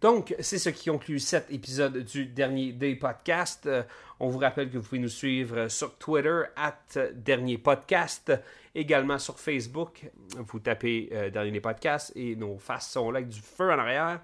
Donc, 0.01 0.35
c'est 0.39 0.59
ce 0.59 0.69
qui 0.69 0.89
conclut 0.89 1.19
cet 1.19 1.51
épisode 1.51 1.97
du 2.03 2.25
dernier 2.25 2.71
Day 2.71 2.95
Podcast. 2.95 3.65
Euh, 3.65 3.83
on 4.19 4.29
vous 4.29 4.37
rappelle 4.37 4.69
que 4.69 4.77
vous 4.77 4.83
pouvez 4.83 4.99
nous 5.01 5.09
suivre 5.09 5.67
sur 5.69 5.95
Twitter, 5.97 6.43
at 6.55 6.77
Dernier 7.13 7.57
Podcast, 7.57 8.31
également 8.75 9.17
sur 9.17 9.39
Facebook. 9.39 10.05
Vous 10.35 10.59
tapez 10.59 11.09
euh, 11.13 11.29
Dernier 11.31 11.51
Day 11.51 11.61
Podcast 11.61 12.11
et 12.15 12.35
nos 12.35 12.57
faces 12.59 12.91
sont 12.91 13.09
là 13.09 13.17
avec 13.19 13.29
du 13.29 13.39
feu 13.41 13.71
en 13.71 13.79
arrière. 13.79 14.21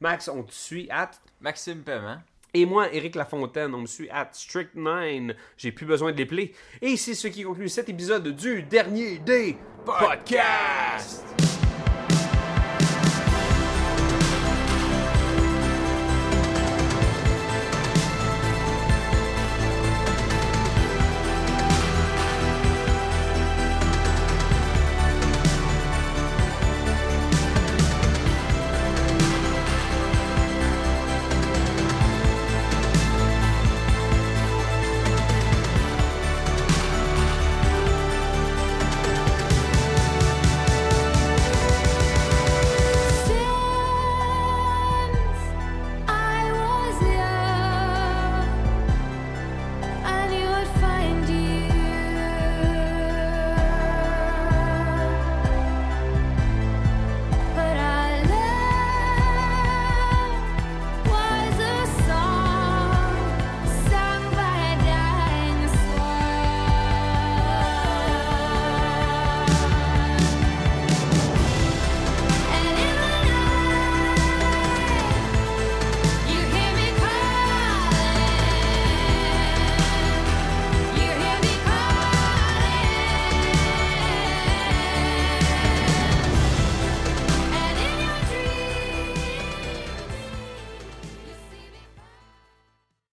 Max, 0.00 0.28
on 0.28 0.42
te 0.42 0.52
suit, 0.52 0.88
at 0.90 1.10
Maxime 1.42 1.82
Paiement. 1.82 2.16
et 2.54 2.64
moi, 2.64 2.90
Eric 2.92 3.14
Lafontaine, 3.14 3.74
on 3.74 3.82
me 3.82 3.86
suit 3.86 4.08
at 4.10 4.30
Strict9. 4.32 5.34
J'ai 5.58 5.72
plus 5.72 5.84
besoin 5.86 6.12
de 6.12 6.16
l'épeler. 6.16 6.54
Et 6.80 6.96
c'est 6.96 7.14
ce 7.14 7.28
qui 7.28 7.42
conclut 7.42 7.68
cet 7.68 7.90
épisode 7.90 8.28
du 8.28 8.62
dernier 8.62 9.18
des 9.18 9.56
podcasts. 9.84 11.49